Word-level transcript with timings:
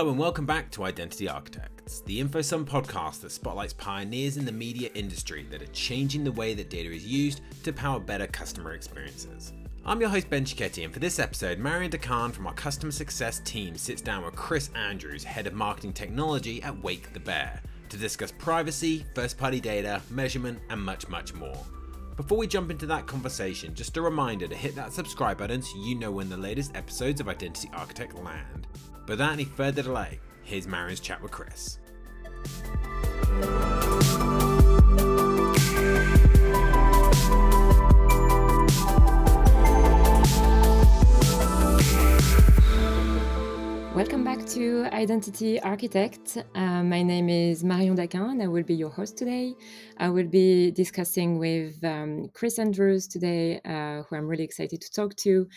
Hello 0.00 0.12
and 0.12 0.18
welcome 0.18 0.46
back 0.46 0.70
to 0.70 0.84
Identity 0.84 1.28
Architects, 1.28 2.00
the 2.00 2.24
InfoSum 2.24 2.64
podcast 2.64 3.20
that 3.20 3.32
spotlights 3.32 3.74
pioneers 3.74 4.38
in 4.38 4.46
the 4.46 4.50
media 4.50 4.88
industry 4.94 5.46
that 5.50 5.60
are 5.60 5.66
changing 5.74 6.24
the 6.24 6.32
way 6.32 6.54
that 6.54 6.70
data 6.70 6.90
is 6.90 7.06
used 7.06 7.42
to 7.64 7.70
power 7.70 8.00
better 8.00 8.26
customer 8.26 8.72
experiences. 8.72 9.52
I'm 9.84 10.00
your 10.00 10.08
host 10.08 10.30
Ben 10.30 10.46
Cicchetti, 10.46 10.84
and 10.84 10.94
for 10.94 11.00
this 11.00 11.18
episode, 11.18 11.58
Marion 11.58 11.90
Dacquin 11.90 12.32
from 12.32 12.46
our 12.46 12.54
customer 12.54 12.92
success 12.92 13.40
team 13.40 13.76
sits 13.76 14.00
down 14.00 14.24
with 14.24 14.34
Chris 14.34 14.70
Andrews, 14.74 15.22
head 15.22 15.46
of 15.46 15.52
marketing 15.52 15.92
technology 15.92 16.62
at 16.62 16.82
Wake 16.82 17.12
the 17.12 17.20
Bear, 17.20 17.60
to 17.90 17.98
discuss 17.98 18.32
privacy, 18.32 19.04
first 19.14 19.36
party 19.36 19.60
data, 19.60 20.00
measurement, 20.08 20.60
and 20.70 20.80
much, 20.80 21.10
much 21.10 21.34
more. 21.34 21.62
Before 22.16 22.38
we 22.38 22.46
jump 22.46 22.70
into 22.70 22.86
that 22.86 23.06
conversation, 23.06 23.74
just 23.74 23.98
a 23.98 24.00
reminder 24.00 24.48
to 24.48 24.56
hit 24.56 24.74
that 24.76 24.94
subscribe 24.94 25.36
button 25.36 25.60
so 25.60 25.76
you 25.78 25.94
know 25.94 26.10
when 26.10 26.30
the 26.30 26.38
latest 26.38 26.74
episodes 26.74 27.20
of 27.20 27.28
Identity 27.28 27.68
Architect 27.74 28.14
land. 28.14 28.66
Without 29.06 29.32
any 29.32 29.44
further 29.44 29.82
delay, 29.82 30.20
here's 30.42 30.66
Marion's 30.66 31.00
chat 31.00 31.20
with 31.22 31.32
Chris. 31.32 31.78
Welcome 43.92 44.24
back 44.24 44.46
to 44.46 44.86
Identity 44.92 45.60
Architect. 45.60 46.38
Uh, 46.54 46.82
my 46.82 47.02
name 47.02 47.28
is 47.28 47.62
Marion 47.62 47.96
Dacquin 47.96 48.30
and 48.30 48.42
I 48.42 48.46
will 48.46 48.62
be 48.62 48.74
your 48.74 48.88
host 48.88 49.18
today. 49.18 49.54
I 49.98 50.08
will 50.08 50.28
be 50.28 50.70
discussing 50.70 51.38
with 51.38 51.82
um, 51.84 52.30
Chris 52.32 52.58
Andrews 52.58 53.06
today, 53.06 53.60
uh, 53.64 54.04
who 54.04 54.16
I'm 54.16 54.26
really 54.26 54.44
excited 54.44 54.80
to 54.80 54.90
talk 54.90 55.16
to. 55.16 55.48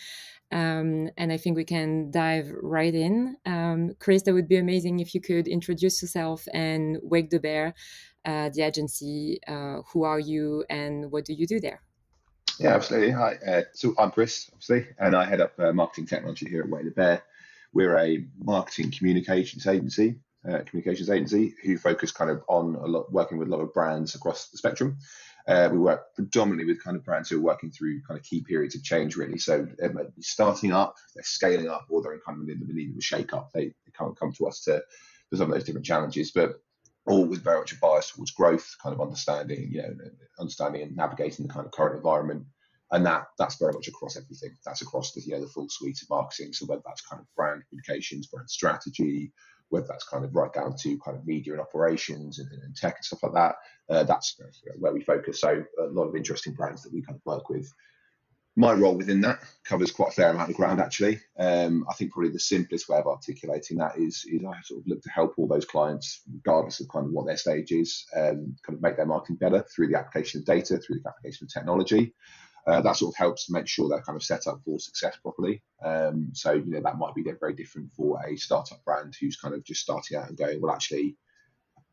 Um, 0.54 1.10
and 1.16 1.32
I 1.32 1.36
think 1.36 1.56
we 1.56 1.64
can 1.64 2.12
dive 2.12 2.48
right 2.62 2.94
in. 2.94 3.36
Um, 3.44 3.96
Chris, 3.98 4.22
that 4.22 4.32
would 4.32 4.46
be 4.46 4.56
amazing 4.56 5.00
if 5.00 5.12
you 5.12 5.20
could 5.20 5.48
introduce 5.48 6.00
yourself 6.00 6.46
and 6.54 6.98
Wake 7.02 7.30
the 7.30 7.40
Bear, 7.40 7.74
uh, 8.24 8.50
the 8.54 8.62
agency. 8.62 9.40
Uh, 9.48 9.82
who 9.92 10.04
are 10.04 10.20
you 10.20 10.64
and 10.70 11.10
what 11.10 11.24
do 11.24 11.34
you 11.34 11.46
do 11.46 11.58
there? 11.58 11.82
Yeah, 12.60 12.74
absolutely. 12.74 13.10
Hi. 13.10 13.34
Uh, 13.44 13.62
so 13.72 13.94
I'm 13.98 14.12
Chris, 14.12 14.48
obviously, 14.52 14.86
and 15.00 15.16
I 15.16 15.24
head 15.24 15.40
up 15.40 15.58
uh, 15.58 15.72
marketing 15.72 16.06
technology 16.06 16.48
here 16.48 16.62
at 16.62 16.68
Wake 16.68 16.84
the 16.84 16.92
Bear. 16.92 17.22
We're 17.72 17.98
a 17.98 18.24
marketing 18.38 18.92
communications 18.92 19.66
agency, 19.66 20.20
uh, 20.48 20.60
communications 20.66 21.10
agency 21.10 21.54
who 21.64 21.76
focus 21.76 22.12
kind 22.12 22.30
of 22.30 22.44
on 22.48 22.76
a 22.76 22.86
lot, 22.86 23.12
working 23.12 23.38
with 23.38 23.48
a 23.48 23.50
lot 23.50 23.60
of 23.60 23.74
brands 23.74 24.14
across 24.14 24.50
the 24.50 24.58
spectrum. 24.58 24.98
Uh, 25.46 25.68
we 25.70 25.78
work 25.78 26.14
predominantly 26.14 26.64
with 26.64 26.82
kind 26.82 26.96
of 26.96 27.04
brands 27.04 27.28
who 27.28 27.38
are 27.38 27.42
working 27.42 27.70
through 27.70 28.00
kind 28.08 28.18
of 28.18 28.24
key 28.24 28.42
periods 28.42 28.74
of 28.74 28.82
change, 28.82 29.16
really. 29.16 29.38
So 29.38 29.66
they 29.78 29.88
might 29.88 30.14
be 30.16 30.22
starting 30.22 30.72
up, 30.72 30.94
they're 31.14 31.22
scaling 31.22 31.68
up, 31.68 31.86
or 31.90 32.02
they're 32.02 32.14
in 32.14 32.20
kind 32.26 32.42
of 32.42 32.48
in 32.48 32.60
the 32.66 32.72
middle 32.72 32.92
of 32.92 32.98
a 32.98 33.02
shake 33.02 33.34
up. 33.34 33.50
They, 33.52 33.66
they 33.66 33.92
can't 33.98 34.18
come 34.18 34.32
to 34.32 34.46
us 34.46 34.60
to 34.64 34.82
for 35.30 35.36
some 35.36 35.50
of 35.50 35.54
those 35.54 35.64
different 35.64 35.86
challenges, 35.86 36.30
but 36.30 36.54
all 37.06 37.24
with 37.26 37.44
very 37.44 37.58
much 37.58 37.72
a 37.72 37.76
bias 37.76 38.10
towards 38.10 38.30
growth, 38.30 38.74
kind 38.82 38.94
of 38.94 39.00
understanding, 39.00 39.68
you 39.70 39.82
know, 39.82 39.94
understanding 40.40 40.82
and 40.82 40.96
navigating 40.96 41.46
the 41.46 41.52
kind 41.52 41.66
of 41.66 41.72
current 41.72 41.96
environment. 41.96 42.44
And 42.90 43.04
that 43.06 43.24
that's 43.38 43.56
very 43.56 43.72
much 43.72 43.88
across 43.88 44.16
everything. 44.16 44.56
That's 44.64 44.82
across 44.82 45.12
the 45.12 45.20
you 45.22 45.32
know 45.32 45.40
the 45.40 45.48
full 45.48 45.68
suite 45.68 46.00
of 46.02 46.10
marketing. 46.10 46.52
So 46.52 46.66
whether 46.66 46.82
that's 46.84 47.02
kind 47.02 47.20
of 47.20 47.26
brand 47.34 47.62
communications, 47.68 48.28
brand 48.28 48.48
strategy, 48.48 49.32
whether 49.70 49.86
that's 49.88 50.08
kind 50.08 50.24
of 50.24 50.34
right 50.34 50.52
down 50.52 50.76
to 50.76 50.98
kind 50.98 51.16
of 51.16 51.26
media 51.26 51.52
and 51.52 51.60
operations 51.60 52.38
and, 52.38 52.48
and 52.62 52.76
tech 52.76 52.96
and 52.96 53.04
stuff 53.04 53.22
like 53.22 53.32
that. 53.32 53.54
Uh, 53.88 54.04
that's 54.04 54.40
where 54.78 54.92
we 54.92 55.02
focus. 55.02 55.40
So 55.40 55.64
a 55.80 55.84
lot 55.86 56.04
of 56.04 56.16
interesting 56.16 56.54
brands 56.54 56.82
that 56.82 56.92
we 56.92 57.02
kind 57.02 57.16
of 57.16 57.26
work 57.26 57.48
with. 57.48 57.72
My 58.56 58.72
role 58.72 58.96
within 58.96 59.20
that 59.22 59.40
covers 59.64 59.90
quite 59.90 60.10
a 60.10 60.14
fair 60.14 60.30
amount 60.30 60.50
of 60.50 60.56
ground, 60.56 60.80
actually. 60.80 61.18
Um, 61.40 61.84
I 61.90 61.94
think 61.94 62.12
probably 62.12 62.30
the 62.30 62.38
simplest 62.38 62.88
way 62.88 62.98
of 62.98 63.06
articulating 63.08 63.78
that 63.78 63.98
is, 63.98 64.24
is 64.28 64.42
I 64.44 64.54
sort 64.62 64.80
of 64.80 64.86
look 64.86 65.02
to 65.02 65.10
help 65.10 65.34
all 65.36 65.48
those 65.48 65.64
clients, 65.64 66.22
regardless 66.32 66.78
of 66.78 66.88
kind 66.88 67.06
of 67.06 67.12
what 67.12 67.26
their 67.26 67.36
stage 67.36 67.72
is, 67.72 68.06
um, 68.14 68.54
kind 68.64 68.76
of 68.76 68.80
make 68.80 68.96
their 68.96 69.06
marketing 69.06 69.36
better 69.36 69.64
through 69.74 69.88
the 69.88 69.98
application 69.98 70.40
of 70.40 70.46
data, 70.46 70.78
through 70.78 71.00
the 71.02 71.08
application 71.08 71.46
of 71.46 71.52
technology. 71.52 72.14
Uh, 72.66 72.80
that 72.80 72.96
sort 72.96 73.12
of 73.12 73.16
helps 73.16 73.46
to 73.46 73.52
make 73.52 73.68
sure 73.68 73.88
they're 73.88 74.00
kind 74.02 74.16
of 74.16 74.22
set 74.22 74.46
up 74.46 74.58
for 74.64 74.78
success 74.78 75.16
properly. 75.22 75.62
Um, 75.84 76.30
so, 76.32 76.52
you 76.52 76.64
know, 76.66 76.80
that 76.80 76.96
might 76.96 77.14
be 77.14 77.22
very 77.22 77.52
different 77.52 77.92
for 77.92 78.18
a 78.26 78.36
startup 78.36 78.82
brand 78.84 79.14
who's 79.20 79.36
kind 79.36 79.54
of 79.54 79.62
just 79.64 79.82
starting 79.82 80.16
out 80.16 80.28
and 80.28 80.38
going, 80.38 80.60
well, 80.62 80.72
actually, 80.72 81.16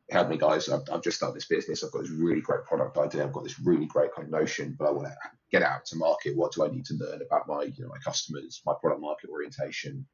help 0.10 0.30
me, 0.30 0.38
guys. 0.38 0.70
I've, 0.70 0.84
I've 0.92 1.04
just 1.04 1.18
started 1.18 1.36
this 1.36 1.48
business. 1.48 1.84
I've 1.84 1.92
got 1.92 2.04
this 2.04 2.12
really 2.12 2.42
great 2.42 2.64
product 2.66 2.98
idea. 2.98 3.24
I've 3.24 3.34
got 3.34 3.44
this 3.44 3.60
really 3.60 3.86
great 3.86 4.14
kind 4.16 4.26
of 4.26 4.32
notion, 4.32 4.76
but 4.78 4.88
I 4.88 4.92
want 4.92 5.08
to 5.08 5.16
get 5.52 5.62
out 5.62 5.86
to 5.88 5.98
market. 5.98 6.38
What 6.38 6.54
do 6.54 6.66
I 6.66 6.70
need 6.70 6.86
to 6.86 6.94
learn 6.96 7.22
about 7.22 7.48
my, 7.48 7.64
you 7.64 7.84
know, 7.84 7.90
my 7.90 7.98
customers, 7.98 8.62
my 8.66 8.74
product 8.80 9.02
market 9.02 9.30
orientation? 9.30 10.06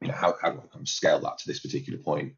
You 0.00 0.08
know, 0.08 0.14
how, 0.14 0.34
how 0.40 0.50
do 0.50 0.58
I 0.58 0.66
kind 0.72 0.82
of 0.82 0.88
scale 0.88 1.20
that 1.20 1.38
to 1.38 1.46
this 1.46 1.60
particular 1.60 1.98
point? 1.98 2.34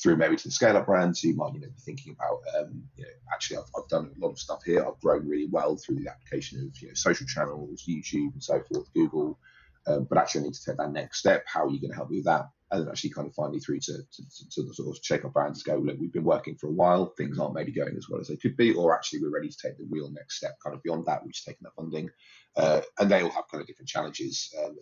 Through 0.00 0.16
maybe 0.16 0.36
to 0.36 0.48
the 0.48 0.52
scale 0.52 0.76
up 0.76 0.86
brands 0.86 1.20
who 1.20 1.34
might 1.34 1.54
you 1.54 1.60
know 1.60 1.68
be 1.68 1.80
thinking 1.84 2.14
about 2.14 2.38
um, 2.58 2.82
you 2.96 3.04
know 3.04 3.10
actually 3.32 3.58
I've, 3.58 3.70
I've 3.76 3.88
done 3.88 4.10
a 4.16 4.20
lot 4.20 4.32
of 4.32 4.38
stuff 4.38 4.60
here. 4.64 4.84
I've 4.86 5.00
grown 5.00 5.28
really 5.28 5.48
well 5.50 5.76
through 5.76 5.96
the 5.96 6.08
application 6.08 6.60
of 6.60 6.80
you 6.80 6.88
know 6.88 6.94
social 6.94 7.26
channels 7.26 7.84
YouTube 7.88 8.32
and 8.32 8.42
so 8.42 8.62
forth 8.72 8.92
Google. 8.94 9.38
Um, 9.86 10.06
but 10.08 10.16
actually 10.16 10.42
I 10.42 10.44
need 10.44 10.54
to 10.54 10.64
take 10.64 10.76
that 10.76 10.92
next 10.92 11.18
step. 11.18 11.44
How 11.46 11.64
are 11.64 11.70
you 11.70 11.80
going 11.80 11.90
to 11.90 11.96
help 11.96 12.10
me 12.10 12.18
with 12.18 12.26
that? 12.26 12.48
And 12.70 12.82
then 12.82 12.88
actually 12.88 13.10
kind 13.10 13.26
of 13.26 13.34
finally 13.34 13.58
through 13.58 13.80
to, 13.80 13.92
to, 13.92 14.50
to 14.52 14.62
the 14.62 14.72
sort 14.72 14.96
of 14.96 15.04
shake 15.04 15.24
up 15.24 15.32
brands 15.32 15.62
go 15.64 15.76
look 15.76 15.98
we've 15.98 16.12
been 16.12 16.24
working 16.24 16.54
for 16.54 16.68
a 16.68 16.72
while. 16.72 17.12
Things 17.18 17.38
aren't 17.38 17.54
maybe 17.54 17.72
going 17.72 17.96
as 17.96 18.08
well 18.08 18.20
as 18.20 18.28
they 18.28 18.36
could 18.36 18.56
be 18.56 18.72
or 18.72 18.94
actually 18.94 19.20
we're 19.20 19.34
ready 19.34 19.48
to 19.48 19.58
take 19.60 19.76
the 19.76 19.86
real 19.90 20.10
next 20.10 20.36
step 20.36 20.56
kind 20.64 20.74
of 20.74 20.82
beyond 20.82 21.04
that 21.06 21.24
we've 21.24 21.34
taken 21.34 21.64
that 21.64 21.74
funding. 21.74 22.08
Uh, 22.56 22.80
and 23.00 23.10
they 23.10 23.22
all 23.22 23.30
have 23.30 23.48
kind 23.50 23.60
of 23.60 23.66
different 23.66 23.88
challenges 23.88 24.54
um, 24.64 24.76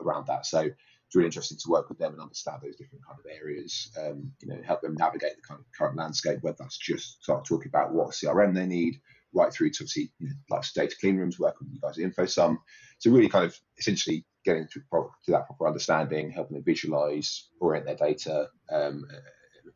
around 0.00 0.26
that. 0.26 0.46
So 0.46 0.68
really 1.14 1.26
interesting 1.26 1.58
to 1.58 1.70
work 1.70 1.88
with 1.88 1.98
them 1.98 2.12
and 2.12 2.22
understand 2.22 2.58
those 2.62 2.76
different 2.76 3.04
kind 3.06 3.18
of 3.18 3.26
areas. 3.30 3.90
Um, 3.98 4.32
you 4.40 4.48
know, 4.48 4.60
help 4.64 4.82
them 4.82 4.94
navigate 4.94 5.36
the 5.36 5.42
kind 5.46 5.60
of 5.60 5.66
current 5.76 5.96
landscape, 5.96 6.38
whether 6.42 6.56
that's 6.60 6.78
just 6.78 7.22
start 7.22 7.44
talking 7.44 7.68
about 7.68 7.92
what 7.92 8.10
CRM 8.10 8.54
they 8.54 8.66
need, 8.66 9.00
right 9.32 9.52
through 9.52 9.70
to 9.70 9.84
obviously 9.84 10.12
you 10.18 10.28
know, 10.28 10.34
like 10.50 10.64
data 10.74 10.94
clean 11.00 11.16
rooms, 11.16 11.38
work 11.38 11.56
with 11.58 11.68
you 11.72 11.80
guys 11.80 11.98
at 11.98 12.04
InfoSum. 12.04 12.56
So 12.98 13.10
really 13.10 13.28
kind 13.28 13.44
of 13.44 13.58
essentially 13.78 14.24
getting 14.44 14.68
to, 14.68 14.80
to 14.80 15.32
that 15.32 15.46
proper 15.46 15.66
understanding, 15.66 16.30
helping 16.30 16.54
them 16.54 16.64
visualize, 16.64 17.48
orient 17.60 17.86
their 17.86 17.96
data, 17.96 18.48
um, 18.70 19.06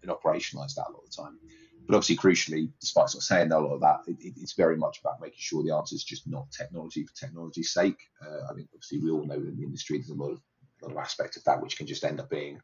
and 0.02 0.10
operationalize 0.10 0.74
that 0.74 0.86
a 0.88 0.92
lot 0.92 1.02
of 1.04 1.10
the 1.10 1.22
time. 1.22 1.38
But 1.86 1.96
obviously, 1.96 2.16
crucially, 2.16 2.70
despite 2.80 3.08
sort 3.08 3.22
of 3.22 3.24
saying 3.24 3.50
a 3.50 3.58
lot 3.58 3.74
of 3.74 3.80
that, 3.80 4.00
it, 4.06 4.34
it's 4.36 4.52
very 4.52 4.76
much 4.76 5.00
about 5.00 5.22
making 5.22 5.38
sure 5.38 5.62
the 5.62 5.74
answer 5.74 5.94
is 5.94 6.04
just 6.04 6.28
not 6.28 6.50
technology 6.50 7.04
for 7.04 7.14
technology's 7.14 7.72
sake. 7.72 7.98
Uh, 8.22 8.50
I 8.50 8.54
mean, 8.54 8.68
obviously, 8.74 8.98
we 8.98 9.10
all 9.10 9.24
know 9.24 9.34
in 9.34 9.56
the 9.56 9.64
industry 9.64 9.96
there's 9.96 10.10
a 10.10 10.14
lot 10.14 10.32
of 10.32 10.42
another 10.82 11.00
aspect 11.00 11.36
of 11.36 11.44
that, 11.44 11.62
which 11.62 11.76
can 11.76 11.86
just 11.86 12.04
end 12.04 12.20
up 12.20 12.30
being, 12.30 12.60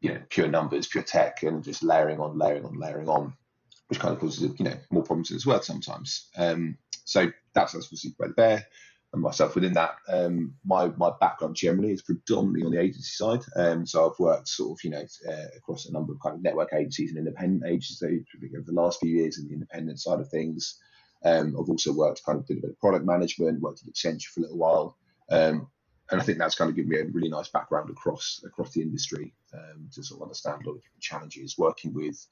you 0.00 0.14
know, 0.14 0.20
pure 0.28 0.48
numbers, 0.48 0.86
pure 0.86 1.04
tech, 1.04 1.42
and 1.42 1.64
just 1.64 1.82
layering 1.82 2.20
on, 2.20 2.38
layering 2.38 2.64
on, 2.64 2.78
layering 2.78 3.08
on, 3.08 3.34
which 3.88 3.98
kind 3.98 4.14
of 4.14 4.20
causes 4.20 4.54
you 4.58 4.64
know 4.64 4.76
more 4.90 5.02
problems 5.02 5.30
as 5.30 5.46
well 5.46 5.62
sometimes. 5.62 6.28
Um, 6.36 6.78
so 7.04 7.30
that's 7.54 7.74
obviously 7.74 8.14
by 8.18 8.28
the 8.28 8.34
bear 8.34 8.66
and 9.12 9.22
myself 9.22 9.54
within 9.54 9.72
that. 9.74 9.96
Um, 10.08 10.54
my 10.64 10.88
my 10.96 11.10
background 11.20 11.56
generally 11.56 11.92
is 11.92 12.02
predominantly 12.02 12.64
on 12.64 12.72
the 12.72 12.80
agency 12.80 13.10
side. 13.10 13.40
Um, 13.56 13.86
so 13.86 14.08
I've 14.08 14.18
worked 14.18 14.48
sort 14.48 14.78
of 14.78 14.84
you 14.84 14.90
know 14.90 15.04
uh, 15.28 15.56
across 15.56 15.86
a 15.86 15.92
number 15.92 16.12
of 16.12 16.20
kind 16.20 16.36
of 16.36 16.42
network 16.42 16.72
agencies 16.72 17.10
and 17.10 17.18
independent 17.18 17.64
agencies 17.70 18.02
over 18.02 18.64
the 18.66 18.72
last 18.72 19.00
few 19.00 19.10
years 19.10 19.38
in 19.38 19.46
the 19.46 19.54
independent 19.54 20.00
side 20.00 20.20
of 20.20 20.28
things. 20.28 20.78
Um, 21.24 21.56
I've 21.58 21.68
also 21.68 21.92
worked 21.92 22.24
kind 22.24 22.38
of 22.38 22.46
did 22.46 22.58
a 22.58 22.60
bit 22.60 22.70
of 22.70 22.78
product 22.78 23.04
management, 23.04 23.60
worked 23.60 23.82
at 23.82 23.92
Accenture 23.92 24.26
for 24.26 24.40
a 24.40 24.42
little 24.42 24.58
while. 24.58 24.96
Um, 25.30 25.68
and 26.10 26.20
I 26.20 26.24
think 26.24 26.38
that's 26.38 26.54
kind 26.54 26.70
of 26.70 26.76
given 26.76 26.90
me 26.90 26.98
a 27.00 27.04
really 27.06 27.28
nice 27.28 27.48
background 27.48 27.90
across 27.90 28.40
across 28.44 28.72
the 28.72 28.82
industry 28.82 29.34
um, 29.52 29.88
to 29.92 30.02
sort 30.02 30.20
of 30.20 30.22
understand 30.24 30.62
a 30.62 30.68
lot 30.68 30.76
of 30.76 30.82
different 30.82 31.02
challenges. 31.02 31.58
Working 31.58 31.92
with 31.94 32.24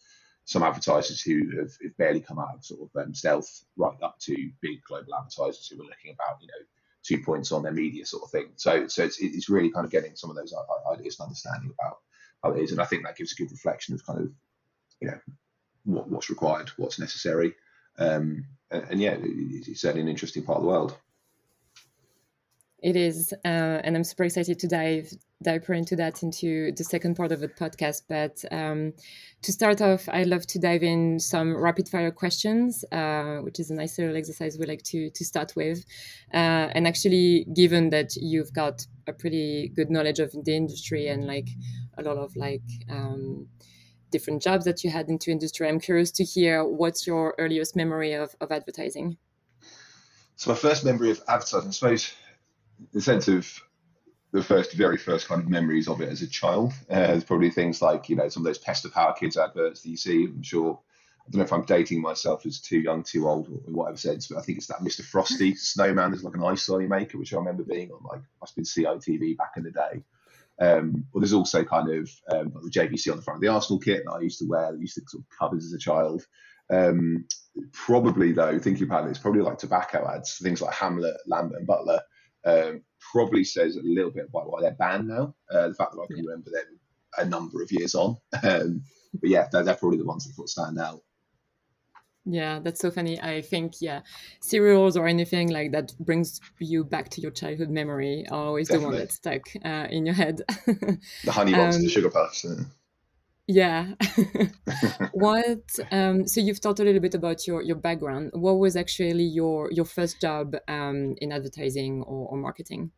some 0.44 0.62
advertisers 0.62 1.22
who 1.22 1.58
have, 1.58 1.72
have 1.82 1.96
barely 1.96 2.20
come 2.20 2.38
out 2.38 2.54
of 2.54 2.64
sort 2.64 2.80
of 2.82 3.02
um, 3.02 3.14
stealth, 3.14 3.64
right 3.76 3.96
up 4.02 4.18
to 4.20 4.50
big 4.60 4.82
global 4.86 5.14
advertisers 5.14 5.66
who 5.68 5.76
are 5.82 5.86
looking 5.86 6.12
about 6.12 6.40
you 6.40 6.48
know 6.48 6.64
two 7.02 7.22
points 7.22 7.52
on 7.52 7.62
their 7.62 7.72
media 7.72 8.06
sort 8.06 8.22
of 8.22 8.30
thing. 8.30 8.48
So 8.56 8.86
so 8.86 9.04
it's 9.04 9.18
it's 9.20 9.48
really 9.48 9.70
kind 9.70 9.84
of 9.84 9.90
getting 9.92 10.14
some 10.14 10.30
of 10.30 10.36
those 10.36 10.54
ideas 10.92 11.18
and 11.18 11.26
understanding 11.26 11.72
about 11.78 11.98
how 12.42 12.52
it 12.52 12.62
is, 12.62 12.72
and 12.72 12.80
I 12.80 12.84
think 12.84 13.04
that 13.04 13.16
gives 13.16 13.32
a 13.32 13.36
good 13.36 13.50
reflection 13.50 13.94
of 13.94 14.06
kind 14.06 14.20
of 14.20 14.30
you 15.00 15.08
know 15.08 15.18
what, 15.84 16.08
what's 16.08 16.30
required, 16.30 16.70
what's 16.76 17.00
necessary, 17.00 17.54
um, 17.98 18.46
and, 18.70 18.84
and 18.90 19.00
yeah, 19.00 19.16
it's 19.20 19.80
certainly 19.80 20.02
an 20.02 20.08
interesting 20.08 20.44
part 20.44 20.58
of 20.58 20.62
the 20.62 20.68
world. 20.68 20.96
It 22.84 22.96
is, 22.96 23.32
uh, 23.46 23.80
and 23.82 23.96
I'm 23.96 24.04
super 24.04 24.24
excited 24.24 24.58
to 24.58 24.68
dive 24.68 25.10
deeper 25.42 25.72
into 25.72 25.96
that 25.96 26.22
into 26.22 26.70
the 26.72 26.84
second 26.84 27.14
part 27.16 27.32
of 27.32 27.40
the 27.40 27.48
podcast. 27.48 28.02
But 28.10 28.44
um, 28.52 28.92
to 29.40 29.52
start 29.52 29.80
off, 29.80 30.06
I'd 30.10 30.26
love 30.26 30.46
to 30.48 30.58
dive 30.58 30.82
in 30.82 31.18
some 31.18 31.56
rapid 31.56 31.88
fire 31.88 32.10
questions, 32.10 32.84
uh, 32.92 33.36
which 33.38 33.58
is 33.58 33.70
a 33.70 33.74
nice 33.74 33.98
little 33.98 34.14
exercise 34.14 34.58
we 34.58 34.66
like 34.66 34.82
to 34.82 35.08
to 35.08 35.24
start 35.24 35.56
with. 35.56 35.82
Uh, 36.34 36.68
and 36.74 36.86
actually, 36.86 37.46
given 37.56 37.88
that 37.88 38.16
you've 38.16 38.52
got 38.52 38.86
a 39.06 39.14
pretty 39.14 39.72
good 39.74 39.90
knowledge 39.90 40.18
of 40.18 40.32
the 40.44 40.54
industry 40.54 41.08
and 41.08 41.26
like 41.26 41.48
a 41.96 42.02
lot 42.02 42.18
of 42.18 42.36
like 42.36 42.68
um, 42.90 43.48
different 44.10 44.42
jobs 44.42 44.66
that 44.66 44.84
you 44.84 44.90
had 44.90 45.08
into 45.08 45.30
industry, 45.30 45.66
I'm 45.66 45.80
curious 45.80 46.10
to 46.10 46.24
hear 46.24 46.62
what's 46.62 47.06
your 47.06 47.34
earliest 47.38 47.76
memory 47.76 48.12
of, 48.12 48.36
of 48.42 48.52
advertising. 48.52 49.16
So 50.36 50.50
my 50.50 50.56
first 50.56 50.84
memory 50.84 51.10
of 51.12 51.22
advertising, 51.28 51.68
I 51.68 51.72
suppose 51.72 52.14
the 52.92 53.00
sense 53.00 53.28
of 53.28 53.60
the 54.32 54.42
first, 54.42 54.72
very 54.72 54.96
first 54.96 55.28
kind 55.28 55.40
of 55.40 55.48
memories 55.48 55.88
of 55.88 56.00
it 56.00 56.08
as 56.08 56.22
a 56.22 56.26
child. 56.26 56.72
Uh, 56.90 57.06
there's 57.06 57.24
probably 57.24 57.50
things 57.50 57.80
like, 57.80 58.08
you 58.08 58.16
know, 58.16 58.28
some 58.28 58.42
of 58.42 58.46
those 58.46 58.58
pester 58.58 58.88
power 58.88 59.12
Kids 59.12 59.36
adverts 59.36 59.82
that 59.82 59.90
you 59.90 59.96
see. 59.96 60.24
I'm 60.24 60.42
sure, 60.42 60.80
I 61.20 61.30
don't 61.30 61.38
know 61.38 61.44
if 61.44 61.52
I'm 61.52 61.64
dating 61.64 62.02
myself 62.02 62.44
as 62.44 62.60
too 62.60 62.80
young, 62.80 63.04
too 63.04 63.28
old, 63.28 63.48
or 63.48 63.72
whatever 63.72 63.96
sense, 63.96 64.26
but 64.26 64.38
I 64.38 64.42
think 64.42 64.58
it's 64.58 64.66
that 64.66 64.80
Mr. 64.80 65.02
Frosty 65.02 65.54
snowman. 65.56 66.10
There's 66.10 66.24
like 66.24 66.34
an 66.34 66.44
ice 66.44 66.68
lolly 66.68 66.88
maker, 66.88 67.16
which 67.16 67.32
I 67.32 67.36
remember 67.36 67.62
being 67.62 67.90
on, 67.92 68.02
like, 68.10 68.22
must 68.40 68.56
have 68.56 68.56
been 68.56 68.64
CITV 68.64 69.36
back 69.36 69.52
in 69.56 69.62
the 69.62 69.70
day. 69.70 70.02
Um, 70.60 71.06
well, 71.12 71.20
there's 71.20 71.32
also 71.32 71.64
kind 71.64 71.90
of 71.90 72.10
um, 72.32 72.52
the 72.62 72.70
JVC 72.70 73.10
on 73.10 73.16
the 73.16 73.22
front 73.22 73.38
of 73.38 73.40
the 73.40 73.48
Arsenal 73.48 73.80
kit 73.80 74.02
that 74.04 74.12
I 74.12 74.20
used 74.20 74.38
to 74.40 74.46
wear, 74.48 74.66
I 74.66 74.72
used 74.72 74.94
to 74.94 75.02
sort 75.06 75.22
of 75.22 75.38
covers 75.38 75.64
as 75.64 75.72
a 75.72 75.78
child. 75.78 76.26
Um, 76.70 77.26
probably 77.72 78.32
though, 78.32 78.58
thinking 78.58 78.84
about 78.84 79.06
it, 79.06 79.10
it's 79.10 79.18
probably 79.18 79.42
like 79.42 79.58
tobacco 79.58 80.08
ads, 80.08 80.38
things 80.38 80.60
like 80.60 80.74
Hamlet, 80.74 81.16
Lambert 81.26 81.58
and 81.58 81.66
Butler. 81.66 82.00
Um, 82.44 82.82
probably 83.12 83.44
says 83.44 83.76
a 83.76 83.82
little 83.82 84.10
bit 84.10 84.26
about 84.28 84.50
why 84.50 84.60
they're 84.60 84.72
banned 84.72 85.08
now. 85.08 85.34
Uh, 85.50 85.68
the 85.68 85.74
fact 85.74 85.92
that 85.92 86.00
I 86.02 86.06
can 86.06 86.24
remember 86.24 86.50
them 86.50 86.78
a 87.18 87.24
number 87.24 87.62
of 87.62 87.70
years 87.72 87.94
on. 87.94 88.16
Um, 88.42 88.82
but 89.20 89.30
yeah, 89.30 89.46
they're, 89.52 89.62
they're, 89.62 89.76
probably 89.76 89.98
the 89.98 90.04
ones 90.04 90.26
that 90.26 90.48
stand 90.48 90.78
out. 90.80 91.00
Yeah, 92.26 92.58
that's 92.58 92.80
so 92.80 92.90
funny. 92.90 93.20
I 93.20 93.42
think 93.42 93.74
yeah, 93.80 94.00
cereals 94.40 94.96
or 94.96 95.06
anything 95.06 95.50
like 95.50 95.70
that 95.72 95.92
brings 96.00 96.40
you 96.58 96.82
back 96.82 97.10
to 97.10 97.20
your 97.20 97.30
childhood 97.30 97.70
memory 97.70 98.26
are 98.30 98.46
always 98.46 98.68
Definitely. 98.68 98.84
the 98.84 98.90
one 98.90 98.98
that's 98.98 99.14
stuck 99.14 99.42
uh, 99.64 99.86
in 99.90 100.04
your 100.04 100.14
head. 100.14 100.40
the 100.66 101.32
honey 101.32 101.52
box, 101.52 101.76
um, 101.76 101.82
the 101.82 101.88
sugar 101.88 102.10
puffs. 102.10 102.44
Yeah. 102.44 102.64
Yeah. 103.46 103.94
what? 105.12 105.64
Um, 105.90 106.26
so 106.26 106.40
you've 106.40 106.60
talked 106.60 106.80
a 106.80 106.84
little 106.84 107.00
bit 107.00 107.14
about 107.14 107.46
your 107.46 107.62
your 107.62 107.76
background. 107.76 108.30
What 108.34 108.58
was 108.58 108.76
actually 108.76 109.24
your 109.24 109.70
your 109.70 109.84
first 109.84 110.20
job 110.20 110.56
um, 110.68 111.14
in 111.20 111.32
advertising 111.32 112.02
or, 112.02 112.28
or, 112.28 112.36
marketing? 112.38 112.90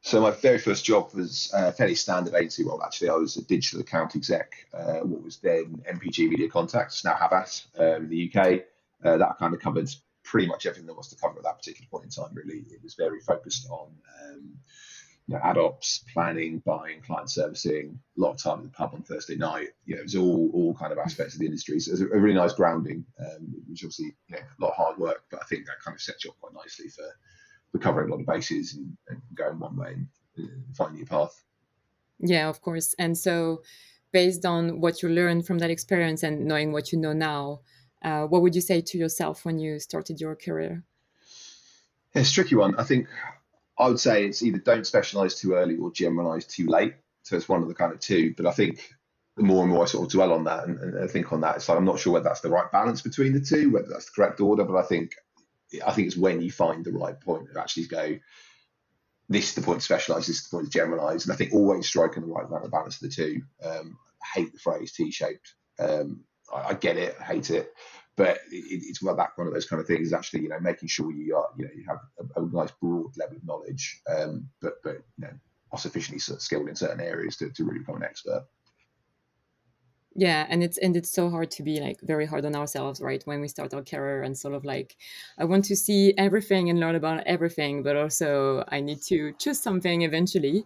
So 0.00 0.20
my 0.20 0.32
very 0.32 0.58
first 0.58 0.84
job 0.84 1.14
was 1.14 1.50
a 1.54 1.72
fairly 1.72 1.94
standard 1.94 2.34
agency 2.34 2.64
role. 2.64 2.82
Actually, 2.82 3.10
I 3.10 3.14
was 3.14 3.36
a 3.36 3.44
digital 3.44 3.80
account 3.80 4.14
exec. 4.16 4.52
Uh, 4.74 5.00
what 5.00 5.22
was 5.22 5.38
then 5.38 5.82
MPG 5.90 6.28
Media 6.28 6.48
Contacts, 6.48 7.04
now 7.04 7.14
Havas 7.14 7.66
um, 7.78 8.04
in 8.04 8.08
the 8.10 8.30
UK. 8.30 8.64
Uh, 9.02 9.16
that 9.16 9.38
kind 9.38 9.54
of 9.54 9.60
covered 9.60 9.88
pretty 10.22 10.46
much 10.46 10.66
everything 10.66 10.86
there 10.86 10.94
was 10.94 11.08
to 11.08 11.16
cover 11.16 11.38
at 11.38 11.44
that 11.44 11.56
particular 11.56 11.86
point 11.90 12.04
in 12.04 12.10
time. 12.10 12.34
Really, 12.34 12.64
it 12.70 12.82
was 12.82 12.94
very 12.94 13.20
focused 13.20 13.66
on 13.70 13.88
um, 14.22 14.58
you 15.26 15.34
know, 15.34 15.40
ad 15.42 15.56
ops, 15.56 16.04
planning, 16.12 16.62
buying, 16.66 17.00
client 17.00 17.30
servicing, 17.30 17.98
a 18.16 18.20
lot 18.20 18.32
of 18.32 18.42
time 18.42 18.58
in 18.58 18.64
the 18.64 18.70
pub 18.70 18.90
on 18.92 19.02
Thursday 19.02 19.36
night. 19.36 19.68
You 19.86 19.94
know, 19.94 20.00
it 20.00 20.04
was 20.04 20.16
all 20.16 20.50
all 20.52 20.74
kind 20.74 20.92
of 20.92 20.98
aspects 20.98 21.34
of 21.34 21.40
the 21.40 21.46
industry. 21.46 21.80
So 21.80 21.90
it 21.90 21.92
was 21.92 22.00
a, 22.02 22.06
really 22.06 22.34
nice 22.34 22.52
grounding, 22.52 23.04
um, 23.18 23.54
which 23.68 23.82
obviously 23.82 24.14
you 24.28 24.36
know, 24.36 24.42
a 24.42 24.62
lot 24.62 24.70
of 24.70 24.76
hard 24.76 24.98
work, 24.98 25.24
but 25.30 25.40
I 25.42 25.46
think 25.46 25.66
that 25.66 25.80
kind 25.84 25.94
of 25.94 26.00
sets 26.00 26.24
you 26.24 26.30
up 26.30 26.36
quite 26.40 26.54
nicely 26.54 26.88
for 26.88 27.04
for 27.72 27.78
covering 27.78 28.08
a 28.08 28.12
lot 28.12 28.20
of 28.20 28.26
bases 28.26 28.74
and, 28.74 28.96
and 29.08 29.20
going 29.34 29.58
one 29.58 29.76
way 29.76 29.94
and, 29.94 30.06
and 30.36 30.76
finding 30.76 30.98
your 30.98 31.06
path. 31.06 31.42
Yeah, 32.20 32.48
of 32.48 32.60
course. 32.60 32.94
And 32.98 33.18
so, 33.18 33.62
based 34.12 34.44
on 34.44 34.80
what 34.80 35.02
you 35.02 35.08
learned 35.08 35.46
from 35.46 35.58
that 35.58 35.70
experience 35.70 36.22
and 36.22 36.46
knowing 36.46 36.72
what 36.72 36.92
you 36.92 36.98
know 36.98 37.12
now, 37.12 37.60
uh, 38.02 38.24
what 38.24 38.42
would 38.42 38.54
you 38.54 38.60
say 38.60 38.80
to 38.80 38.98
yourself 38.98 39.44
when 39.44 39.58
you 39.58 39.80
started 39.80 40.20
your 40.20 40.36
career? 40.36 40.84
Yeah, 42.14 42.20
it's 42.20 42.30
a 42.30 42.34
tricky 42.34 42.54
one. 42.54 42.76
I 42.76 42.84
think 42.84 43.08
I 43.78 43.88
would 43.88 44.00
say 44.00 44.24
it's 44.24 44.42
either 44.42 44.58
don't 44.58 44.86
specialize 44.86 45.38
too 45.38 45.54
early 45.54 45.76
or 45.76 45.90
generalize 45.90 46.46
too 46.46 46.66
late. 46.66 46.94
So 47.22 47.36
it's 47.36 47.48
one 47.48 47.62
of 47.62 47.68
the 47.68 47.74
kind 47.74 47.92
of 47.92 48.00
two. 48.00 48.34
But 48.36 48.46
I 48.46 48.52
think 48.52 48.94
the 49.36 49.42
more 49.42 49.62
and 49.62 49.72
more 49.72 49.82
I 49.82 49.86
sort 49.86 50.04
of 50.04 50.12
dwell 50.12 50.32
on 50.32 50.44
that 50.44 50.66
and, 50.66 50.78
and 50.78 51.10
think 51.10 51.32
on 51.32 51.40
that, 51.40 51.56
it's 51.56 51.68
like 51.68 51.78
I'm 51.78 51.84
not 51.84 51.98
sure 51.98 52.12
whether 52.12 52.24
that's 52.24 52.40
the 52.40 52.50
right 52.50 52.70
balance 52.70 53.02
between 53.02 53.32
the 53.32 53.40
two, 53.40 53.70
whether 53.70 53.88
that's 53.88 54.06
the 54.06 54.12
correct 54.14 54.40
order. 54.40 54.64
But 54.64 54.76
I 54.76 54.82
think 54.82 55.16
I 55.84 55.92
think 55.92 56.06
it's 56.06 56.16
when 56.16 56.40
you 56.40 56.52
find 56.52 56.84
the 56.84 56.92
right 56.92 57.18
point 57.20 57.52
to 57.52 57.60
actually 57.60 57.86
go. 57.86 58.18
This 59.28 59.48
is 59.48 59.54
the 59.54 59.62
point 59.62 59.80
to 59.80 59.84
specialize. 59.84 60.26
This 60.26 60.36
is 60.36 60.48
the 60.48 60.56
point 60.56 60.70
to 60.70 60.78
generalize. 60.78 61.24
And 61.24 61.32
I 61.32 61.36
think 61.36 61.54
always 61.54 61.86
striking 61.86 62.26
the 62.26 62.32
right 62.32 62.44
amount 62.44 62.66
of 62.66 62.70
balance 62.70 62.96
of 62.96 63.08
the 63.08 63.14
two. 63.14 63.40
Um, 63.64 63.96
I 64.22 64.40
hate 64.40 64.52
the 64.52 64.58
phrase 64.58 64.92
T-shaped. 64.92 65.54
Um, 65.78 66.20
I, 66.54 66.68
I, 66.68 66.74
get 66.74 66.98
it. 66.98 67.16
I 67.18 67.24
hate 67.24 67.48
it 67.48 67.72
but 68.16 68.38
it, 68.50 68.82
it's 68.84 69.02
well 69.02 69.16
back 69.16 69.36
one 69.36 69.46
of 69.46 69.54
those 69.54 69.66
kind 69.66 69.80
of 69.80 69.86
things. 69.86 70.08
Is 70.08 70.12
actually, 70.12 70.42
you 70.42 70.48
know, 70.48 70.60
making 70.60 70.88
sure 70.88 71.10
you 71.12 71.36
are, 71.36 71.48
you 71.56 71.64
know, 71.64 71.70
you 71.74 71.84
have 71.88 71.98
a, 72.36 72.42
a 72.42 72.46
nice 72.46 72.72
broad 72.80 73.16
level 73.16 73.36
of 73.36 73.44
knowledge, 73.44 74.00
um, 74.14 74.48
but 74.60 74.74
but 74.82 74.96
you 75.18 75.26
know, 75.26 75.32
are 75.72 75.78
sufficiently 75.78 76.20
skilled 76.20 76.68
in 76.68 76.76
certain 76.76 77.00
areas 77.00 77.36
to, 77.38 77.50
to 77.50 77.64
really 77.64 77.80
become 77.80 77.96
an 77.96 78.04
expert. 78.04 78.46
Yeah, 80.16 80.46
and 80.48 80.62
it's 80.62 80.78
and 80.78 80.96
it's 80.96 81.10
so 81.10 81.28
hard 81.28 81.50
to 81.52 81.64
be 81.64 81.80
like 81.80 82.00
very 82.02 82.24
hard 82.24 82.44
on 82.44 82.54
ourselves, 82.54 83.00
right? 83.00 83.20
When 83.26 83.40
we 83.40 83.48
start 83.48 83.74
our 83.74 83.82
career 83.82 84.22
and 84.22 84.38
sort 84.38 84.54
of 84.54 84.64
like, 84.64 84.96
I 85.38 85.44
want 85.44 85.64
to 85.66 85.76
see 85.76 86.14
everything 86.16 86.70
and 86.70 86.78
learn 86.78 86.94
about 86.94 87.24
everything, 87.26 87.82
but 87.82 87.96
also 87.96 88.64
I 88.68 88.80
need 88.80 89.02
to 89.08 89.32
choose 89.38 89.58
something 89.58 90.02
eventually. 90.02 90.64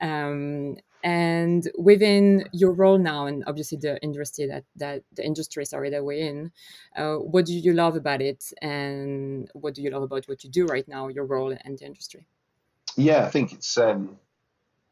Um, 0.00 0.76
and 1.06 1.70
within 1.78 2.48
your 2.52 2.72
role 2.72 2.98
now 2.98 3.26
and 3.26 3.44
obviously 3.46 3.78
the 3.78 3.96
industry 4.02 4.44
that 4.46 4.64
that 4.74 5.04
the 5.12 5.24
industry 5.24 5.64
sorry 5.64 5.88
that 5.88 6.04
we're 6.04 6.18
in 6.18 6.50
uh, 6.96 7.14
what 7.14 7.46
do 7.46 7.54
you 7.54 7.72
love 7.72 7.94
about 7.94 8.20
it? 8.20 8.42
And 8.60 9.48
what 9.54 9.74
do 9.74 9.82
you 9.82 9.90
love 9.90 10.02
about 10.02 10.26
what 10.26 10.42
you 10.42 10.50
do 10.50 10.66
right 10.66 10.86
now 10.88 11.06
your 11.06 11.24
role 11.24 11.56
and 11.64 11.78
the 11.78 11.86
industry? 11.86 12.26
Yeah 12.96 13.24
i 13.24 13.30
think 13.30 13.52
it's 13.52 13.78
um, 13.78 14.18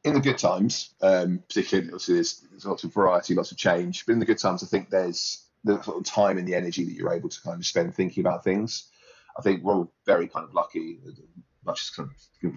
in 0.04 0.14
the 0.14 0.20
good 0.20 0.38
times 0.38 0.94
um, 1.02 1.42
particularly 1.48 1.88
obviously 1.88 2.14
there's, 2.14 2.42
there's 2.50 2.64
lots 2.64 2.84
of 2.84 2.94
variety 2.94 3.34
lots 3.34 3.50
of 3.50 3.58
change 3.58 4.06
but 4.06 4.12
in 4.12 4.20
the 4.20 4.26
good 4.26 4.38
times 4.38 4.62
i 4.62 4.66
think 4.66 4.90
there's 4.90 5.44
the 5.64 5.82
sort 5.82 5.96
of 5.96 6.04
time 6.04 6.38
and 6.38 6.46
the 6.46 6.54
energy 6.54 6.84
that 6.84 6.92
you're 6.92 7.12
able 7.12 7.28
to 7.28 7.40
kind 7.40 7.58
of 7.58 7.66
spend 7.66 7.94
thinking 7.94 8.20
about 8.20 8.44
things. 8.44 8.90
I 9.36 9.42
think 9.42 9.64
we're 9.64 9.74
all 9.74 9.92
very 10.06 10.28
kind 10.28 10.44
of 10.44 10.54
lucky 10.54 10.98
much 11.64 11.80
as 11.80 11.90
kind 11.90 12.10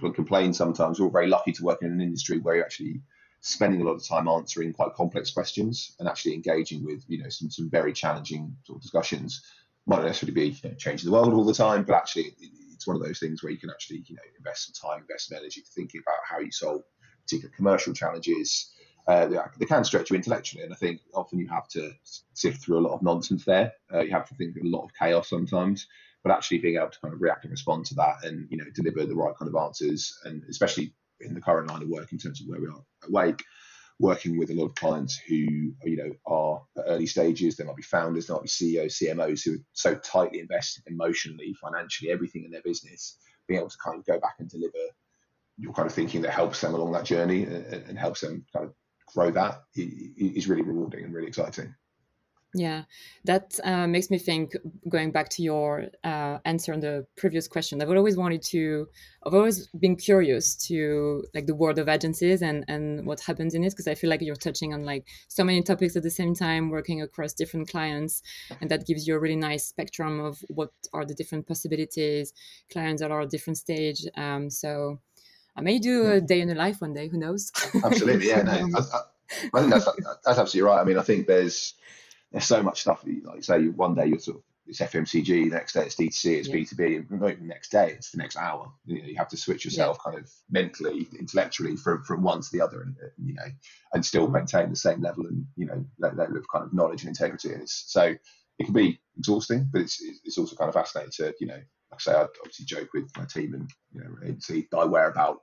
of 0.04 0.14
complain 0.14 0.54
sometimes 0.54 1.00
we're 1.00 1.06
all 1.06 1.12
very 1.12 1.28
lucky 1.28 1.54
to 1.54 1.64
work 1.64 1.82
in 1.82 1.92
an 1.92 2.02
industry 2.02 2.40
where 2.40 2.58
you 2.58 2.62
actually 2.62 3.02
spending 3.48 3.82
a 3.82 3.84
lot 3.86 3.94
of 3.94 4.06
time 4.06 4.28
answering 4.28 4.74
quite 4.74 4.94
complex 4.94 5.32
questions 5.32 5.96
and 6.00 6.08
actually 6.08 6.34
engaging 6.34 6.84
with 6.84 7.04
you 7.08 7.24
know 7.24 7.30
some, 7.30 7.50
some 7.50 7.70
very 7.70 7.94
challenging 7.94 8.56
sort 8.66 8.78
of 8.78 8.82
discussions. 8.82 9.42
Might 9.86 9.98
not 9.98 10.08
necessarily 10.08 10.34
be 10.34 10.50
you 10.50 10.70
know, 10.70 10.76
changing 10.76 11.10
the 11.10 11.14
world 11.14 11.34
all 11.34 11.46
the 11.46 11.54
time 11.54 11.84
but 11.84 11.96
actually 11.96 12.36
it's 12.74 12.86
one 12.86 12.98
of 12.98 13.02
those 13.02 13.20
things 13.20 13.42
where 13.42 13.52
you 13.52 13.58
can 13.58 13.70
actually 13.70 14.04
you 14.08 14.16
know 14.16 14.22
invest 14.38 14.66
some 14.66 14.90
time 14.90 15.02
invest 15.02 15.30
some 15.30 15.38
energy 15.38 15.64
thinking 15.74 16.02
about 16.06 16.20
how 16.30 16.40
you 16.40 16.52
solve 16.52 16.82
particular 17.24 17.54
commercial 17.56 17.94
challenges. 17.94 18.74
Uh, 19.08 19.26
they, 19.58 19.66
can 19.66 19.86
stretch 19.86 20.10
you 20.10 20.18
intellectually 20.18 20.66
and 20.66 20.74
i 20.74 20.76
think 20.76 21.00
often 21.14 21.40
you 21.40 21.48
have 21.48 21.66
to 21.70 21.92
sift 22.34 22.62
through 22.62 22.78
a 22.78 22.86
lot 22.86 22.94
of 22.94 23.02
nonsense 23.02 23.46
there. 23.46 23.72
Uh, 23.94 24.02
you 24.02 24.12
have 24.12 24.28
to 24.28 24.36
think 24.36 24.58
a 24.58 24.68
lot 24.68 24.84
of 24.84 24.92
chaos 24.94 25.30
sometimes 25.30 25.88
but 26.24 26.34
actually 26.34 26.58
being 26.58 26.76
able 26.76 26.90
to 26.90 27.00
kind 27.00 27.14
of 27.14 27.22
react 27.22 27.46
and 27.46 27.52
respond 27.52 27.86
to 27.86 27.96
that 27.96 28.26
and 28.26 28.46
you 28.52 28.58
know 28.58 28.66
deliver 28.76 29.06
the 29.06 29.16
right 29.16 29.34
kind 29.38 29.48
of 29.48 29.56
answers 29.56 30.20
and 30.26 30.44
especially 30.50 30.94
in 31.22 31.34
the 31.34 31.42
current 31.42 31.70
line 31.70 31.82
of 31.82 31.90
work 31.90 32.12
in 32.12 32.18
terms 32.18 32.42
of 32.42 32.48
where 32.48 32.60
we 32.60 32.68
are 32.68 32.84
at 33.04 33.12
Wake, 33.12 33.44
working 34.00 34.38
with 34.38 34.52
a 34.52 34.54
lot 34.54 34.66
of 34.66 34.76
clients 34.76 35.18
who 35.28 35.36
you 35.36 35.98
know 35.98 36.12
are 36.26 36.62
at 36.78 36.86
early 36.88 37.08
stages. 37.08 37.56
There 37.56 37.68
might 37.68 37.76
be 37.76 37.84
founders, 37.84 38.28
there 38.28 38.36
might 38.36 38.44
be 38.44 38.50
CEOs, 38.50 39.00
CMOs 39.00 39.44
who 39.44 39.56
are 39.56 39.64
so 39.74 39.96
tightly 39.96 40.40
invested 40.40 40.84
emotionally, 40.88 41.54
financially, 41.60 42.12
everything 42.12 42.44
in 42.44 42.52
their 42.52 42.62
business. 42.64 43.18
Being 43.48 43.60
able 43.62 43.70
to 43.70 43.78
kind 43.84 43.98
of 43.98 44.06
go 44.06 44.20
back 44.20 44.36
and 44.40 44.50
deliver 44.50 44.78
your 45.58 45.74
kind 45.74 45.88
of 45.88 45.94
thinking 45.94 46.22
that 46.22 46.32
helps 46.32 46.62
them 46.62 46.76
along 46.76 46.92
that 46.92 47.06
journey 47.06 47.44
and, 47.44 47.66
and 47.66 47.98
helps 47.98 48.22
them 48.22 48.46
kind 48.54 48.66
of 48.66 48.74
grow 49.14 49.32
that 49.32 49.62
is 49.76 50.48
really 50.48 50.62
rewarding 50.62 51.06
and 51.06 51.14
really 51.14 51.28
exciting. 51.28 51.74
Yeah, 52.54 52.84
that 53.26 53.60
uh, 53.64 53.88
makes 53.88 54.10
me 54.10 54.18
think. 54.18 54.56
Going 54.88 55.12
back 55.12 55.28
to 55.30 55.44
your 55.44 55.88
uh, 56.04 56.38
answer 56.46 56.74
on 56.74 56.80
the 56.80 57.06
previous 57.18 57.48
question, 57.48 57.82
I've 57.82 57.90
always 57.90 58.16
wanted 58.16 58.42
to. 58.44 58.88
I've 59.26 59.34
always 59.34 59.68
been 59.68 59.98
curious 59.98 60.56
to 60.68 61.26
like 61.36 61.46
the 61.46 61.56
world 61.56 61.78
of 61.78 61.90
agencies 61.90 62.42
and 62.42 62.64
and 62.70 63.06
what 63.06 63.20
happens 63.20 63.54
in 63.54 63.66
it 63.66 63.72
because 63.72 63.88
I 63.88 63.96
feel 63.96 64.10
like 64.10 64.22
you're 64.22 64.36
touching 64.36 64.74
on 64.74 64.86
like 64.86 65.06
so 65.28 65.44
many 65.44 65.62
topics 65.62 65.98
at 65.98 66.04
the 66.04 66.10
same 66.10 66.34
time, 66.34 66.70
working 66.70 67.02
across 67.02 67.34
different 67.34 67.70
clients, 67.70 68.22
and 68.62 68.72
that 68.72 68.88
gives 68.88 69.06
you 69.06 69.16
a 69.16 69.20
really 69.20 69.36
nice 69.36 69.66
spectrum 69.66 70.22
of 70.22 70.44
what 70.48 70.72
are 70.94 71.06
the 71.06 71.14
different 71.14 71.48
possibilities. 71.48 72.34
Clients 72.72 73.02
that 73.02 73.12
are 73.12 73.22
at 73.22 73.30
different 73.30 73.58
stage. 73.58 74.06
Um, 74.16 74.50
so 74.50 75.00
I 75.58 75.62
may 75.62 75.80
do 75.80 76.10
a 76.12 76.22
day 76.22 76.40
in 76.40 76.48
the 76.48 76.56
life 76.56 76.80
one 76.80 76.94
day. 76.94 77.10
Who 77.10 77.18
knows? 77.18 77.52
Absolutely, 77.84 78.30
yeah. 78.30 78.44
No, 78.44 78.52
I, 78.76 78.80
I, 78.80 79.02
I 79.54 79.60
think 79.60 79.74
that's 79.74 79.90
that's 80.26 80.40
absolutely 80.40 80.62
right. 80.62 80.80
I 80.80 80.86
mean, 80.86 80.98
I 80.98 81.04
think 81.04 81.28
there's 81.28 81.74
there's 82.32 82.46
so 82.46 82.62
much 82.62 82.82
stuff. 82.82 83.04
Like 83.24 83.44
say, 83.44 83.68
one 83.68 83.96
day 83.96 84.08
you're 84.08 84.20
sort 84.20 84.38
of 84.38 84.44
it's 84.68 84.80
FMCG, 84.80 85.50
next 85.52 85.74
day 85.74 85.84
it's 85.84 85.96
D2C, 85.96 86.38
it's 86.38 86.48
yeah. 86.50 86.56
B2B, 86.56 87.10
and 87.10 87.22
not 87.22 87.32
even 87.32 87.48
the 87.48 87.54
next 87.54 87.72
day, 87.72 87.92
it's 87.92 88.12
the 88.12 88.18
next 88.18 88.36
hour. 88.36 88.72
You, 88.86 89.02
know, 89.02 89.08
you 89.08 89.16
have 89.16 89.30
to 89.30 89.38
switch 89.38 89.64
yourself 89.64 89.98
yeah. 90.00 90.12
kind 90.12 90.24
of 90.24 90.32
mentally, 90.50 91.08
intellectually 91.18 91.76
from, 91.78 92.04
from 92.04 92.22
one 92.22 92.42
to 92.42 92.50
the 92.52 92.62
other, 92.62 92.82
and 92.82 92.96
uh, 93.02 93.08
you 93.24 93.34
know, 93.34 93.46
and 93.94 94.06
still 94.06 94.28
maintain 94.28 94.70
the 94.70 94.76
same 94.76 95.02
level 95.02 95.26
and 95.26 95.46
you 95.56 95.66
know 95.66 95.86
level 96.00 96.38
of 96.38 96.46
kind 96.52 96.66
of 96.66 96.74
knowledge 96.74 97.04
and 97.04 97.10
integrity. 97.10 97.54
And 97.54 97.64
it's, 97.64 97.86
so 97.88 98.16
it 98.60 98.64
can 98.64 98.74
be 98.74 99.00
exhausting, 99.18 99.70
but 99.72 99.82
it's 99.82 100.02
it's 100.24 100.38
also 100.38 100.56
kind 100.56 100.70
of 100.70 100.76
fascinating 100.76 101.12
to 101.18 101.34
you 101.40 101.48
know, 101.48 101.62
like 101.92 101.94
I 101.94 101.98
say, 102.00 102.12
I 102.12 102.22
obviously 102.24 102.66
joke 102.66 102.90
with 102.94 103.10
my 103.18 103.26
team 103.26 103.54
and 103.54 103.70
you 103.94 104.02
know, 104.02 104.10
agency 104.24 104.68
I 104.78 104.86
wear 104.86 105.10
about 105.10 105.40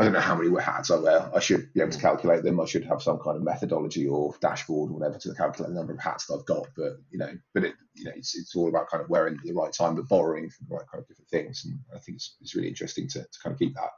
I 0.00 0.04
don't 0.04 0.14
know 0.14 0.20
how 0.20 0.34
many 0.34 0.50
hats 0.62 0.90
I 0.90 0.96
wear. 0.96 1.30
I 1.34 1.40
should 1.40 1.74
be 1.74 1.80
able 1.80 1.92
to 1.92 1.98
hmm. 1.98 2.06
calculate 2.06 2.42
them. 2.42 2.58
I 2.58 2.64
should 2.64 2.84
have 2.86 3.02
some 3.02 3.18
kind 3.18 3.36
of 3.36 3.42
methodology 3.42 4.08
or 4.08 4.34
dashboard 4.40 4.90
or 4.90 4.94
whatever 4.94 5.18
to 5.18 5.34
calculate 5.34 5.68
the 5.68 5.78
number 5.78 5.92
of 5.92 6.00
hats 6.00 6.26
that 6.26 6.34
I've 6.34 6.46
got. 6.46 6.68
But 6.74 6.94
you 7.10 7.18
know, 7.18 7.30
but 7.52 7.64
it, 7.64 7.74
you 7.94 8.04
know, 8.04 8.12
it's, 8.16 8.34
it's 8.34 8.56
all 8.56 8.68
about 8.68 8.88
kind 8.88 9.02
of 9.02 9.10
wearing 9.10 9.34
at 9.34 9.44
the 9.44 9.52
right 9.52 9.72
time, 9.72 9.96
but 9.96 10.08
borrowing 10.08 10.48
from 10.48 10.68
the 10.68 10.74
right 10.74 10.86
kind 10.90 11.02
of 11.02 11.08
different 11.08 11.28
things. 11.28 11.66
And 11.66 11.78
I 11.94 11.98
think 11.98 12.16
it's, 12.16 12.36
it's 12.40 12.54
really 12.54 12.68
interesting 12.68 13.08
to, 13.08 13.20
to 13.20 13.38
kind 13.42 13.52
of 13.52 13.58
keep 13.58 13.74
that 13.74 13.90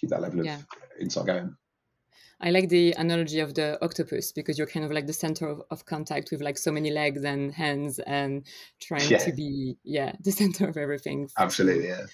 keep 0.00 0.10
that 0.10 0.22
level 0.22 0.40
of 0.40 0.46
yeah. 0.46 0.60
insight 0.98 1.26
going. 1.26 1.54
I 2.40 2.50
like 2.50 2.68
the 2.68 2.94
analogy 2.96 3.40
of 3.40 3.54
the 3.54 3.78
octopus 3.84 4.32
because 4.32 4.56
you're 4.58 4.66
kind 4.66 4.84
of 4.84 4.92
like 4.92 5.06
the 5.06 5.12
center 5.12 5.46
of, 5.46 5.62
of 5.70 5.84
contact 5.84 6.30
with 6.32 6.40
like 6.40 6.58
so 6.58 6.72
many 6.72 6.90
legs 6.90 7.22
and 7.22 7.52
hands 7.52 7.98
and 8.00 8.44
trying 8.80 9.08
yeah. 9.08 9.18
to 9.18 9.32
be 9.32 9.76
yeah 9.84 10.12
the 10.20 10.32
center 10.40 10.68
of 10.68 10.78
everything. 10.78 11.28
Absolutely, 11.38 11.88
yeah. 11.88 12.06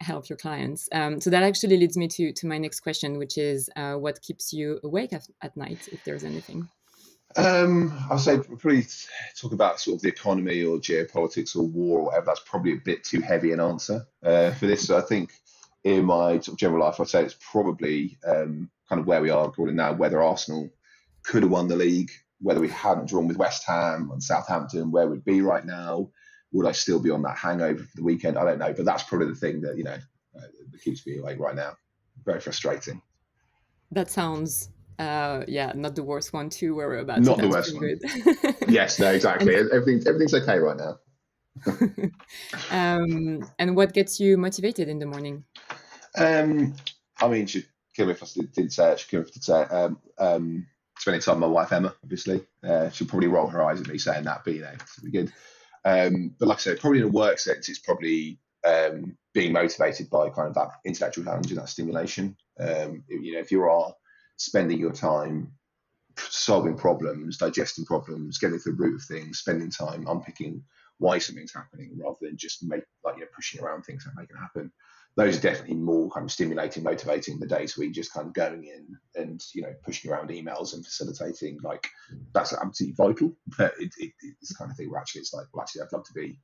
Help 0.00 0.28
your 0.28 0.38
clients. 0.38 0.88
Um, 0.92 1.20
so 1.20 1.28
that 1.30 1.42
actually 1.42 1.76
leads 1.76 1.96
me 1.96 2.08
to 2.08 2.32
to 2.32 2.46
my 2.46 2.58
next 2.58 2.80
question, 2.80 3.18
which 3.18 3.36
is 3.36 3.68
uh, 3.76 3.94
what 3.94 4.22
keeps 4.22 4.52
you 4.52 4.80
awake 4.82 5.12
at, 5.12 5.26
at 5.42 5.56
night, 5.56 5.88
if 5.92 6.02
there's 6.04 6.24
anything. 6.24 6.68
Um, 7.36 7.96
I'll 8.10 8.18
say 8.18 8.38
probably 8.38 8.86
talk 9.40 9.52
about 9.52 9.78
sort 9.78 9.96
of 9.96 10.02
the 10.02 10.08
economy 10.08 10.64
or 10.64 10.78
geopolitics 10.78 11.54
or 11.54 11.62
war 11.62 12.00
or 12.00 12.04
whatever. 12.06 12.26
That's 12.26 12.40
probably 12.40 12.72
a 12.72 12.80
bit 12.84 13.04
too 13.04 13.20
heavy 13.20 13.52
an 13.52 13.60
answer 13.60 14.06
uh, 14.24 14.50
for 14.52 14.66
this. 14.66 14.86
So 14.86 14.98
I 14.98 15.02
think 15.02 15.32
in 15.84 16.04
my 16.04 16.32
sort 16.40 16.48
of 16.48 16.56
general 16.56 16.80
life, 16.80 16.98
I'd 16.98 17.08
say 17.08 17.22
it's 17.22 17.36
probably 17.38 18.18
um, 18.26 18.70
kind 18.88 19.00
of 19.00 19.06
where 19.06 19.22
we 19.22 19.30
are 19.30 19.46
recording 19.46 19.76
now. 19.76 19.92
Whether 19.92 20.22
Arsenal 20.22 20.70
could 21.22 21.42
have 21.42 21.52
won 21.52 21.68
the 21.68 21.76
league, 21.76 22.10
whether 22.40 22.60
we 22.60 22.68
hadn't 22.68 23.08
drawn 23.08 23.28
with 23.28 23.36
West 23.36 23.64
Ham 23.66 24.10
and 24.10 24.22
Southampton, 24.22 24.90
where 24.90 25.06
we'd 25.06 25.24
be 25.24 25.40
right 25.40 25.64
now. 25.64 26.10
Would 26.52 26.66
I 26.66 26.72
still 26.72 27.00
be 27.00 27.10
on 27.10 27.22
that 27.22 27.36
hangover 27.36 27.84
for 27.84 27.96
the 27.96 28.02
weekend? 28.02 28.36
I 28.36 28.44
don't 28.44 28.58
know, 28.58 28.72
but 28.72 28.84
that's 28.84 29.04
probably 29.04 29.28
the 29.28 29.34
thing 29.34 29.60
that 29.62 29.76
you 29.76 29.84
know 29.84 29.96
uh, 30.36 30.40
that 30.72 30.82
keeps 30.82 31.06
me 31.06 31.18
awake 31.18 31.38
right 31.38 31.54
now. 31.54 31.76
Very 32.24 32.40
frustrating. 32.40 33.00
That 33.92 34.10
sounds 34.10 34.70
uh, 35.00 35.44
yeah, 35.48 35.72
not 35.74 35.94
the 35.94 36.02
worst 36.02 36.34
one 36.34 36.50
to 36.50 36.74
worry 36.74 37.00
about. 37.00 37.20
Not 37.22 37.36
so 37.36 37.42
the 37.42 37.48
worst 37.48 37.74
one. 37.74 38.58
yes, 38.68 38.98
no, 38.98 39.10
exactly. 39.10 39.54
and, 39.58 39.70
everything's 39.70 40.06
everything's 40.06 40.34
okay 40.34 40.58
right 40.58 40.76
now. 40.76 40.98
um, 42.70 43.48
and 43.58 43.74
what 43.74 43.94
gets 43.94 44.20
you 44.20 44.36
motivated 44.36 44.88
in 44.88 44.98
the 44.98 45.06
morning? 45.06 45.42
Um, 46.18 46.74
I 47.18 47.28
mean, 47.28 47.46
she 47.46 47.64
kill 47.96 48.06
me 48.06 48.12
if 48.12 48.22
I 48.22 48.26
didn't 48.54 48.72
say 48.72 48.92
it. 48.92 49.00
She 49.00 49.08
kill 49.08 49.20
me 49.20 49.26
if 49.26 49.30
I 49.30 49.32
did 49.32 49.44
say 49.44 49.62
it. 49.62 49.72
Um, 49.72 49.98
um, 50.18 50.66
spending 50.98 51.22
time 51.22 51.40
with 51.40 51.48
my 51.48 51.54
wife 51.54 51.72
Emma, 51.72 51.94
obviously. 52.04 52.44
Uh, 52.62 52.90
she'll 52.90 53.06
probably 53.06 53.28
roll 53.28 53.46
her 53.46 53.62
eyes 53.62 53.80
at 53.80 53.88
me 53.88 53.96
saying 53.96 54.24
that, 54.24 54.42
but 54.44 54.54
you 54.54 54.60
know, 54.60 54.74
be 55.02 55.10
good. 55.10 55.32
Um, 55.84 56.34
but 56.38 56.48
like 56.48 56.58
I 56.58 56.60
said, 56.60 56.80
probably 56.80 57.00
in 57.00 57.06
a 57.06 57.08
work 57.08 57.38
sense, 57.38 57.68
it's 57.68 57.78
probably 57.78 58.38
um, 58.66 59.16
being 59.32 59.52
motivated 59.52 60.10
by 60.10 60.28
kind 60.30 60.48
of 60.48 60.54
that 60.54 60.70
intellectual 60.84 61.24
challenge 61.24 61.50
and 61.50 61.60
that 61.60 61.68
stimulation. 61.68 62.36
Um, 62.58 63.04
you 63.08 63.34
know, 63.34 63.40
if 63.40 63.50
you 63.50 63.62
are 63.62 63.94
spending 64.36 64.78
your 64.78 64.92
time 64.92 65.52
solving 66.18 66.76
problems, 66.76 67.38
digesting 67.38 67.84
problems, 67.84 68.38
getting 68.38 68.58
to 68.58 68.70
the 68.70 68.76
root 68.76 68.96
of 68.96 69.02
things, 69.02 69.38
spending 69.38 69.70
time 69.70 70.06
unpicking 70.06 70.62
why 70.98 71.18
something's 71.18 71.54
happening 71.54 71.92
rather 71.96 72.18
than 72.20 72.36
just 72.36 72.62
make 72.62 72.84
like 73.04 73.16
you 73.16 73.22
know 73.22 73.26
pushing 73.34 73.62
around 73.62 73.82
things 73.82 74.04
and 74.04 74.14
making 74.16 74.36
it 74.36 74.40
happen. 74.40 74.70
Those 75.16 75.38
are 75.38 75.42
definitely 75.42 75.76
more 75.76 76.08
kind 76.10 76.24
of 76.24 76.32
stimulating, 76.32 76.82
motivating 76.82 77.38
the 77.38 77.46
days 77.46 77.76
where 77.76 77.84
you're 77.84 77.92
just 77.92 78.12
kind 78.12 78.28
of 78.28 78.32
going 78.32 78.64
in 78.64 78.86
and 79.20 79.42
you 79.54 79.62
know 79.62 79.74
pushing 79.84 80.10
around 80.10 80.30
emails 80.30 80.72
and 80.72 80.84
facilitating. 80.84 81.58
Like 81.62 81.88
that's 82.32 82.52
absolutely 82.52 82.94
vital. 82.96 83.36
But 83.58 83.74
it, 83.78 83.92
it, 83.98 84.12
it's 84.20 84.56
kind 84.56 84.70
of 84.70 84.76
thing 84.76 84.90
where 84.90 85.00
actually 85.00 85.22
it's 85.22 85.34
like, 85.34 85.46
well, 85.52 85.62
actually, 85.62 85.82
I'd 85.82 85.92
love 85.92 86.04
to 86.04 86.14
be 86.14 86.38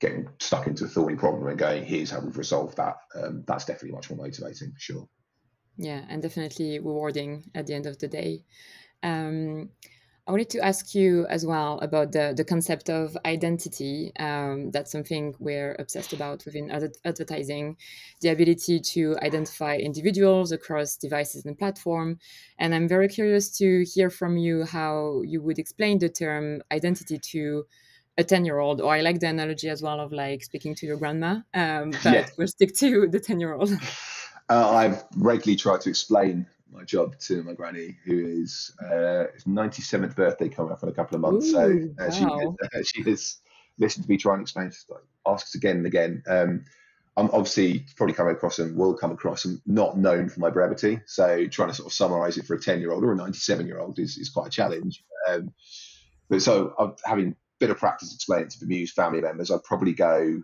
getting 0.00 0.28
stuck 0.40 0.66
into 0.66 0.84
a 0.84 0.88
thorny 0.88 1.16
problem 1.16 1.48
and 1.48 1.58
going, 1.58 1.84
here's 1.84 2.10
how 2.10 2.20
we've 2.20 2.38
resolved 2.38 2.76
that. 2.76 2.96
Um, 3.14 3.44
that's 3.46 3.64
definitely 3.64 3.96
much 3.96 4.10
more 4.10 4.24
motivating 4.24 4.72
for 4.72 4.80
sure 4.80 5.08
yeah 5.78 6.04
and 6.08 6.20
definitely 6.20 6.78
rewarding 6.80 7.44
at 7.54 7.66
the 7.66 7.74
end 7.74 7.86
of 7.86 7.98
the 7.98 8.08
day 8.08 8.44
um, 9.02 9.70
I 10.28 10.30
wanted 10.30 10.50
to 10.50 10.60
ask 10.60 10.94
you 10.94 11.26
as 11.30 11.46
well 11.46 11.78
about 11.80 12.12
the, 12.12 12.34
the 12.36 12.44
concept 12.44 12.90
of 12.90 13.16
identity. 13.24 14.12
Um, 14.20 14.70
that's 14.70 14.92
something 14.92 15.34
we're 15.38 15.74
obsessed 15.78 16.12
about 16.12 16.44
within 16.44 16.70
ad- 16.70 16.98
advertising, 17.02 17.78
the 18.20 18.28
ability 18.28 18.80
to 18.80 19.16
identify 19.22 19.76
individuals 19.76 20.52
across 20.52 20.98
devices 20.98 21.46
and 21.46 21.58
platform. 21.58 22.18
And 22.58 22.74
I'm 22.74 22.86
very 22.86 23.08
curious 23.08 23.56
to 23.56 23.86
hear 23.94 24.10
from 24.10 24.36
you 24.36 24.64
how 24.66 25.22
you 25.24 25.40
would 25.40 25.58
explain 25.58 25.98
the 25.98 26.10
term 26.10 26.60
identity 26.70 27.18
to 27.18 27.64
a 28.18 28.24
10 28.24 28.44
year 28.44 28.58
old, 28.58 28.82
or 28.82 28.94
I 28.94 29.00
like 29.00 29.20
the 29.20 29.28
analogy 29.28 29.70
as 29.70 29.80
well 29.80 29.98
of 29.98 30.12
like 30.12 30.44
speaking 30.44 30.74
to 30.74 30.86
your 30.86 30.98
grandma, 30.98 31.40
um, 31.54 31.92
but 32.02 32.12
yeah. 32.12 32.26
we'll 32.36 32.48
stick 32.48 32.76
to 32.76 33.08
the 33.08 33.18
10 33.18 33.40
year 33.40 33.54
old. 33.54 33.70
Uh, 34.50 34.70
I've 34.70 35.04
regularly 35.14 35.56
tried 35.56 35.82
to 35.82 35.90
explain 35.90 36.46
my 36.72 36.84
job 36.84 37.18
to 37.20 37.42
my 37.42 37.52
granny, 37.52 37.96
who 38.04 38.26
is 38.42 38.72
uh, 38.84 39.26
97th 39.46 40.14
birthday 40.14 40.48
coming 40.48 40.72
up 40.72 40.82
in 40.82 40.88
a 40.88 40.92
couple 40.92 41.14
of 41.14 41.20
months. 41.20 41.46
Ooh, 41.48 41.52
so 41.52 42.04
uh, 42.04 42.08
wow. 42.08 42.10
she, 42.10 42.78
uh, 42.78 42.82
she 42.84 43.02
has 43.10 43.38
listened 43.78 44.04
to 44.04 44.10
me 44.10 44.16
try 44.16 44.34
and 44.34 44.42
explain, 44.42 44.70
like, 44.88 45.02
ask 45.26 45.54
again 45.54 45.78
and 45.78 45.86
again. 45.86 46.22
Um, 46.28 46.64
I'm 47.16 47.30
obviously 47.32 47.84
probably 47.96 48.14
come 48.14 48.28
across 48.28 48.60
and 48.60 48.76
will 48.76 48.94
come 48.94 49.10
across 49.10 49.44
and 49.44 49.60
not 49.66 49.98
known 49.98 50.28
for 50.28 50.38
my 50.38 50.50
brevity. 50.50 51.00
So 51.06 51.46
trying 51.48 51.70
to 51.70 51.74
sort 51.74 51.88
of 51.88 51.92
summarize 51.92 52.38
it 52.38 52.46
for 52.46 52.54
a 52.54 52.60
10 52.60 52.80
year 52.80 52.92
old 52.92 53.02
or 53.02 53.12
a 53.12 53.16
97 53.16 53.66
year 53.66 53.80
old 53.80 53.98
is, 53.98 54.18
is 54.18 54.30
quite 54.30 54.46
a 54.46 54.50
challenge. 54.50 55.02
Um, 55.28 55.52
but 56.28 56.42
so 56.42 56.74
I'm 56.78 56.94
having 57.04 57.30
a 57.30 57.34
bit 57.58 57.70
of 57.70 57.78
practice 57.78 58.14
explaining 58.14 58.50
to 58.50 58.60
bemused 58.60 58.94
family 58.94 59.20
members, 59.20 59.50
I'd 59.50 59.64
probably 59.64 59.94
go 59.94 60.42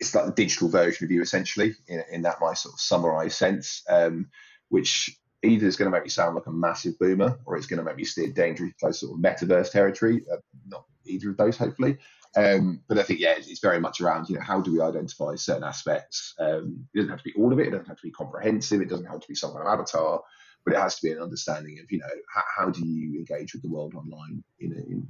it's 0.00 0.14
like 0.14 0.26
the 0.26 0.32
digital 0.32 0.68
version 0.68 1.04
of 1.04 1.10
you 1.10 1.22
essentially 1.22 1.74
in, 1.86 2.02
in 2.10 2.22
that 2.22 2.40
my 2.40 2.54
sort 2.54 2.74
of 2.74 2.80
summarized 2.80 3.36
sense, 3.36 3.82
um, 3.88 4.28
which 4.68 5.18
either 5.42 5.66
is 5.66 5.76
going 5.76 5.90
to 5.90 5.96
make 5.96 6.04
me 6.04 6.08
sound 6.08 6.34
like 6.34 6.46
a 6.46 6.52
massive 6.52 6.98
boomer 6.98 7.38
or 7.44 7.56
it's 7.56 7.66
going 7.66 7.78
to 7.78 7.84
make 7.84 7.96
me 7.96 8.04
steer 8.04 8.28
dangerously 8.28 8.74
close 8.80 9.00
sort 9.00 9.12
of 9.12 9.22
metaverse 9.22 9.70
territory. 9.70 10.22
Uh, 10.32 10.36
not 10.66 10.84
either 11.04 11.30
of 11.30 11.36
those, 11.36 11.56
hopefully. 11.56 11.98
Um, 12.36 12.80
but 12.88 12.98
I 12.98 13.02
think, 13.02 13.20
yeah, 13.20 13.34
it's, 13.36 13.46
it's, 13.48 13.60
very 13.60 13.78
much 13.78 14.00
around, 14.00 14.28
you 14.28 14.34
know, 14.34 14.42
how 14.42 14.60
do 14.60 14.72
we 14.72 14.80
identify 14.80 15.36
certain 15.36 15.62
aspects? 15.62 16.34
Um, 16.40 16.84
it 16.92 16.98
doesn't 16.98 17.10
have 17.10 17.20
to 17.22 17.24
be 17.24 17.34
all 17.38 17.52
of 17.52 17.60
it. 17.60 17.68
It 17.68 17.70
doesn't 17.70 17.86
have 17.86 17.98
to 17.98 18.02
be 18.02 18.10
comprehensive. 18.10 18.80
It 18.80 18.88
doesn't 18.88 19.06
have 19.06 19.20
to 19.20 19.28
be 19.28 19.36
some 19.36 19.52
kind 19.52 19.66
of 19.66 19.72
avatar, 19.72 20.20
but 20.64 20.74
it 20.74 20.80
has 20.80 20.96
to 20.96 21.06
be 21.06 21.12
an 21.12 21.22
understanding 21.22 21.78
of, 21.78 21.92
you 21.92 21.98
know, 21.98 22.06
how, 22.34 22.42
how 22.56 22.70
do 22.70 22.84
you 22.84 23.18
engage 23.18 23.52
with 23.52 23.62
the 23.62 23.68
world 23.68 23.94
online 23.94 24.42
in, 24.58 24.72
in 24.72 25.08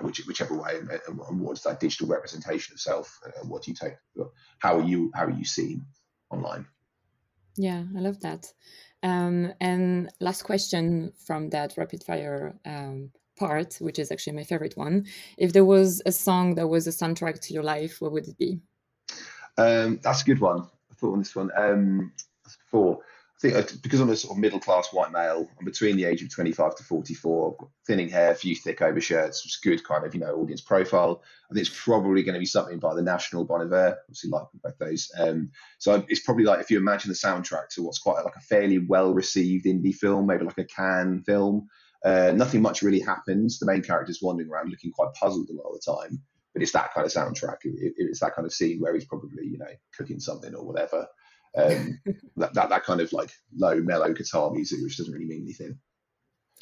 which, 0.00 0.18
whichever 0.26 0.54
way, 0.54 0.78
and, 0.78 0.90
and 1.06 1.40
what's 1.40 1.62
that 1.62 1.80
digital 1.80 2.08
representation 2.08 2.74
of 2.74 2.80
self? 2.80 3.18
What 3.44 3.62
do 3.62 3.70
you 3.70 3.76
take? 3.76 3.94
How 4.58 4.78
are 4.78 4.84
you? 4.84 5.10
How 5.14 5.24
are 5.24 5.30
you 5.30 5.44
seen 5.44 5.86
online? 6.30 6.66
Yeah, 7.56 7.84
I 7.96 8.00
love 8.00 8.20
that. 8.20 8.52
Um, 9.02 9.52
and 9.60 10.10
last 10.20 10.42
question 10.42 11.12
from 11.26 11.50
that 11.50 11.74
rapid 11.76 12.02
fire 12.02 12.54
um, 12.64 13.10
part, 13.36 13.76
which 13.80 13.98
is 13.98 14.10
actually 14.10 14.34
my 14.34 14.44
favorite 14.44 14.76
one. 14.76 15.06
If 15.36 15.52
there 15.52 15.64
was 15.64 16.02
a 16.06 16.12
song 16.12 16.54
that 16.54 16.68
was 16.68 16.86
a 16.86 16.90
soundtrack 16.90 17.40
to 17.42 17.54
your 17.54 17.62
life, 17.62 18.00
what 18.00 18.12
would 18.12 18.28
it 18.28 18.38
be? 18.38 18.60
Um, 19.58 20.00
that's 20.02 20.22
a 20.22 20.24
good 20.24 20.40
one. 20.40 20.62
I 20.90 20.94
thought 20.94 21.12
on 21.12 21.18
this 21.18 21.36
one. 21.36 21.50
Um, 21.56 22.12
before 22.44 23.00
think 23.50 23.72
uh, 23.72 23.76
because 23.82 24.00
I'm 24.00 24.10
a 24.10 24.16
sort 24.16 24.32
of 24.32 24.40
middle 24.40 24.58
class 24.58 24.92
white 24.92 25.12
male, 25.12 25.48
I'm 25.58 25.64
between 25.64 25.96
the 25.96 26.04
age 26.04 26.22
of 26.22 26.30
25 26.30 26.76
to 26.76 26.82
44, 26.82 27.56
thinning 27.86 28.08
hair, 28.08 28.32
a 28.32 28.34
few 28.34 28.56
thick 28.56 28.80
overshirts, 28.80 29.44
which 29.44 29.52
is 29.52 29.60
good 29.62 29.84
kind 29.84 30.04
of, 30.04 30.14
you 30.14 30.20
know, 30.20 30.34
audience 30.36 30.60
profile. 30.60 31.22
I 31.50 31.54
think 31.54 31.66
it's 31.66 31.82
probably 31.84 32.22
going 32.22 32.34
to 32.34 32.40
be 32.40 32.46
something 32.46 32.78
by 32.78 32.94
the 32.94 33.02
National 33.02 33.44
Bon 33.44 33.60
Iver, 33.60 33.98
obviously 34.08 34.30
like 34.30 34.46
both 34.62 34.78
those. 34.78 35.10
Um, 35.18 35.50
so 35.78 36.04
it's 36.08 36.20
probably 36.20 36.44
like 36.44 36.60
if 36.60 36.70
you 36.70 36.78
imagine 36.78 37.10
the 37.10 37.14
soundtrack 37.14 37.68
to 37.70 37.82
what's 37.82 37.98
quite 37.98 38.24
like 38.24 38.36
a 38.36 38.40
fairly 38.40 38.78
well 38.78 39.12
received 39.12 39.66
indie 39.66 39.94
film, 39.94 40.26
maybe 40.26 40.44
like 40.44 40.58
a 40.58 40.64
Cannes 40.64 41.24
film. 41.24 41.68
Uh, 42.04 42.32
nothing 42.34 42.60
much 42.60 42.82
really 42.82 43.00
happens. 43.00 43.58
The 43.58 43.66
main 43.66 43.82
character's 43.82 44.20
wandering 44.20 44.50
around 44.50 44.70
looking 44.70 44.92
quite 44.92 45.14
puzzled 45.14 45.48
a 45.48 45.54
lot 45.54 45.70
of 45.70 45.80
the 45.80 45.92
time, 45.92 46.20
but 46.52 46.62
it's 46.62 46.72
that 46.72 46.92
kind 46.92 47.06
of 47.06 47.12
soundtrack. 47.12 47.56
It, 47.64 47.94
it's 47.96 48.20
that 48.20 48.34
kind 48.34 48.44
of 48.44 48.52
scene 48.52 48.78
where 48.78 48.94
he's 48.94 49.06
probably, 49.06 49.46
you 49.46 49.58
know, 49.58 49.72
cooking 49.96 50.20
something 50.20 50.54
or 50.54 50.66
whatever 50.66 51.06
um, 51.56 52.00
that, 52.36 52.54
that, 52.54 52.68
that 52.68 52.84
kind 52.84 53.00
of 53.00 53.12
like 53.12 53.30
low 53.56 53.80
mellow 53.80 54.12
guitar 54.12 54.50
music, 54.50 54.80
which 54.82 54.96
doesn't 54.96 55.12
really 55.12 55.26
mean 55.26 55.42
anything. 55.42 55.78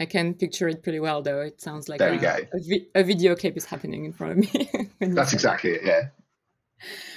I 0.00 0.06
can 0.06 0.34
picture 0.34 0.68
it 0.68 0.82
pretty 0.82 1.00
well, 1.00 1.22
though. 1.22 1.40
It 1.40 1.60
sounds 1.60 1.88
like 1.88 1.98
there 1.98 2.08
a, 2.08 2.12
we 2.12 2.18
go. 2.18 2.36
A, 2.52 2.58
vi- 2.58 2.86
a, 2.94 3.04
video 3.04 3.36
clip 3.36 3.56
is 3.56 3.64
happening 3.64 4.04
in 4.04 4.12
front 4.12 4.32
of 4.32 4.38
me. 4.38 4.70
That's 5.00 5.32
exactly 5.32 5.72
it. 5.72 5.82
Yeah, 5.84 6.08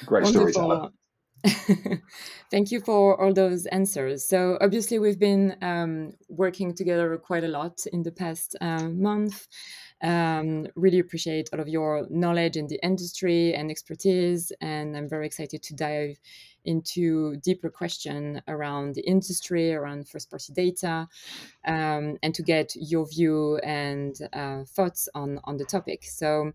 great 0.05 0.27
storyteller. 0.27 0.89
Thank 2.51 2.71
you 2.71 2.81
for 2.81 3.21
all 3.21 3.33
those 3.33 3.65
answers. 3.67 4.27
So 4.27 4.57
obviously, 4.61 4.99
we've 4.99 5.19
been 5.19 5.55
um, 5.61 6.13
working 6.29 6.73
together 6.73 7.17
quite 7.17 7.43
a 7.43 7.47
lot 7.47 7.85
in 7.91 8.03
the 8.03 8.11
past 8.11 8.55
uh, 8.61 8.89
month. 8.89 9.47
Um, 10.05 10.67
really 10.75 10.99
appreciate 10.99 11.49
all 11.51 11.59
of 11.59 11.67
your 11.67 12.05
knowledge 12.09 12.57
in 12.57 12.67
the 12.67 12.79
industry 12.83 13.55
and 13.55 13.71
expertise, 13.71 14.51
and 14.61 14.95
I'm 14.95 15.09
very 15.09 15.25
excited 15.25 15.63
to 15.63 15.73
dive 15.75 16.19
into 16.63 17.37
deeper 17.37 17.71
question 17.71 18.41
around 18.47 18.93
the 18.93 19.05
industry, 19.13 19.73
around 19.73 20.07
first-party 20.07 20.53
data, 20.53 21.07
um, 21.65 22.17
and 22.23 22.35
to 22.35 22.43
get 22.43 22.75
your 22.75 23.07
view 23.07 23.57
and 23.63 24.13
uh, 24.33 24.63
thoughts 24.75 25.09
on 25.15 25.39
on 25.45 25.57
the 25.57 25.65
topic. 25.65 26.03
So. 26.03 26.51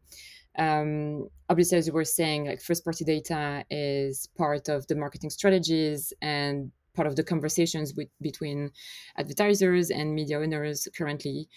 Um, 0.59 1.29
obviously, 1.49 1.79
as 1.79 1.87
you 1.87 1.93
were 1.93 2.05
saying, 2.05 2.47
like 2.47 2.61
first-party 2.61 3.05
data 3.05 3.65
is 3.71 4.29
part 4.37 4.69
of 4.69 4.85
the 4.89 4.97
marketing 4.97 5.31
strategies 5.31 6.13
and 6.21 6.73
part 6.95 7.07
of 7.07 7.17
the 7.17 7.25
conversations 7.25 7.95
with, 7.95 8.09
between 8.21 8.71
advertisers 9.17 9.91
and 9.91 10.15
media 10.15 10.39
owners 10.39 10.89
currently. 10.97 11.49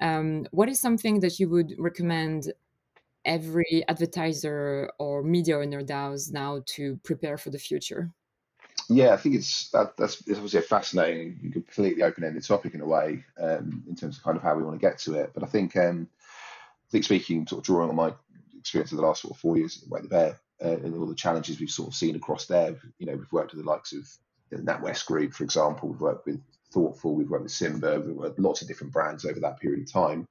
Um, 0.00 0.46
what 0.50 0.68
is 0.68 0.80
something 0.80 1.20
that 1.20 1.38
you 1.38 1.48
would 1.48 1.74
recommend 1.78 2.52
every 3.24 3.84
advertiser 3.88 4.90
or 4.98 5.22
media 5.22 5.58
owner 5.58 5.82
does 5.82 6.30
now 6.32 6.62
to 6.66 6.98
prepare 7.04 7.38
for 7.38 7.50
the 7.50 7.58
future? 7.58 8.10
Yeah, 8.88 9.12
I 9.12 9.16
think 9.16 9.36
it's 9.36 9.70
that, 9.70 9.96
that's 9.96 10.20
it's 10.22 10.38
obviously 10.38 10.58
a 10.58 10.62
fascinating, 10.62 11.50
completely 11.52 12.02
open-ended 12.02 12.44
topic 12.44 12.74
in 12.74 12.80
a 12.80 12.86
way, 12.86 13.24
um, 13.40 13.84
in 13.88 13.94
terms 13.94 14.16
of 14.16 14.24
kind 14.24 14.36
of 14.36 14.42
how 14.42 14.56
we 14.56 14.64
want 14.64 14.80
to 14.80 14.86
get 14.86 14.98
to 15.00 15.14
it. 15.14 15.30
But 15.34 15.44
I 15.44 15.46
think, 15.46 15.76
um, 15.76 16.08
I 16.88 16.90
think 16.90 17.04
speaking, 17.04 17.46
sort 17.46 17.60
of 17.60 17.64
drawing 17.64 17.90
on 17.90 17.96
my 17.96 18.12
experience 18.58 18.92
of 18.92 18.98
the 18.98 19.04
last 19.06 19.22
sort 19.22 19.34
of 19.34 19.40
four 19.40 19.56
years 19.56 19.84
at 19.94 20.02
the 20.02 20.08
Bear 20.08 20.38
uh, 20.64 20.76
and 20.76 20.94
all 20.96 21.06
the 21.06 21.14
challenges 21.14 21.60
we've 21.60 21.70
sort 21.70 21.88
of 21.88 21.94
seen 21.94 22.16
across 22.16 22.46
there. 22.46 22.76
You 22.98 23.06
know, 23.06 23.16
we've 23.16 23.32
worked 23.32 23.54
with 23.54 23.64
the 23.64 23.70
likes 23.70 23.92
of 23.92 24.08
NatWest 24.58 25.06
Group, 25.06 25.34
for 25.34 25.44
example. 25.44 25.88
We've 25.90 26.00
worked 26.00 26.26
with 26.26 26.40
Thortful. 26.72 27.14
We've 27.14 27.30
worked 27.30 27.44
with 27.44 27.52
Simba. 27.52 28.00
We've 28.00 28.16
worked 28.16 28.36
with 28.36 28.44
lots 28.44 28.62
of 28.62 28.68
different 28.68 28.92
brands 28.92 29.24
over 29.24 29.40
that 29.40 29.60
period 29.60 29.82
of 29.82 29.92
time, 29.92 30.26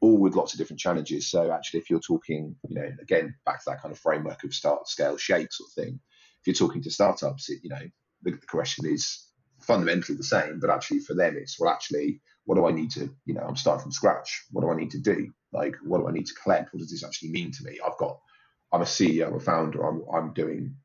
all 0.00 0.18
with 0.18 0.36
lots 0.36 0.52
of 0.52 0.58
different 0.58 0.80
challenges. 0.80 1.30
So 1.30 1.50
actually, 1.52 1.80
if 1.80 1.90
you're 1.90 2.00
talking, 2.00 2.56
you 2.68 2.76
know, 2.76 2.90
again 3.00 3.34
back 3.46 3.58
to 3.64 3.70
that 3.70 3.82
kind 3.82 3.92
of 3.92 3.98
framework 3.98 4.44
of 4.44 4.54
start, 4.54 4.88
scale, 4.88 5.16
shape 5.16 5.52
sort 5.52 5.68
of 5.70 5.84
thing. 5.84 6.00
If 6.40 6.46
you're 6.46 6.68
talking 6.68 6.82
to 6.82 6.90
startups, 6.90 7.48
it, 7.50 7.60
you 7.62 7.70
know, 7.70 7.88
the, 8.22 8.32
the 8.32 8.46
question 8.46 8.86
is 8.86 9.26
fundamentally 9.60 10.16
the 10.16 10.24
same, 10.24 10.60
but 10.60 10.70
actually 10.70 11.00
for 11.00 11.14
them, 11.14 11.36
it's 11.36 11.58
well, 11.58 11.72
actually, 11.72 12.20
what 12.44 12.56
do 12.56 12.66
I 12.66 12.72
need 12.72 12.90
to, 12.92 13.14
you 13.24 13.34
know, 13.34 13.42
I'm 13.42 13.56
starting 13.56 13.82
from 13.82 13.92
scratch. 13.92 14.44
What 14.50 14.62
do 14.62 14.70
I 14.70 14.76
need 14.76 14.90
to 14.92 15.00
do? 15.00 15.32
Like, 15.52 15.76
what 15.82 15.98
do 15.98 16.08
I 16.08 16.12
need 16.12 16.26
to 16.26 16.34
collect? 16.34 16.72
What 16.72 16.80
does 16.80 16.90
this 16.90 17.04
actually 17.04 17.30
mean 17.30 17.52
to 17.52 17.64
me? 17.64 17.78
I've 17.84 17.96
got, 17.96 18.18
I'm 18.72 18.82
a 18.82 18.84
CEO, 18.84 19.28
I'm 19.28 19.34
a 19.36 19.40
founder, 19.40 19.82
I'm, 19.86 20.02
I'm 20.12 20.32
doing 20.34 20.76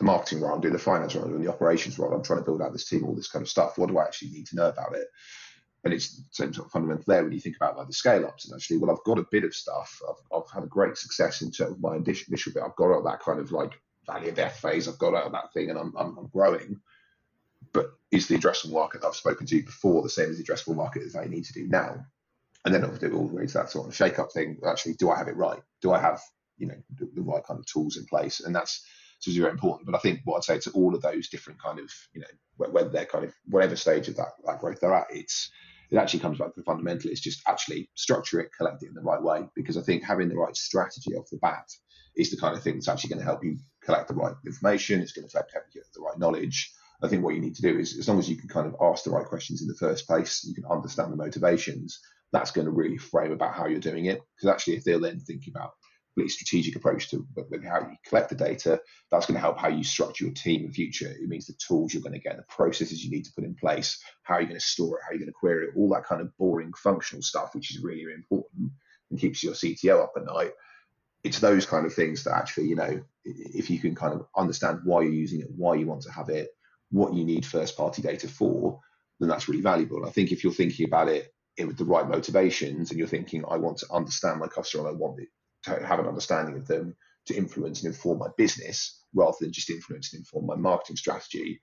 the 0.00 0.06
marketing 0.06 0.40
role, 0.40 0.54
I'm 0.54 0.60
doing 0.60 0.72
the 0.72 0.78
finance 0.78 1.14
role, 1.14 1.24
I'm 1.24 1.30
doing 1.30 1.44
the 1.44 1.52
operations 1.52 1.98
role, 1.98 2.12
I'm 2.12 2.24
trying 2.24 2.40
to 2.40 2.44
build 2.44 2.62
out 2.62 2.72
this 2.72 2.88
team, 2.88 3.04
all 3.04 3.14
this 3.14 3.30
kind 3.30 3.42
of 3.42 3.48
stuff. 3.48 3.78
What 3.78 3.88
do 3.88 3.98
I 3.98 4.04
actually 4.04 4.30
need 4.30 4.48
to 4.48 4.56
know 4.56 4.68
about 4.68 4.94
it? 4.94 5.06
And 5.84 5.94
it's 5.94 6.16
the 6.16 6.24
same 6.32 6.52
sort 6.52 6.66
of 6.66 6.72
fundamental 6.72 7.04
there 7.06 7.22
when 7.22 7.32
you 7.32 7.40
think 7.40 7.56
about 7.56 7.76
like 7.78 7.86
the 7.86 7.92
scale 7.92 8.26
ups 8.26 8.46
and 8.46 8.54
actually, 8.54 8.78
well, 8.78 8.90
I've 8.90 9.04
got 9.04 9.18
a 9.18 9.26
bit 9.30 9.44
of 9.44 9.54
stuff. 9.54 10.00
I've, 10.08 10.38
I've 10.38 10.50
had 10.50 10.64
a 10.64 10.66
great 10.66 10.96
success 10.98 11.40
in 11.42 11.50
terms 11.50 11.72
of 11.72 11.80
my 11.80 11.96
initial 11.96 12.52
bit. 12.52 12.62
I've 12.62 12.76
got 12.76 12.92
out 12.92 13.04
that 13.04 13.20
kind 13.20 13.38
of 13.38 13.52
like 13.52 13.80
valley 14.06 14.28
of 14.28 14.34
death 14.34 14.58
phase. 14.58 14.88
I've 14.88 14.98
got 14.98 15.14
out 15.14 15.26
of 15.26 15.32
that 15.32 15.52
thing 15.54 15.70
and 15.70 15.78
I'm, 15.78 15.94
I'm, 15.96 16.18
I'm 16.18 16.26
growing 16.26 16.80
but 17.72 17.92
is 18.10 18.26
the 18.26 18.36
addressable 18.36 18.72
market 18.72 19.04
I've 19.04 19.14
spoken 19.14 19.46
to 19.46 19.62
before 19.62 20.02
the 20.02 20.10
same 20.10 20.30
as 20.30 20.38
the 20.38 20.44
addressable 20.44 20.76
market 20.76 21.12
that 21.12 21.20
I 21.20 21.26
need 21.26 21.44
to 21.44 21.52
do 21.52 21.66
now? 21.68 22.04
And 22.64 22.74
then 22.74 22.82
do 22.82 23.16
all 23.16 23.28
the 23.28 23.34
way 23.34 23.46
to 23.46 23.54
that 23.54 23.70
sort 23.70 23.88
of 23.88 23.94
shake 23.94 24.18
up 24.18 24.32
thing. 24.32 24.58
Actually, 24.66 24.94
do 24.94 25.10
I 25.10 25.16
have 25.16 25.28
it 25.28 25.36
right? 25.36 25.62
Do 25.80 25.92
I 25.92 25.98
have, 25.98 26.20
you 26.58 26.66
know, 26.66 26.74
the, 26.98 27.10
the 27.14 27.22
right 27.22 27.44
kind 27.44 27.58
of 27.58 27.64
tools 27.66 27.96
in 27.96 28.04
place? 28.04 28.40
And 28.40 28.54
that's 28.54 28.84
so 29.20 29.32
very 29.32 29.50
important. 29.50 29.86
But 29.86 29.94
I 29.94 29.98
think 29.98 30.20
what 30.24 30.36
I'd 30.36 30.44
say 30.44 30.58
to 30.58 30.70
all 30.72 30.94
of 30.94 31.02
those 31.02 31.28
different 31.28 31.62
kind 31.62 31.78
of, 31.78 31.90
you 32.12 32.20
know, 32.20 32.66
whether 32.68 32.88
they're 32.88 33.06
kind 33.06 33.24
of 33.24 33.34
whatever 33.46 33.76
stage 33.76 34.08
of 34.08 34.16
that, 34.16 34.32
that 34.44 34.60
growth 34.60 34.80
they're 34.80 34.94
at, 34.94 35.06
it's 35.10 35.50
it 35.90 35.96
actually 35.96 36.20
comes 36.20 36.38
back 36.38 36.54
to 36.54 36.60
the 36.60 36.64
fundamental. 36.64 37.10
It's 37.10 37.20
just 37.20 37.42
actually 37.48 37.90
structure 37.94 38.40
it, 38.40 38.50
collect 38.56 38.82
it 38.82 38.88
in 38.88 38.94
the 38.94 39.02
right 39.02 39.22
way. 39.22 39.42
Because 39.56 39.76
I 39.76 39.82
think 39.82 40.04
having 40.04 40.28
the 40.28 40.36
right 40.36 40.56
strategy 40.56 41.14
off 41.14 41.30
the 41.30 41.38
bat 41.38 41.68
is 42.16 42.30
the 42.30 42.36
kind 42.36 42.56
of 42.56 42.62
thing 42.62 42.74
that's 42.74 42.88
actually 42.88 43.10
going 43.10 43.20
to 43.20 43.24
help 43.24 43.44
you 43.44 43.58
collect 43.82 44.08
the 44.08 44.14
right 44.14 44.34
information. 44.46 45.00
It's 45.00 45.12
going 45.12 45.28
to 45.28 45.34
help 45.34 45.46
you 45.72 45.80
get 45.80 45.92
the 45.94 46.02
right 46.02 46.18
knowledge 46.18 46.72
I 47.02 47.08
think 47.08 47.24
what 47.24 47.34
you 47.34 47.40
need 47.40 47.54
to 47.56 47.62
do 47.62 47.78
is, 47.78 47.96
as 47.98 48.08
long 48.08 48.18
as 48.18 48.28
you 48.28 48.36
can 48.36 48.48
kind 48.48 48.66
of 48.66 48.76
ask 48.80 49.04
the 49.04 49.10
right 49.10 49.24
questions 49.24 49.62
in 49.62 49.68
the 49.68 49.74
first 49.74 50.06
place, 50.06 50.44
you 50.44 50.54
can 50.54 50.66
understand 50.66 51.12
the 51.12 51.16
motivations. 51.16 51.98
That's 52.32 52.50
going 52.50 52.66
to 52.66 52.72
really 52.72 52.98
frame 52.98 53.32
about 53.32 53.54
how 53.54 53.66
you're 53.66 53.80
doing 53.80 54.06
it. 54.06 54.20
Because 54.36 54.52
actually, 54.52 54.76
if 54.76 54.84
they're 54.84 55.00
then 55.00 55.18
thinking 55.18 55.52
about 55.56 55.72
strategic 56.28 56.76
approach 56.76 57.10
to 57.10 57.26
how 57.64 57.80
you 57.80 57.96
collect 58.06 58.28
the 58.28 58.34
data, 58.34 58.80
that's 59.10 59.26
going 59.26 59.36
to 59.36 59.40
help 59.40 59.58
how 59.58 59.68
you 59.68 59.84
structure 59.84 60.24
your 60.24 60.34
team 60.34 60.62
in 60.62 60.66
the 60.68 60.72
future. 60.72 61.08
It 61.08 61.28
means 61.28 61.46
the 61.46 61.54
tools 61.54 61.94
you're 61.94 62.02
going 62.02 62.12
to 62.14 62.18
get, 62.18 62.36
the 62.36 62.42
processes 62.44 63.04
you 63.04 63.10
need 63.10 63.24
to 63.24 63.32
put 63.32 63.44
in 63.44 63.54
place, 63.54 64.02
how 64.22 64.38
you're 64.38 64.48
going 64.48 64.60
to 64.60 64.66
store 64.66 64.98
it, 64.98 65.02
how 65.04 65.12
you're 65.12 65.20
going 65.20 65.32
to 65.32 65.32
query 65.32 65.66
it, 65.66 65.74
all 65.76 65.88
that 65.90 66.04
kind 66.04 66.20
of 66.20 66.36
boring 66.36 66.72
functional 66.74 67.22
stuff, 67.22 67.54
which 67.54 67.70
is 67.70 67.82
really, 67.82 68.04
really 68.04 68.16
important 68.16 68.70
and 69.10 69.18
keeps 69.18 69.42
your 69.42 69.54
CTO 69.54 70.02
up 70.02 70.12
at 70.16 70.24
night 70.24 70.52
it's 71.22 71.40
those 71.40 71.66
kind 71.66 71.86
of 71.86 71.92
things 71.92 72.24
that 72.24 72.34
actually, 72.34 72.66
you 72.66 72.76
know, 72.76 73.00
if 73.24 73.68
you 73.68 73.78
can 73.78 73.94
kind 73.94 74.14
of 74.14 74.26
understand 74.36 74.80
why 74.84 75.02
you're 75.02 75.12
using 75.12 75.40
it, 75.40 75.48
why 75.54 75.74
you 75.74 75.86
want 75.86 76.02
to 76.02 76.12
have 76.12 76.28
it, 76.28 76.48
what 76.90 77.14
you 77.14 77.24
need 77.24 77.44
first 77.44 77.76
party 77.76 78.02
data 78.02 78.26
for, 78.26 78.80
then 79.18 79.28
that's 79.28 79.48
really 79.48 79.60
valuable. 79.60 80.06
I 80.06 80.10
think 80.10 80.32
if 80.32 80.42
you're 80.42 80.52
thinking 80.52 80.86
about 80.86 81.08
it 81.08 81.32
with 81.58 81.76
the 81.76 81.84
right 81.84 82.08
motivations 82.08 82.90
and 82.90 82.98
you're 82.98 83.08
thinking, 83.08 83.44
I 83.48 83.56
want 83.58 83.78
to 83.78 83.92
understand 83.92 84.40
my 84.40 84.46
customer 84.46 84.88
and 84.88 84.96
I 84.96 84.98
want 84.98 85.18
to 85.18 85.26
have 85.66 85.98
an 85.98 86.06
understanding 86.06 86.56
of 86.56 86.66
them 86.66 86.96
to 87.26 87.36
influence 87.36 87.82
and 87.82 87.92
inform 87.92 88.18
my 88.18 88.28
business 88.36 89.04
rather 89.14 89.36
than 89.40 89.52
just 89.52 89.70
influence 89.70 90.12
and 90.12 90.20
inform 90.20 90.46
my 90.46 90.56
marketing 90.56 90.96
strategy, 90.96 91.60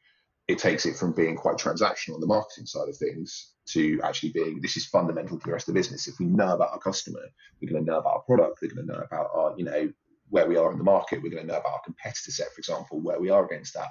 it 0.47 0.60
takes 0.60 0.86
it 0.86 0.95
from 0.95 1.13
being 1.13 1.36
quite 1.36 1.57
transactional 1.57 2.15
on 2.15 2.21
the 2.21 2.27
marketing 2.27 2.65
side 2.65 2.88
of 2.88 2.95
things 2.97 3.53
to 3.67 3.99
actually 4.03 4.31
being 4.31 4.62
this 4.62 4.77
is 4.77 4.86
fundamental 4.86 5.38
to 5.38 5.45
the 5.45 5.51
rest 5.51 5.67
of 5.67 5.73
the 5.73 5.79
business. 5.79 6.07
If 6.07 6.19
we 6.19 6.25
know 6.25 6.53
about 6.53 6.71
our 6.71 6.79
customer, 6.79 7.21
we're 7.62 7.69
going 7.69 7.83
to 7.86 7.91
know 7.91 7.99
about 7.99 8.13
our 8.13 8.21
product, 8.21 8.60
we're 8.62 8.73
going 8.73 8.88
to 8.88 8.93
know 8.93 9.01
about 9.01 9.29
our, 9.33 9.53
you 9.57 9.65
know, 9.65 9.91
where 10.29 10.47
we 10.47 10.57
are 10.57 10.71
in 10.71 10.77
the 10.77 10.83
market, 10.83 11.21
we're 11.21 11.31
going 11.31 11.45
to 11.45 11.51
know 11.51 11.60
about 11.60 11.73
our 11.73 11.81
competitor 11.83 12.31
set, 12.31 12.51
for 12.53 12.60
example, 12.60 13.01
where 13.01 13.19
we 13.19 13.29
are 13.29 13.45
against 13.45 13.73
that 13.73 13.89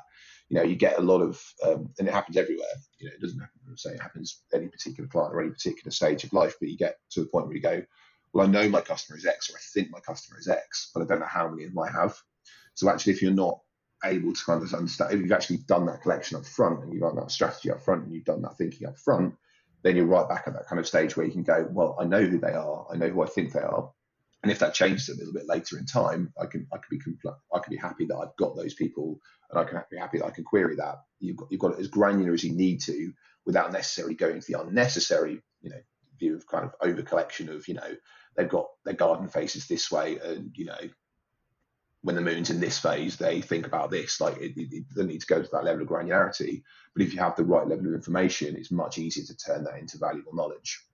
you 0.49 0.57
know, 0.57 0.63
you 0.63 0.77
get 0.77 0.99
a 0.99 1.03
lot 1.03 1.21
of, 1.21 1.43
um, 1.65 1.89
and 1.99 2.07
it 2.07 2.15
happens 2.15 2.37
everywhere. 2.37 2.67
You 2.99 3.09
know, 3.09 3.15
it 3.15 3.21
doesn't 3.21 3.41
happen, 3.41 3.77
say 3.77 3.91
it 3.91 4.01
happens 4.01 4.43
any 4.55 4.69
particular 4.69 5.09
client 5.09 5.35
or 5.35 5.41
any 5.41 5.51
particular 5.51 5.91
stage 5.91 6.25
of 6.25 6.33
life, 6.33 6.55
but 6.61 6.69
you 6.69 6.77
get 6.77 6.97
to 7.11 7.21
the 7.21 7.27
point 7.27 7.47
where 7.47 7.57
you 7.57 7.63
go, 7.63 7.83
well, 8.33 8.47
I 8.47 8.51
know 8.51 8.69
my 8.69 8.81
customer 8.81 9.17
is 9.17 9.27
X, 9.27 9.51
or 9.51 9.57
I 9.57 9.61
think 9.73 9.91
my 9.91 10.01
customer 10.01 10.39
is 10.39 10.49
X, 10.49 10.91
but 10.95 11.03
I 11.03 11.07
don't 11.07 11.21
know 11.21 11.27
how 11.27 11.49
many 11.49 11.65
of 11.65 11.71
them 11.75 11.83
I 11.83 11.91
have. 11.91 12.17
So 12.75 12.89
actually, 12.89 13.15
if 13.15 13.23
you're 13.23 13.33
not 13.33 13.61
able 14.05 14.33
to 14.33 14.45
kind 14.45 14.63
of 14.63 14.73
understand, 14.75 15.15
if 15.15 15.21
you've 15.21 15.33
actually 15.33 15.59
done 15.69 15.87
that 15.87 16.03
collection 16.03 16.37
up 16.37 16.45
front 16.45 16.83
and 16.83 16.93
you've 16.93 17.03
done 17.03 17.17
that 17.17 17.31
strategy 17.31 17.71
up 17.71 17.83
front 17.83 18.05
and 18.05 18.15
you've 18.15 18.25
done 18.25 18.43
that 18.43 18.59
thinking 18.59 18.87
up 18.87 18.99
front, 18.99 19.35
then 19.83 19.97
you're 19.97 20.07
right 20.07 20.29
back 20.29 20.45
at 20.47 20.55
that 20.55 20.67
kind 20.67 20.81
of 20.81 20.87
stage 20.87 21.17
where 21.17 21.27
you 21.27 21.33
can 21.33 21.43
go, 21.43 21.67
well, 21.71 21.97
I 22.01 22.05
know 22.05 22.23
who 22.23 22.39
they 22.39 22.53
are, 22.53 22.87
I 22.93 22.97
know 22.97 23.09
who 23.09 23.23
I 23.23 23.27
think 23.27 23.53
they 23.53 23.61
are, 23.61 23.91
and 24.43 24.53
if 24.53 24.59
that 24.61 24.75
changes 24.75 25.09
a 25.09 25.17
little 25.17 25.33
bit 25.33 25.49
later 25.49 25.79
in 25.79 25.87
time, 25.87 26.33
I 26.41 26.47
can 26.47 26.67
I 26.73 26.77
can 26.77 26.87
be 26.91 26.99
compl- 26.99 27.37
I 27.53 27.59
can 27.59 27.71
be 27.71 27.77
happy 27.77 28.07
that 28.07 28.17
I've 28.17 28.37
got 28.37 28.55
those 28.55 28.75
people, 28.75 29.19
and 29.51 29.59
I 29.59 29.65
can 29.65 29.83
be 29.91 29.97
happy 29.97 30.19
that 30.19 30.27
I 30.27 30.31
can 30.31 30.45
query 30.45 30.77
that. 30.77 31.01
You've 31.19 31.37
got 31.37 31.49
you've 31.51 31.61
got 31.61 31.73
it 31.73 31.81
as 31.81 31.89
granular 31.89 32.33
as 32.33 32.45
you 32.45 32.53
need 32.53 32.81
to, 32.83 33.13
without 33.45 33.73
necessarily 33.73 34.15
going 34.15 34.41
to 34.41 34.47
the 34.47 34.61
unnecessary, 34.61 35.43
you 35.63 35.71
know, 35.71 35.81
view 36.19 36.37
of 36.37 36.47
kind 36.47 36.65
of 36.65 36.75
over 36.81 37.03
collection 37.03 37.49
of 37.49 37.67
you 37.69 37.75
know 37.75 37.97
they've 38.37 38.49
got 38.49 38.69
their 38.85 38.95
garden 38.95 39.29
faces 39.29 39.67
this 39.67 39.91
way, 39.91 40.19
and 40.19 40.51
you 40.55 40.67
know 40.67 40.79
when 42.03 42.15
the 42.15 42.21
moon's 42.21 42.51
in 42.51 42.61
this 42.61 42.79
phase, 42.79 43.17
they 43.17 43.41
think 43.41 43.67
about 43.67 43.91
this. 43.91 44.21
Like 44.21 44.37
it, 44.37 44.57
it, 44.57 44.73
it 44.73 44.89
doesn't 44.91 45.09
need 45.09 45.23
to 45.23 45.27
go 45.27 45.43
to 45.43 45.49
that 45.53 45.65
level 45.65 45.83
of 45.83 45.89
granularity, 45.89 46.63
but 46.95 47.03
if 47.03 47.13
you 47.13 47.19
have 47.19 47.35
the 47.35 47.45
right 47.45 47.67
level 47.67 47.89
of 47.89 47.95
information, 47.95 48.55
it's 48.55 48.71
much 48.71 48.99
easier 48.99 49.25
to 49.25 49.37
turn 49.37 49.65
that 49.65 49.79
into 49.79 49.99
valuable 49.99 50.35
knowledge. 50.35 50.85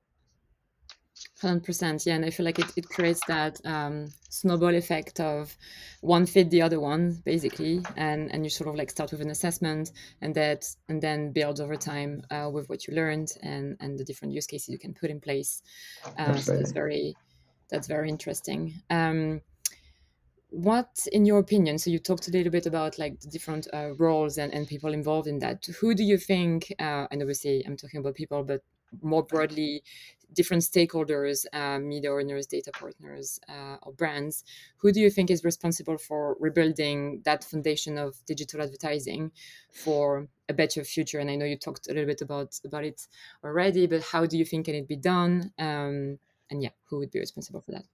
100% 1.43 2.07
yeah 2.07 2.15
and 2.15 2.25
i 2.25 2.31
feel 2.31 2.45
like 2.45 2.59
it, 2.59 2.67
it 2.77 2.89
creates 2.89 3.21
that 3.27 3.61
um, 3.65 4.09
snowball 4.29 4.75
effect 4.75 5.21
of 5.21 5.57
one 6.01 6.27
fit 6.27 6.51
the 6.51 6.63
other 6.63 6.81
one 6.81 7.23
basically 7.25 7.83
and 7.97 8.33
and 8.33 8.45
you 8.45 8.51
sort 8.51 8.69
of 8.69 8.75
like 8.75 8.91
start 8.91 9.11
with 9.13 9.21
an 9.21 9.31
assessment 9.31 9.93
and 10.21 10.35
that 10.35 10.65
and 10.89 11.01
then 11.03 11.33
build 11.33 11.61
over 11.61 11.77
time 11.77 12.23
uh, 12.31 12.49
with 12.53 12.69
what 12.69 12.87
you 12.87 12.95
learned 12.95 13.33
and 13.43 13.77
and 13.81 13.99
the 13.99 14.05
different 14.05 14.35
use 14.35 14.47
cases 14.47 14.69
you 14.69 14.79
can 14.79 14.95
put 14.95 15.11
in 15.11 15.21
place. 15.21 15.63
Uh, 16.19 16.37
so 16.37 16.57
that's 16.57 16.73
very 16.73 17.15
that's 17.71 17.87
very 17.87 18.09
interesting. 18.09 18.75
Um, 18.91 19.41
what 20.51 21.07
in 21.13 21.25
your 21.25 21.39
opinion 21.39 21.79
so 21.79 21.89
you 21.89 21.99
talked 21.99 22.29
a 22.29 22.31
little 22.31 22.53
bit 22.53 22.67
about 22.67 22.99
like 22.99 23.19
the 23.21 23.29
different 23.29 23.67
uh, 23.73 23.95
roles 23.97 24.37
and, 24.37 24.53
and 24.53 24.69
people 24.69 24.93
involved 24.93 25.27
in 25.27 25.39
that. 25.39 25.65
Who 25.81 25.95
do 25.95 26.05
you 26.05 26.19
think 26.19 26.73
uh, 26.79 27.07
and 27.11 27.23
obviously 27.23 27.65
i'm 27.67 27.77
talking 27.77 28.01
about 28.01 28.15
people 28.15 28.45
but 28.45 28.61
more 29.01 29.23
broadly 29.23 29.83
different 30.33 30.63
stakeholders, 30.63 31.45
uh, 31.53 31.79
media 31.79 32.13
owners, 32.13 32.47
data 32.47 32.71
partners, 32.73 33.39
uh, 33.49 33.77
or 33.83 33.93
brands. 33.93 34.45
Who 34.79 34.93
do 34.93 35.01
you 35.01 35.11
think 35.11 35.31
is 35.31 35.45
responsible 35.45 35.99
for 35.99 36.37
rebuilding 36.41 37.23
that 37.25 37.45
foundation 37.45 37.99
of 37.99 38.17
digital 38.27 38.63
advertising 38.63 39.33
for 39.73 40.29
a 40.49 40.55
better 40.55 40.85
future? 40.85 41.19
And 41.19 41.31
I 41.31 41.37
know 41.37 41.45
you 41.45 41.57
talked 41.57 41.89
a 41.89 41.93
little 41.93 42.07
bit 42.07 42.23
about 42.23 42.59
about 42.65 42.85
it 42.85 43.07
already, 43.45 43.87
but 43.87 44.03
how 44.03 44.27
do 44.27 44.39
you 44.39 44.45
think 44.45 44.67
can 44.67 44.75
it 44.75 44.89
be 44.89 44.97
done? 44.97 45.53
Um, 45.59 46.19
and 46.51 46.63
yeah, 46.63 46.71
who 46.85 46.99
would 46.99 47.11
be 47.11 47.21
responsible 47.21 47.61
for 47.61 47.73
that? 47.73 47.85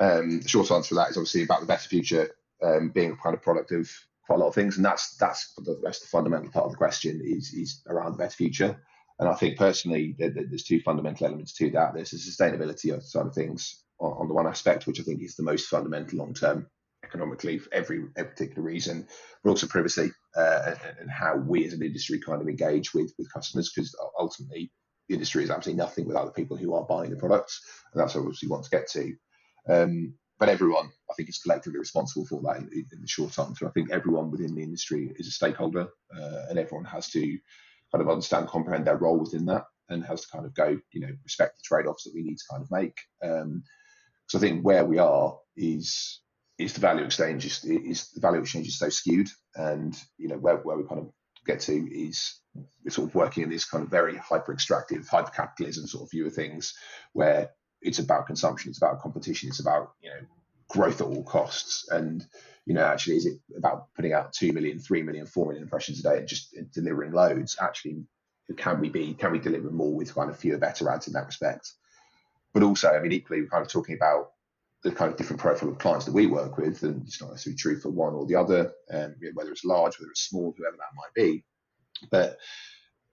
Um, 0.00 0.40
the 0.40 0.48
short 0.48 0.70
answer 0.70 0.90
to 0.90 0.94
that 0.96 1.10
is 1.10 1.16
obviously 1.16 1.44
about 1.44 1.60
the 1.60 1.66
better 1.66 1.88
future 1.88 2.30
um, 2.62 2.90
being 2.90 3.16
kind 3.16 3.34
of 3.34 3.42
product 3.42 3.72
of 3.72 3.88
quite 4.26 4.36
a 4.36 4.38
lot 4.38 4.48
of 4.48 4.54
things, 4.54 4.76
and 4.76 4.84
that's 4.84 5.16
that's 5.16 5.54
the, 5.54 5.80
that's 5.82 6.00
the 6.00 6.06
fundamental 6.06 6.50
part 6.50 6.66
of 6.66 6.72
the 6.72 6.76
question 6.76 7.20
is 7.24 7.52
is 7.52 7.82
around 7.86 8.12
the 8.12 8.18
better 8.18 8.34
future. 8.34 8.76
And 9.18 9.28
I 9.28 9.34
think 9.34 9.58
personally, 9.58 10.16
there's 10.18 10.64
two 10.64 10.80
fundamental 10.80 11.26
elements 11.26 11.52
to 11.54 11.70
that. 11.70 11.94
There's 11.94 12.10
the 12.10 12.16
sustainability 12.16 13.00
side 13.02 13.26
of 13.26 13.34
things 13.34 13.84
on, 14.00 14.26
the 14.26 14.34
one 14.34 14.46
aspect, 14.46 14.86
which 14.86 15.00
I 15.00 15.04
think 15.04 15.22
is 15.22 15.36
the 15.36 15.42
most 15.42 15.68
fundamental 15.68 16.18
long 16.18 16.34
term 16.34 16.66
economically 17.04 17.58
for 17.58 17.72
every, 17.72 18.04
every 18.16 18.30
particular 18.30 18.62
reason, 18.62 19.06
but 19.42 19.50
also 19.50 19.66
privacy 19.66 20.10
uh, 20.36 20.60
and, 20.66 20.98
and, 21.00 21.10
how 21.10 21.36
we 21.36 21.64
as 21.66 21.72
an 21.72 21.82
industry 21.82 22.18
kind 22.20 22.40
of 22.40 22.48
engage 22.48 22.94
with 22.94 23.12
with 23.18 23.32
customers 23.32 23.70
because 23.72 23.94
ultimately 24.18 24.72
the 25.08 25.14
industry 25.14 25.44
is 25.44 25.50
absolutely 25.50 25.82
nothing 25.82 26.06
without 26.06 26.26
the 26.26 26.32
people 26.32 26.56
who 26.56 26.74
are 26.74 26.84
buying 26.84 27.10
the 27.10 27.16
products, 27.16 27.60
and 27.92 28.00
that's 28.00 28.14
what 28.14 28.24
we 28.24 28.48
want 28.48 28.64
to 28.64 28.70
get 28.70 28.88
to. 28.90 29.14
Um, 29.68 30.14
but 30.38 30.48
everyone, 30.48 30.90
I 31.10 31.14
think, 31.14 31.28
is 31.28 31.38
collectively 31.38 31.78
responsible 31.78 32.26
for 32.26 32.40
that 32.42 32.56
in, 32.56 32.68
in 32.72 33.00
the 33.00 33.06
short 33.06 33.32
term. 33.32 33.54
So 33.54 33.66
I 33.66 33.70
think 33.70 33.90
everyone 33.90 34.30
within 34.30 34.54
the 34.54 34.62
industry 34.62 35.12
is 35.16 35.28
a 35.28 35.30
stakeholder, 35.30 35.88
uh, 36.16 36.46
and 36.48 36.58
everyone 36.58 36.84
has 36.86 37.08
to 37.10 37.38
kind 37.92 38.02
of 38.02 38.08
understand, 38.08 38.48
comprehend 38.48 38.86
their 38.86 38.96
role 38.96 39.18
within 39.18 39.46
that, 39.46 39.64
and 39.88 40.04
has 40.04 40.22
to 40.22 40.28
kind 40.28 40.46
of 40.46 40.54
go, 40.54 40.78
you 40.92 41.00
know, 41.00 41.12
respect 41.24 41.56
the 41.56 41.62
trade-offs 41.64 42.04
that 42.04 42.14
we 42.14 42.22
need 42.22 42.38
to 42.38 42.44
kind 42.50 42.62
of 42.62 42.70
make. 42.70 42.96
Um, 43.22 43.62
so 44.28 44.38
I 44.38 44.40
think 44.40 44.64
where 44.64 44.84
we 44.84 44.98
are 44.98 45.38
is 45.56 46.20
is 46.58 46.74
the 46.74 46.80
value 46.80 47.04
exchange 47.04 47.44
is, 47.44 47.64
is 47.64 48.10
the 48.12 48.20
value 48.20 48.40
exchange 48.40 48.68
is 48.68 48.78
so 48.78 48.88
skewed, 48.88 49.28
and 49.56 49.94
you 50.16 50.28
know 50.28 50.36
where, 50.36 50.56
where 50.56 50.76
we 50.76 50.84
kind 50.84 51.00
of 51.00 51.10
get 51.44 51.60
to 51.60 51.74
is 51.92 52.40
sort 52.88 53.08
of 53.08 53.14
working 53.14 53.42
in 53.42 53.50
this 53.50 53.64
kind 53.64 53.84
of 53.84 53.90
very 53.90 54.16
hyper 54.16 54.52
extractive, 54.52 55.06
hyper 55.08 55.30
capitalism 55.30 55.86
sort 55.86 56.04
of 56.04 56.10
view 56.10 56.26
of 56.26 56.34
things, 56.34 56.74
where 57.12 57.50
it's 57.80 57.98
about 57.98 58.26
consumption, 58.26 58.70
it's 58.70 58.78
about 58.78 59.00
competition, 59.00 59.48
it's 59.48 59.60
about 59.60 59.92
you 60.00 60.10
know 60.10 60.26
growth 60.72 61.00
at 61.00 61.06
all 61.06 61.22
costs, 61.22 61.88
and 61.90 62.26
you 62.64 62.74
know 62.74 62.84
actually 62.84 63.16
is 63.16 63.26
it 63.26 63.38
about 63.56 63.92
putting 63.94 64.12
out 64.12 64.32
two 64.32 64.52
million, 64.52 64.78
three 64.78 65.02
million, 65.02 65.26
four 65.26 65.46
million 65.46 65.62
impressions 65.62 66.00
a 66.00 66.02
day 66.02 66.18
and 66.18 66.28
just 66.28 66.54
delivering 66.72 67.12
loads? 67.12 67.56
Actually, 67.60 68.04
can 68.56 68.80
we 68.80 68.88
be 68.88 69.14
can 69.14 69.32
we 69.32 69.38
deliver 69.38 69.70
more 69.70 69.94
with 69.94 70.14
kind 70.14 70.30
of 70.30 70.38
fewer 70.38 70.58
better 70.58 70.90
ads 70.90 71.06
in 71.06 71.12
that 71.12 71.26
respect? 71.26 71.72
But 72.54 72.62
also, 72.62 72.90
I 72.90 73.00
mean, 73.00 73.12
equally, 73.12 73.42
we're 73.42 73.48
kind 73.48 73.64
of 73.64 73.70
talking 73.70 73.94
about 73.96 74.32
the 74.82 74.92
kind 74.92 75.10
of 75.10 75.16
different 75.16 75.40
profile 75.40 75.68
of 75.68 75.78
clients 75.78 76.06
that 76.06 76.12
we 76.12 76.26
work 76.26 76.58
with, 76.58 76.82
and 76.82 77.02
it's 77.06 77.20
not 77.20 77.30
necessarily 77.30 77.56
true 77.56 77.78
for 77.78 77.90
one 77.90 78.14
or 78.14 78.26
the 78.26 78.34
other, 78.34 78.72
um, 78.90 79.14
whether 79.34 79.52
it's 79.52 79.64
large, 79.64 79.98
whether 79.98 80.10
it's 80.10 80.28
small, 80.28 80.54
whoever 80.56 80.76
that 80.76 80.96
might 80.96 81.14
be. 81.14 81.44
But 82.10 82.38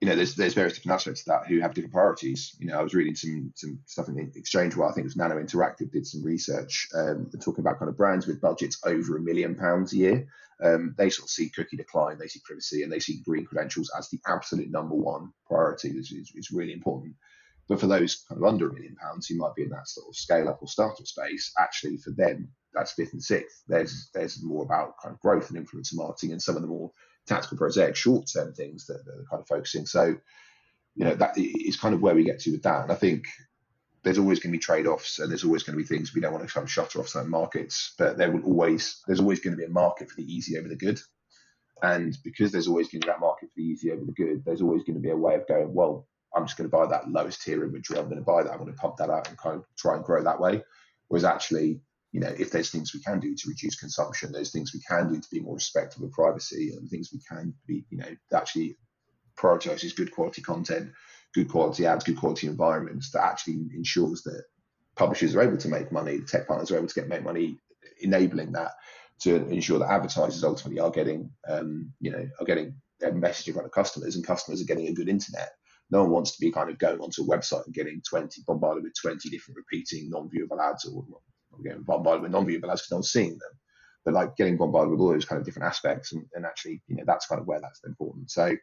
you 0.00 0.08
know, 0.08 0.16
there's 0.16 0.34
there's 0.34 0.54
various 0.54 0.74
different 0.74 0.94
aspects 0.94 1.20
of 1.20 1.26
that 1.26 1.46
who 1.46 1.60
have 1.60 1.74
different 1.74 1.92
priorities. 1.92 2.56
You 2.58 2.68
know, 2.68 2.78
I 2.78 2.82
was 2.82 2.94
reading 2.94 3.14
some 3.14 3.52
some 3.54 3.80
stuff 3.84 4.08
in 4.08 4.14
the 4.14 4.30
exchange 4.34 4.74
where 4.74 4.88
I 4.88 4.92
think 4.92 5.04
it 5.04 5.08
was 5.08 5.16
Nano 5.16 5.36
Interactive 5.36 5.92
did 5.92 6.06
some 6.06 6.24
research 6.24 6.88
um, 6.94 7.30
talking 7.40 7.62
about 7.62 7.78
kind 7.78 7.90
of 7.90 7.98
brands 7.98 8.26
with 8.26 8.40
budgets 8.40 8.78
over 8.84 9.16
a 9.16 9.20
million 9.20 9.54
pounds 9.54 9.92
a 9.92 9.96
year. 9.96 10.26
Um, 10.62 10.94
they 10.96 11.10
sort 11.10 11.26
of 11.26 11.30
see 11.30 11.50
cookie 11.50 11.76
decline, 11.76 12.18
they 12.18 12.28
see 12.28 12.40
privacy, 12.44 12.82
and 12.82 12.90
they 12.90 12.98
see 12.98 13.22
green 13.24 13.44
credentials 13.44 13.90
as 13.96 14.08
the 14.08 14.20
absolute 14.26 14.70
number 14.70 14.94
one 14.94 15.32
priority. 15.46 15.90
This 15.90 16.12
is, 16.12 16.32
is 16.34 16.50
really 16.50 16.72
important. 16.72 17.14
But 17.68 17.80
for 17.80 17.86
those 17.86 18.24
kind 18.28 18.42
of 18.42 18.48
under 18.48 18.68
a 18.68 18.72
million 18.72 18.96
pounds 18.96 19.26
who 19.26 19.36
might 19.36 19.54
be 19.54 19.62
in 19.62 19.70
that 19.70 19.88
sort 19.88 20.08
of 20.08 20.16
scale 20.16 20.48
up 20.48 20.58
or 20.60 20.68
startup 20.68 21.06
space, 21.06 21.52
actually 21.58 21.98
for 21.98 22.10
them, 22.10 22.48
that's 22.72 22.92
fifth 22.92 23.12
and 23.12 23.22
sixth. 23.22 23.62
There's 23.68 24.10
there's 24.14 24.42
more 24.42 24.64
about 24.64 24.94
kind 25.02 25.14
of 25.14 25.20
growth 25.20 25.50
and 25.50 25.58
influencer 25.58 25.94
marketing 25.94 26.32
and 26.32 26.42
some 26.42 26.56
of 26.56 26.62
the 26.62 26.68
more 26.68 26.90
tactical 27.30 27.56
prosaic 27.56 27.96
short 27.96 28.28
term 28.32 28.52
things 28.52 28.86
that, 28.86 29.04
that, 29.06 29.12
are 29.12 29.24
kind 29.30 29.40
of 29.40 29.48
focusing. 29.48 29.86
So, 29.86 30.16
you 30.96 31.04
know, 31.04 31.14
that 31.14 31.38
is 31.38 31.76
kind 31.76 31.94
of 31.94 32.02
where 32.02 32.14
we 32.14 32.24
get 32.24 32.40
to 32.40 32.52
with 32.52 32.62
that. 32.64 32.82
And 32.82 32.92
I 32.92 32.96
think 32.96 33.24
there's 34.02 34.18
always 34.18 34.40
going 34.40 34.52
to 34.52 34.58
be 34.58 34.62
trade 34.62 34.86
offs 34.86 35.18
and 35.18 35.30
there's 35.30 35.44
always 35.44 35.62
going 35.62 35.78
to 35.78 35.82
be 35.82 35.86
things 35.86 36.14
we 36.14 36.20
don't 36.20 36.32
want 36.32 36.46
to 36.46 36.52
kind 36.52 36.64
of 36.64 36.70
shutter 36.70 37.00
off 37.00 37.08
certain 37.08 37.30
markets, 37.30 37.94
but 37.98 38.18
there 38.18 38.30
will 38.30 38.44
always 38.44 39.00
there's 39.06 39.20
always 39.20 39.40
going 39.40 39.52
to 39.52 39.58
be 39.58 39.64
a 39.64 39.70
market 39.70 40.10
for 40.10 40.16
the 40.16 40.34
easy 40.34 40.58
over 40.58 40.68
the 40.68 40.76
good. 40.76 41.00
And 41.82 42.16
because 42.24 42.52
there's 42.52 42.68
always 42.68 42.88
going 42.88 43.00
to 43.00 43.06
be 43.06 43.12
that 43.12 43.20
market 43.20 43.48
for 43.48 43.54
the 43.56 43.64
easy 43.64 43.90
over 43.90 44.04
the 44.04 44.12
good, 44.12 44.44
there's 44.44 44.60
always 44.60 44.82
going 44.84 44.96
to 44.96 45.00
be 45.00 45.10
a 45.10 45.16
way 45.16 45.36
of 45.36 45.46
going, 45.48 45.72
well, 45.72 46.06
I'm 46.34 46.46
just 46.46 46.58
going 46.58 46.68
to 46.68 46.76
buy 46.76 46.86
that 46.86 47.10
lowest 47.10 47.42
tier 47.42 47.64
imagery. 47.64 47.98
I'm 47.98 48.04
going 48.04 48.18
to 48.18 48.22
buy 48.22 48.42
that. 48.42 48.52
I'm 48.52 48.58
going 48.58 48.72
to 48.72 48.78
pump 48.78 48.96
that 48.98 49.10
out 49.10 49.28
and 49.28 49.38
kind 49.38 49.56
of 49.56 49.64
try 49.78 49.94
and 49.94 50.04
grow 50.04 50.22
that 50.22 50.40
way. 50.40 50.62
Whereas 51.08 51.24
actually, 51.24 51.80
you 52.12 52.20
know, 52.20 52.34
if 52.38 52.50
there's 52.50 52.70
things 52.70 52.92
we 52.92 53.00
can 53.00 53.20
do 53.20 53.34
to 53.34 53.48
reduce 53.48 53.78
consumption, 53.78 54.32
there's 54.32 54.50
things 54.50 54.74
we 54.74 54.80
can 54.80 55.12
do 55.12 55.20
to 55.20 55.28
be 55.30 55.40
more 55.40 55.54
respectful 55.54 56.04
of 56.04 56.12
privacy, 56.12 56.72
and 56.76 56.88
things 56.88 57.10
we 57.12 57.20
can 57.28 57.54
be, 57.66 57.84
you 57.90 57.98
know, 57.98 58.16
actually 58.32 58.76
prioritizes 59.36 59.94
good 59.94 60.10
quality 60.10 60.42
content, 60.42 60.90
good 61.34 61.48
quality 61.48 61.86
ads, 61.86 62.04
good 62.04 62.18
quality 62.18 62.46
environments 62.46 63.10
that 63.10 63.24
actually 63.24 63.60
ensures 63.74 64.22
that 64.22 64.42
publishers 64.96 65.36
are 65.36 65.42
able 65.42 65.56
to 65.56 65.68
make 65.68 65.92
money, 65.92 66.20
tech 66.20 66.48
partners 66.48 66.70
are 66.70 66.76
able 66.76 66.88
to 66.88 66.94
get 66.94 67.08
make 67.08 67.22
money, 67.22 67.58
enabling 68.00 68.52
that 68.52 68.72
to 69.20 69.46
ensure 69.48 69.78
that 69.78 69.90
advertisers 69.90 70.44
ultimately 70.44 70.80
are 70.80 70.90
getting, 70.90 71.30
um, 71.48 71.92
you 72.00 72.10
know, 72.10 72.28
are 72.40 72.46
getting 72.46 72.74
a 73.02 73.12
message 73.12 73.48
in 73.48 73.54
front 73.54 73.66
of 73.66 73.72
customers, 73.72 74.16
and 74.16 74.26
customers 74.26 74.60
are 74.60 74.66
getting 74.66 74.88
a 74.88 74.92
good 74.92 75.08
internet. 75.08 75.52
No 75.90 76.02
one 76.02 76.10
wants 76.10 76.32
to 76.32 76.40
be 76.40 76.50
kind 76.50 76.70
of 76.70 76.78
going 76.78 77.00
onto 77.00 77.22
a 77.22 77.26
website 77.26 77.64
and 77.66 77.74
getting 77.74 78.02
20 78.08 78.42
bombarded 78.46 78.84
with 78.84 78.94
20 79.00 79.28
different 79.28 79.56
repeating 79.56 80.08
non-viewable 80.10 80.60
ads 80.60 80.84
or 80.84 81.04
getting 81.62 81.82
bombarded 81.82 82.22
with 82.22 82.32
non-viewable 82.32 82.70
ads 82.70 82.82
because 82.82 82.90
no 82.90 82.96
one's 82.96 83.12
seeing 83.12 83.30
them. 83.30 83.58
But 84.04 84.14
like 84.14 84.36
getting 84.36 84.56
bombarded 84.56 84.90
with 84.90 85.00
all 85.00 85.12
those 85.12 85.24
kind 85.24 85.38
of 85.38 85.44
different 85.44 85.68
aspects, 85.68 86.12
and, 86.12 86.24
and 86.34 86.46
actually, 86.46 86.82
you 86.88 86.96
know, 86.96 87.04
that's 87.06 87.26
kind 87.26 87.40
of 87.40 87.46
where 87.46 87.60
that's 87.60 87.80
important. 87.84 88.30
So 88.30 88.56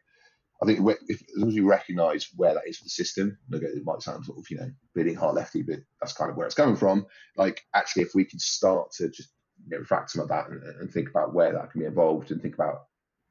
I 0.62 0.66
think 0.66 0.80
if, 1.08 1.22
as 1.22 1.38
long 1.38 1.50
as 1.50 1.56
we 1.56 1.62
recognise 1.62 2.28
where 2.36 2.56
that 2.56 2.68
is 2.68 2.78
for 2.78 2.86
the 2.86 2.90
system, 2.90 3.38
it 3.52 3.86
might 3.86 4.02
sound 4.02 4.26
sort 4.26 4.40
of 4.40 4.50
you 4.50 4.58
know 4.58 4.72
bleeding 4.96 5.16
heart 5.16 5.36
lefty, 5.36 5.62
but 5.62 5.80
that's 6.02 6.14
kind 6.14 6.32
of 6.32 6.38
where 6.38 6.48
it's 6.48 6.56
coming 6.56 6.76
from. 6.76 7.06
Like 7.36 7.64
actually, 7.76 8.04
if 8.04 8.16
we 8.16 8.26
can 8.26 8.40
start 8.40 8.92
to 8.94 9.10
just 9.10 9.30
you 9.64 9.72
know, 9.72 9.80
refract 9.80 10.12
some 10.12 10.22
of 10.22 10.30
that 10.30 10.50
and, 10.50 10.64
and, 10.64 10.92
think 10.92 11.10
about 11.10 11.34
where 11.34 11.54
that 11.54 11.72
can 11.72 11.82
be 11.82 11.88
involved, 11.88 12.32
and 12.32 12.42
think 12.42 12.56
about 12.56 12.86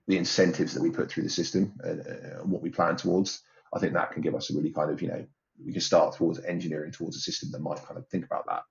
the 0.06 0.16
incentives 0.16 0.74
that 0.74 0.82
we 0.82 0.90
put 0.90 1.10
through 1.10 1.24
the 1.24 1.30
system 1.30 1.72
and, 1.80 2.00
uh, 2.00 2.40
and 2.40 2.50
what 2.50 2.62
we 2.62 2.70
plan 2.70 2.96
towards, 2.96 3.42
I 3.74 3.80
think 3.80 3.92
that 3.94 4.12
can 4.12 4.22
give 4.22 4.34
us 4.34 4.50
a 4.50 4.56
really 4.56 4.72
kind 4.72 4.90
of, 4.90 5.02
you 5.02 5.08
know, 5.08 5.26
we 5.64 5.72
can 5.72 5.80
start 5.80 6.14
towards 6.14 6.38
engineering 6.44 6.92
towards 6.92 7.16
a 7.16 7.20
system 7.20 7.50
that 7.52 7.60
might 7.60 7.84
kind 7.84 7.98
of 7.98 8.06
think 8.08 8.24
about 8.24 8.46
that. 8.46 8.62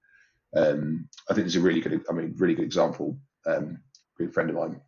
Um, 0.55 1.09
I 1.29 1.33
think 1.33 1.45
there's 1.45 1.55
a 1.55 1.61
really 1.61 1.81
good, 1.81 2.03
I 2.09 2.13
mean, 2.13 2.35
really 2.37 2.55
good 2.55 2.65
example. 2.65 3.17
Um, 3.45 3.79
a 4.19 4.23
good 4.23 4.33
friend 4.33 4.49
of 4.49 4.55
mine 4.55 4.81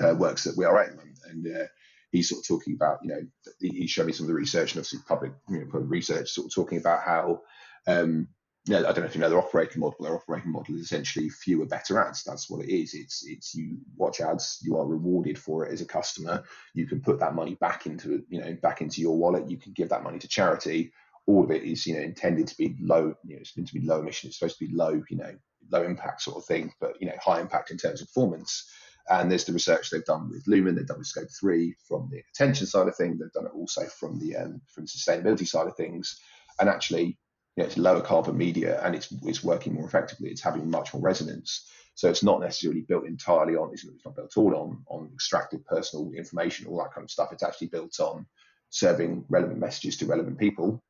uh, 0.00 0.14
works 0.14 0.46
at 0.46 0.54
WeAre8, 0.54 0.98
and 1.30 1.56
uh, 1.56 1.66
he's 2.10 2.28
sort 2.28 2.40
of 2.40 2.46
talking 2.46 2.74
about, 2.74 2.98
you 3.02 3.10
know, 3.10 3.20
he 3.60 3.86
showed 3.86 4.06
me 4.06 4.12
some 4.12 4.24
of 4.24 4.28
the 4.28 4.34
research 4.34 4.72
and 4.72 4.80
obviously 4.80 5.00
public, 5.06 5.32
you 5.48 5.60
know, 5.60 5.66
public 5.66 5.90
research, 5.90 6.30
sort 6.30 6.46
of 6.46 6.54
talking 6.54 6.78
about 6.78 7.02
how 7.02 7.42
um, 7.86 8.28
yeah, 8.66 8.78
I 8.78 8.82
don't 8.82 9.00
know 9.00 9.04
if 9.04 9.14
you 9.14 9.20
know 9.20 9.28
their 9.28 9.38
operating 9.38 9.80
model. 9.80 9.98
Their 10.00 10.14
operating 10.14 10.50
model 10.50 10.74
is 10.74 10.82
essentially 10.82 11.28
fewer 11.28 11.66
better 11.66 12.00
ads. 12.00 12.24
That's 12.24 12.48
what 12.48 12.64
it 12.64 12.74
is. 12.74 12.94
It's 12.94 13.24
it's 13.26 13.54
you 13.54 13.76
watch 13.96 14.20
ads, 14.20 14.58
you 14.62 14.78
are 14.78 14.86
rewarded 14.86 15.38
for 15.38 15.66
it 15.66 15.72
as 15.72 15.82
a 15.82 15.86
customer. 15.86 16.42
You 16.72 16.86
can 16.86 17.02
put 17.02 17.20
that 17.20 17.34
money 17.34 17.56
back 17.56 17.84
into 17.84 18.24
you 18.30 18.40
know 18.40 18.56
back 18.62 18.80
into 18.80 19.02
your 19.02 19.18
wallet. 19.18 19.50
You 19.50 19.58
can 19.58 19.72
give 19.72 19.90
that 19.90 20.02
money 20.02 20.18
to 20.18 20.28
charity. 20.28 20.92
All 21.26 21.44
of 21.44 21.50
it 21.50 21.62
is 21.62 21.86
you 21.86 21.94
know 21.94 22.02
intended 22.02 22.48
to 22.48 22.56
be 22.56 22.76
low. 22.80 23.14
You 23.24 23.36
know, 23.36 23.40
it's 23.40 23.56
meant 23.56 23.68
to 23.68 23.74
be 23.74 23.86
low 23.86 24.00
emission. 24.00 24.28
It's 24.28 24.38
supposed 24.38 24.58
to 24.58 24.66
be 24.66 24.74
low 24.74 25.02
you 25.08 25.16
know 25.16 25.34
low 25.70 25.82
impact 25.82 26.22
sort 26.22 26.36
of 26.36 26.44
thing, 26.44 26.72
but 26.80 27.00
you 27.00 27.06
know 27.06 27.14
high 27.22 27.40
impact 27.40 27.70
in 27.70 27.78
terms 27.78 28.00
of 28.02 28.08
performance. 28.08 28.68
And 29.10 29.30
there's 29.30 29.44
the 29.44 29.52
research 29.52 29.90
they've 29.90 30.04
done 30.04 30.30
with 30.30 30.46
Lumen. 30.46 30.74
They've 30.74 30.86
done 30.86 30.98
with 30.98 31.06
Scope 31.06 31.28
Three 31.38 31.74
from 31.86 32.08
the 32.10 32.22
attention 32.34 32.66
side 32.66 32.88
of 32.88 32.96
things. 32.96 33.18
They've 33.18 33.32
done 33.32 33.46
it 33.46 33.54
also 33.54 33.84
from 33.86 34.18
the 34.18 34.36
um, 34.36 34.60
from 34.66 34.84
the 34.84 34.88
sustainability 34.88 35.46
side 35.46 35.66
of 35.66 35.76
things. 35.76 36.18
And 36.58 36.68
actually, 36.68 37.18
you 37.56 37.62
know, 37.62 37.64
it's 37.64 37.76
lower 37.76 38.00
carbon 38.00 38.36
media 38.36 38.80
and 38.82 38.94
it's 38.94 39.12
it's 39.24 39.44
working 39.44 39.74
more 39.74 39.86
effectively. 39.86 40.30
It's 40.30 40.42
having 40.42 40.70
much 40.70 40.94
more 40.94 41.02
resonance. 41.02 41.68
So 41.96 42.08
it's 42.08 42.22
not 42.24 42.40
necessarily 42.40 42.80
built 42.80 43.06
entirely 43.06 43.54
on. 43.54 43.70
It's 43.72 43.86
not 44.04 44.16
built 44.16 44.36
all 44.36 44.54
on 44.56 44.82
on 44.88 45.10
extracted 45.14 45.64
personal 45.66 46.10
information, 46.16 46.66
all 46.66 46.78
that 46.78 46.92
kind 46.92 47.04
of 47.04 47.10
stuff. 47.10 47.32
It's 47.32 47.42
actually 47.42 47.68
built 47.68 48.00
on 48.00 48.26
serving 48.70 49.24
relevant 49.28 49.60
messages 49.60 49.96
to 49.98 50.06
relevant 50.06 50.38
people, 50.38 50.82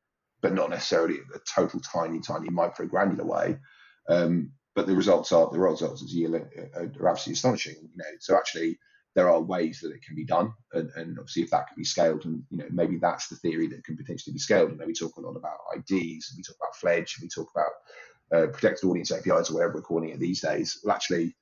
but 0.45 0.53
not 0.53 0.69
necessarily 0.69 1.17
a 1.33 1.39
total 1.39 1.79
tiny, 1.79 2.19
tiny 2.19 2.49
micro 2.49 2.85
granular 2.85 3.25
way. 3.25 3.57
Um, 4.07 4.51
but 4.75 4.85
the 4.85 4.95
results 4.95 5.31
are 5.31 5.49
the 5.49 5.57
results 5.57 5.81
are, 5.81 5.95
absolutely 5.95 7.33
astonishing. 7.33 7.73
You 7.81 7.97
know, 7.97 8.05
so 8.19 8.37
actually 8.37 8.77
there 9.15 9.27
are 9.27 9.41
ways 9.41 9.79
that 9.81 9.91
it 9.91 10.03
can 10.03 10.15
be 10.15 10.23
done, 10.23 10.53
and, 10.73 10.91
and, 10.97 11.17
obviously 11.17 11.41
if 11.41 11.49
that 11.49 11.65
can 11.65 11.75
be 11.75 11.83
scaled, 11.83 12.25
and 12.25 12.43
you 12.51 12.59
know 12.59 12.67
maybe 12.69 12.97
that's 12.97 13.27
the 13.27 13.37
theory 13.37 13.65
that 13.69 13.83
can 13.85 13.97
potentially 13.97 14.33
be 14.33 14.39
scaled. 14.39 14.69
And 14.69 14.77
maybe 14.77 14.89
we 14.89 14.93
talk 14.93 15.17
a 15.17 15.21
lot 15.21 15.35
about 15.35 15.57
IDs, 15.75 16.35
we 16.37 16.43
talk 16.43 16.57
about 16.61 16.75
Fledge, 16.75 17.17
we 17.19 17.27
talk 17.27 17.49
about 17.55 17.71
uh, 18.31 18.47
protected 18.51 18.87
audience 18.87 19.11
APIs 19.11 19.49
or 19.49 19.55
whatever 19.55 19.73
we're 19.73 19.81
calling 19.81 20.09
it 20.09 20.19
these 20.19 20.41
days. 20.41 20.79
Well, 20.83 20.93
actually, 20.93 21.35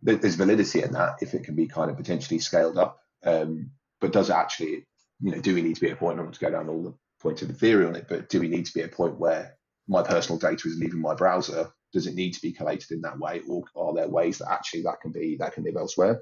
there's 0.00 0.36
validity 0.36 0.84
in 0.84 0.92
that 0.92 1.16
if 1.22 1.34
it 1.34 1.42
can 1.42 1.56
be 1.56 1.66
kind 1.66 1.90
of 1.90 1.96
potentially 1.96 2.38
scaled 2.38 2.78
up. 2.78 3.00
Um, 3.24 3.72
but 4.00 4.12
does 4.12 4.30
it 4.30 4.36
actually, 4.36 4.86
you 5.20 5.32
know, 5.32 5.40
do 5.40 5.56
we 5.56 5.62
need 5.62 5.74
to 5.74 5.80
be 5.80 5.90
a 5.90 5.96
point? 5.96 6.18
Not 6.18 6.32
to 6.34 6.38
go 6.38 6.52
down 6.52 6.68
all 6.68 6.84
the 6.84 6.94
points 7.20 7.42
of 7.42 7.48
the 7.48 7.54
theory 7.54 7.86
on 7.86 7.96
it, 7.96 8.06
but 8.08 8.28
do 8.28 8.40
we 8.40 8.48
need 8.48 8.66
to 8.66 8.74
be 8.74 8.82
at 8.82 8.92
a 8.92 8.96
point 8.96 9.18
where 9.18 9.56
my 9.88 10.02
personal 10.02 10.38
data 10.38 10.68
is 10.68 10.78
leaving 10.78 11.00
my 11.00 11.14
browser? 11.14 11.72
Does 11.92 12.06
it 12.06 12.14
need 12.14 12.32
to 12.34 12.42
be 12.42 12.52
collated 12.52 12.90
in 12.90 13.00
that 13.02 13.18
way, 13.18 13.42
or 13.48 13.64
are 13.76 13.94
there 13.94 14.08
ways 14.08 14.38
that 14.38 14.50
actually 14.50 14.82
that 14.82 15.00
can 15.00 15.12
be 15.12 15.36
that 15.36 15.54
can 15.54 15.64
live 15.64 15.76
elsewhere? 15.76 16.20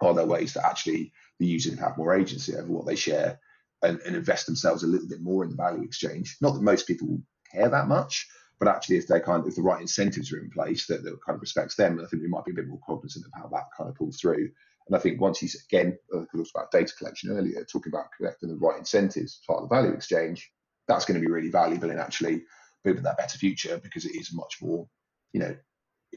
are 0.00 0.14
there 0.14 0.26
ways 0.26 0.54
that 0.54 0.66
actually 0.66 1.12
the 1.38 1.46
user 1.46 1.70
can 1.70 1.78
have 1.78 1.98
more 1.98 2.14
agency 2.14 2.56
over 2.56 2.72
what 2.72 2.86
they 2.86 2.96
share 2.96 3.38
and, 3.82 4.00
and 4.00 4.16
invest 4.16 4.46
themselves 4.46 4.82
a 4.82 4.86
little 4.86 5.08
bit 5.08 5.20
more 5.20 5.44
in 5.44 5.50
the 5.50 5.56
value 5.56 5.82
exchange? 5.82 6.36
Not 6.40 6.54
that 6.54 6.62
most 6.62 6.86
people 6.86 7.20
care 7.52 7.68
that 7.68 7.88
much, 7.88 8.26
but 8.58 8.68
actually 8.68 8.96
if 8.96 9.06
they 9.06 9.20
kind 9.20 9.42
of 9.42 9.48
if 9.48 9.56
the 9.56 9.62
right 9.62 9.80
incentives 9.80 10.32
are 10.32 10.38
in 10.38 10.50
place 10.50 10.86
that, 10.86 11.02
that 11.02 11.24
kind 11.24 11.36
of 11.36 11.40
respects 11.40 11.74
them, 11.74 12.00
I 12.00 12.06
think 12.08 12.22
we 12.22 12.28
might 12.28 12.44
be 12.44 12.52
a 12.52 12.54
bit 12.54 12.68
more 12.68 12.80
cognizant 12.86 13.26
of 13.26 13.32
how 13.34 13.48
that 13.48 13.68
kind 13.76 13.90
of 13.90 13.96
pulls 13.96 14.18
through. 14.18 14.50
And 14.86 14.96
I 14.96 14.98
think 14.98 15.20
once 15.20 15.38
he's 15.38 15.64
again, 15.64 15.98
uh, 16.14 16.24
talked 16.34 16.50
about 16.54 16.70
data 16.72 16.92
collection 16.98 17.30
earlier, 17.30 17.64
talking 17.64 17.92
about 17.92 18.06
collecting 18.16 18.48
the 18.48 18.56
right 18.56 18.78
incentives 18.78 19.40
part 19.46 19.62
of 19.62 19.68
the 19.68 19.74
value 19.74 19.92
exchange, 19.92 20.50
that's 20.88 21.04
going 21.04 21.20
to 21.20 21.24
be 21.24 21.32
really 21.32 21.50
valuable 21.50 21.90
in 21.90 21.98
actually 21.98 22.42
building 22.82 23.04
that 23.04 23.18
better 23.18 23.38
future 23.38 23.78
because 23.82 24.04
it 24.04 24.16
is 24.16 24.32
much 24.32 24.58
more, 24.60 24.88
you 25.32 25.40
know, 25.40 25.56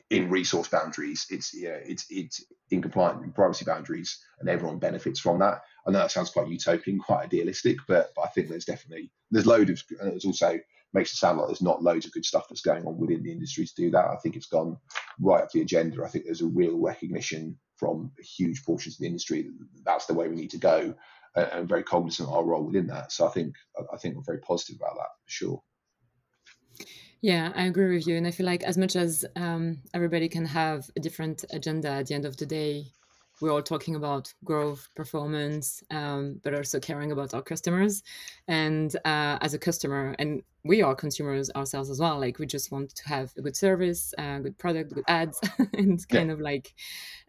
in 0.09 0.29
resource 0.29 0.67
boundaries. 0.67 1.27
It's 1.29 1.53
yeah, 1.53 1.77
it's 1.85 2.05
it's 2.09 2.43
in 2.71 2.81
compliant 2.81 3.35
privacy 3.35 3.65
boundaries, 3.65 4.19
and 4.39 4.49
everyone 4.49 4.79
benefits 4.79 5.19
from 5.19 5.39
that. 5.39 5.61
I 5.85 5.91
know 5.91 5.99
that 5.99 6.11
sounds 6.11 6.31
quite 6.31 6.47
utopian, 6.47 6.99
quite 6.99 7.25
idealistic, 7.25 7.77
but, 7.87 8.11
but 8.15 8.23
I 8.23 8.27
think 8.29 8.49
there's 8.49 8.65
definitely 8.65 9.11
there's 9.31 9.45
load 9.45 9.69
of 9.69 9.81
there's 9.99 10.25
also 10.25 10.59
makes 10.93 11.13
it 11.13 11.17
sound 11.17 11.37
like 11.37 11.47
there's 11.47 11.61
not 11.61 11.83
loads 11.83 12.05
of 12.05 12.11
good 12.11 12.25
stuff 12.25 12.45
that's 12.49 12.61
going 12.61 12.85
on 12.85 12.97
within 12.97 13.23
the 13.23 13.31
industry 13.31 13.65
to 13.65 13.75
do 13.75 13.91
that. 13.91 14.05
I 14.05 14.17
think 14.17 14.35
it's 14.35 14.45
gone 14.47 14.77
right 15.19 15.41
up 15.41 15.51
the 15.51 15.61
agenda. 15.61 16.03
I 16.03 16.09
think 16.09 16.25
there's 16.25 16.41
a 16.41 16.47
real 16.47 16.77
recognition 16.77 17.57
from 17.77 18.11
huge 18.19 18.63
portions 18.63 18.95
of 18.95 18.99
the 18.99 19.07
industry 19.07 19.43
that 19.43 19.83
that's 19.85 20.05
the 20.05 20.13
way 20.13 20.27
we 20.27 20.35
need 20.35 20.51
to 20.51 20.57
go, 20.57 20.93
and, 21.35 21.47
and 21.51 21.69
very 21.69 21.83
cognizant 21.83 22.29
of 22.29 22.35
our 22.35 22.45
role 22.45 22.63
within 22.63 22.87
that. 22.87 23.11
So 23.11 23.27
I 23.27 23.31
think 23.31 23.55
I 23.91 23.97
think 23.97 24.15
we're 24.15 24.23
very 24.23 24.39
positive 24.39 24.77
about 24.77 24.95
that 24.95 25.09
for 25.25 25.31
sure. 25.31 25.63
Yeah, 27.21 27.53
I 27.55 27.67
agree 27.67 27.95
with 27.95 28.05
you. 28.05 28.17
And 28.17 28.27
I 28.27 28.31
feel 28.31 28.45
like 28.45 28.63
as 28.63 28.77
much 28.77 28.97
as 28.97 29.23
um, 29.37 29.77
everybody 29.93 30.27
can 30.27 30.45
have 30.45 30.89
a 30.97 30.99
different 30.99 31.45
agenda 31.51 31.89
at 31.89 32.07
the 32.07 32.15
end 32.15 32.25
of 32.25 32.35
the 32.35 32.45
day, 32.45 32.87
we're 33.43 33.51
all 33.51 33.61
talking 33.61 33.95
about 33.95 34.33
growth, 34.45 34.87
performance, 34.95 35.83
um, 35.91 36.39
but 36.43 36.55
also 36.55 36.79
caring 36.79 37.11
about 37.11 37.33
our 37.33 37.41
customers. 37.41 38.01
And 38.47 38.95
uh, 39.03 39.37
as 39.41 39.53
a 39.53 39.59
customer, 39.59 40.15
and 40.17 40.41
we 40.63 40.81
are 40.81 40.95
consumers 40.95 41.51
ourselves 41.51 41.89
as 41.89 41.99
well. 41.99 42.17
Like 42.17 42.39
we 42.39 42.45
just 42.45 42.71
want 42.71 42.95
to 42.95 43.09
have 43.09 43.33
a 43.37 43.41
good 43.41 43.57
service, 43.57 44.13
a 44.17 44.39
good 44.39 44.57
product, 44.57 44.93
good 44.93 45.03
ads, 45.09 45.41
and 45.73 46.07
kind 46.07 46.27
yeah. 46.27 46.33
of 46.33 46.39
like 46.39 46.73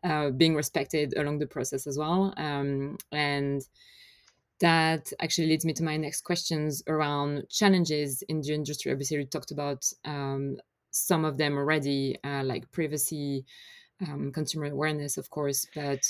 uh, 0.05 0.31
being 0.31 0.55
respected 0.55 1.15
along 1.17 1.41
the 1.41 1.49
process 1.49 1.85
as 1.85 1.99
well. 1.99 2.33
Um, 2.37 2.97
and 3.11 3.63
that 4.61 5.13
actually 5.21 5.49
leads 5.49 5.65
me 5.65 5.73
to 5.73 5.83
my 5.83 5.97
next 5.97 6.21
questions 6.21 6.81
around 6.87 7.43
challenges 7.51 8.23
in 8.29 8.41
the 8.41 8.55
industry. 8.55 8.93
Obviously, 8.93 9.19
we 9.19 9.27
talked 9.27 9.51
about 9.51 9.85
um, 10.05 10.59
some 10.93 11.25
of 11.25 11.39
them 11.39 11.57
already, 11.57 12.17
uh, 12.23 12.45
like 12.45 12.71
privacy, 12.71 13.45
um, 14.09 14.33
consumer 14.33 14.67
awareness, 14.67 15.17
of 15.17 15.31
course. 15.31 15.67
But 15.75 16.03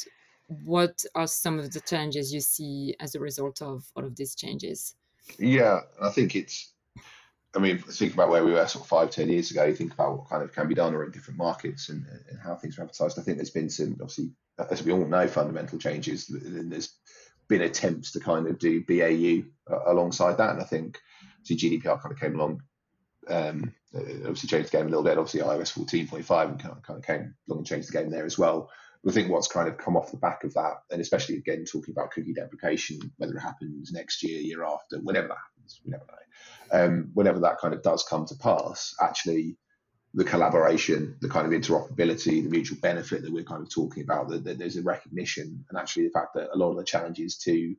what 0.64 1.04
are 1.14 1.26
some 1.26 1.58
of 1.58 1.72
the 1.72 1.80
challenges 1.80 2.32
you 2.32 2.40
see 2.40 2.94
as 3.00 3.14
a 3.14 3.20
result 3.20 3.62
of 3.62 3.84
all 3.96 4.04
of 4.04 4.16
these 4.16 4.34
changes? 4.34 4.94
Yeah, 5.38 5.80
I 6.00 6.10
think 6.10 6.36
it's. 6.36 6.72
I 7.56 7.60
mean, 7.60 7.78
think 7.78 8.14
about 8.14 8.30
where 8.30 8.44
we 8.44 8.50
were 8.50 8.66
sort 8.66 8.84
of 8.84 8.88
five, 8.88 9.10
ten 9.10 9.28
years 9.28 9.52
ago. 9.52 9.72
Think 9.72 9.94
about 9.94 10.18
what 10.18 10.28
kind 10.28 10.42
of 10.42 10.52
can 10.52 10.66
be 10.66 10.74
done 10.74 10.92
or 10.92 11.04
in 11.04 11.12
different 11.12 11.38
markets 11.38 11.88
and, 11.88 12.04
and 12.28 12.38
how 12.42 12.56
things 12.56 12.78
are 12.78 12.82
advertised. 12.82 13.16
I 13.16 13.22
think 13.22 13.38
there's 13.38 13.50
been 13.50 13.70
some, 13.70 13.92
obviously, 14.00 14.30
as 14.70 14.82
we 14.82 14.90
all 14.90 15.06
know, 15.06 15.28
fundamental 15.28 15.78
changes. 15.78 16.28
And 16.30 16.70
there's 16.70 16.98
been 17.46 17.62
attempts 17.62 18.10
to 18.12 18.20
kind 18.20 18.48
of 18.48 18.58
do 18.58 18.82
BAU 18.88 19.48
uh, 19.72 19.92
alongside 19.92 20.36
that. 20.38 20.50
And 20.50 20.60
I 20.60 20.64
think 20.64 20.98
see 21.44 21.56
GDPR 21.56 22.00
kind 22.00 22.12
of 22.12 22.18
came 22.18 22.34
along, 22.34 22.62
um, 23.28 23.72
obviously 23.94 24.48
changed 24.48 24.70
the 24.70 24.76
game 24.76 24.86
a 24.86 24.90
little 24.90 25.04
bit. 25.04 25.18
Obviously 25.18 25.40
iOS 25.40 25.72
14.5 25.72 26.48
and 26.50 26.60
kind 26.60 26.76
of, 26.76 26.82
kind 26.82 26.98
of 26.98 27.04
came 27.04 27.34
along 27.48 27.58
and 27.58 27.66
changed 27.66 27.88
the 27.88 27.92
game 27.92 28.10
there 28.10 28.24
as 28.24 28.38
well. 28.38 28.70
But 29.02 29.10
I 29.10 29.14
think 29.14 29.30
what's 29.30 29.48
kind 29.48 29.68
of 29.68 29.76
come 29.76 29.96
off 29.96 30.10
the 30.10 30.16
back 30.16 30.44
of 30.44 30.54
that, 30.54 30.82
and 30.90 31.00
especially 31.00 31.36
again 31.36 31.64
talking 31.64 31.92
about 31.92 32.10
cookie 32.10 32.32
deprecation, 32.32 33.12
whether 33.18 33.34
it 33.34 33.40
happens 33.40 33.92
next 33.92 34.22
year, 34.22 34.40
year 34.40 34.64
after, 34.64 34.98
whenever 34.98 35.28
that 35.28 35.36
happens, 35.36 35.80
we 35.84 35.90
never 35.90 36.04
know. 36.06 36.84
Um, 36.84 37.10
whenever 37.12 37.40
that 37.40 37.58
kind 37.58 37.74
of 37.74 37.82
does 37.82 38.04
come 38.04 38.24
to 38.26 38.34
pass, 38.36 38.94
actually 39.00 39.58
the 40.14 40.24
collaboration, 40.24 41.16
the 41.20 41.28
kind 41.28 41.46
of 41.46 41.60
interoperability, 41.60 42.42
the 42.42 42.48
mutual 42.48 42.78
benefit 42.80 43.22
that 43.22 43.32
we're 43.32 43.42
kind 43.42 43.62
of 43.62 43.68
talking 43.68 44.04
about, 44.04 44.28
that, 44.28 44.44
that, 44.44 44.58
there's 44.58 44.76
a 44.76 44.82
recognition, 44.82 45.64
and 45.68 45.78
actually 45.78 46.04
the 46.04 46.12
fact 46.12 46.34
that 46.34 46.50
a 46.54 46.56
lot 46.56 46.70
of 46.70 46.76
the 46.76 46.84
challenges 46.84 47.36
to, 47.38 47.74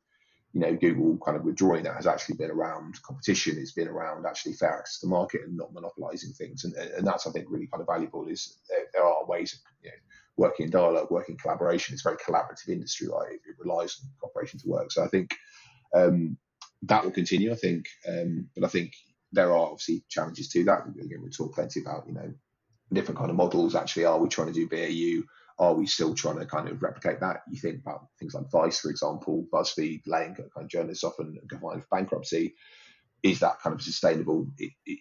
you 0.55 0.61
know, 0.61 0.73
Google 0.73 1.17
kind 1.23 1.35
of 1.35 1.43
withdrawing 1.43 1.83
that 1.83 1.97
has 1.97 2.07
actually 2.07 2.37
been 2.37 2.49
around 2.49 3.01
competition. 3.03 3.57
It's 3.59 3.73
been 3.73 3.89
around 3.89 4.25
actually 4.25 4.53
fair 4.53 4.79
access 4.79 4.99
to 4.99 5.07
the 5.07 5.09
market 5.09 5.41
and 5.43 5.57
not 5.57 5.73
monopolizing 5.73 6.31
things, 6.31 6.63
and, 6.63 6.73
and 6.75 7.05
that's 7.05 7.27
I 7.27 7.31
think 7.31 7.47
really 7.49 7.67
kind 7.67 7.81
of 7.81 7.87
valuable. 7.87 8.25
Is 8.29 8.57
there, 8.69 8.85
there 8.93 9.03
are 9.03 9.25
ways 9.25 9.51
of 9.51 9.59
you 9.83 9.89
know, 9.89 9.97
working 10.37 10.67
in 10.67 10.71
dialogue, 10.71 11.11
working 11.11 11.33
in 11.33 11.39
collaboration. 11.39 11.93
It's 11.93 12.05
a 12.05 12.09
very 12.09 12.17
collaborative 12.25 12.69
industry, 12.69 13.09
right? 13.09 13.33
It, 13.33 13.55
relies 13.59 13.99
on 14.01 14.09
cooperation 14.21 14.57
to 14.61 14.69
work. 14.69 14.93
So 14.93 15.03
I 15.03 15.07
think 15.07 15.35
um, 15.93 16.37
that 16.83 17.03
will 17.03 17.11
continue. 17.11 17.51
I 17.51 17.55
think, 17.55 17.87
um, 18.07 18.47
but 18.55 18.63
I 18.63 18.69
think 18.69 18.93
there 19.33 19.51
are 19.51 19.57
obviously 19.71 20.05
challenges 20.07 20.47
to 20.49 20.63
that. 20.63 20.83
Again, 20.87 21.21
we 21.21 21.31
talk 21.31 21.53
plenty 21.53 21.81
about 21.81 22.05
you 22.07 22.13
know 22.13 22.33
different 22.93 23.17
kind 23.17 23.29
of 23.29 23.35
models. 23.35 23.75
Actually, 23.75 24.05
are 24.05 24.19
we 24.19 24.29
trying 24.29 24.53
to 24.53 24.53
do 24.53 24.69
BAU? 24.69 25.27
Are 25.57 25.73
we 25.73 25.87
still 25.87 26.13
trying 26.13 26.39
to 26.39 26.45
kind 26.45 26.67
of 26.67 26.81
replicate 26.81 27.21
that? 27.21 27.41
You 27.49 27.59
think 27.59 27.79
about 27.79 28.07
things 28.19 28.33
like 28.33 28.51
Vice, 28.51 28.79
for 28.79 28.89
example, 28.89 29.47
BuzzFeed 29.53 30.01
laying 30.05 30.35
kind 30.35 30.49
of 30.57 30.67
journalists 30.67 31.03
off 31.03 31.19
and 31.19 31.39
going 31.47 31.81
for 31.81 31.87
bankruptcy 31.91 32.55
is 33.25 33.39
that 33.39 33.59
kind 33.59 33.73
of 33.73 33.81
sustainable? 33.81 34.47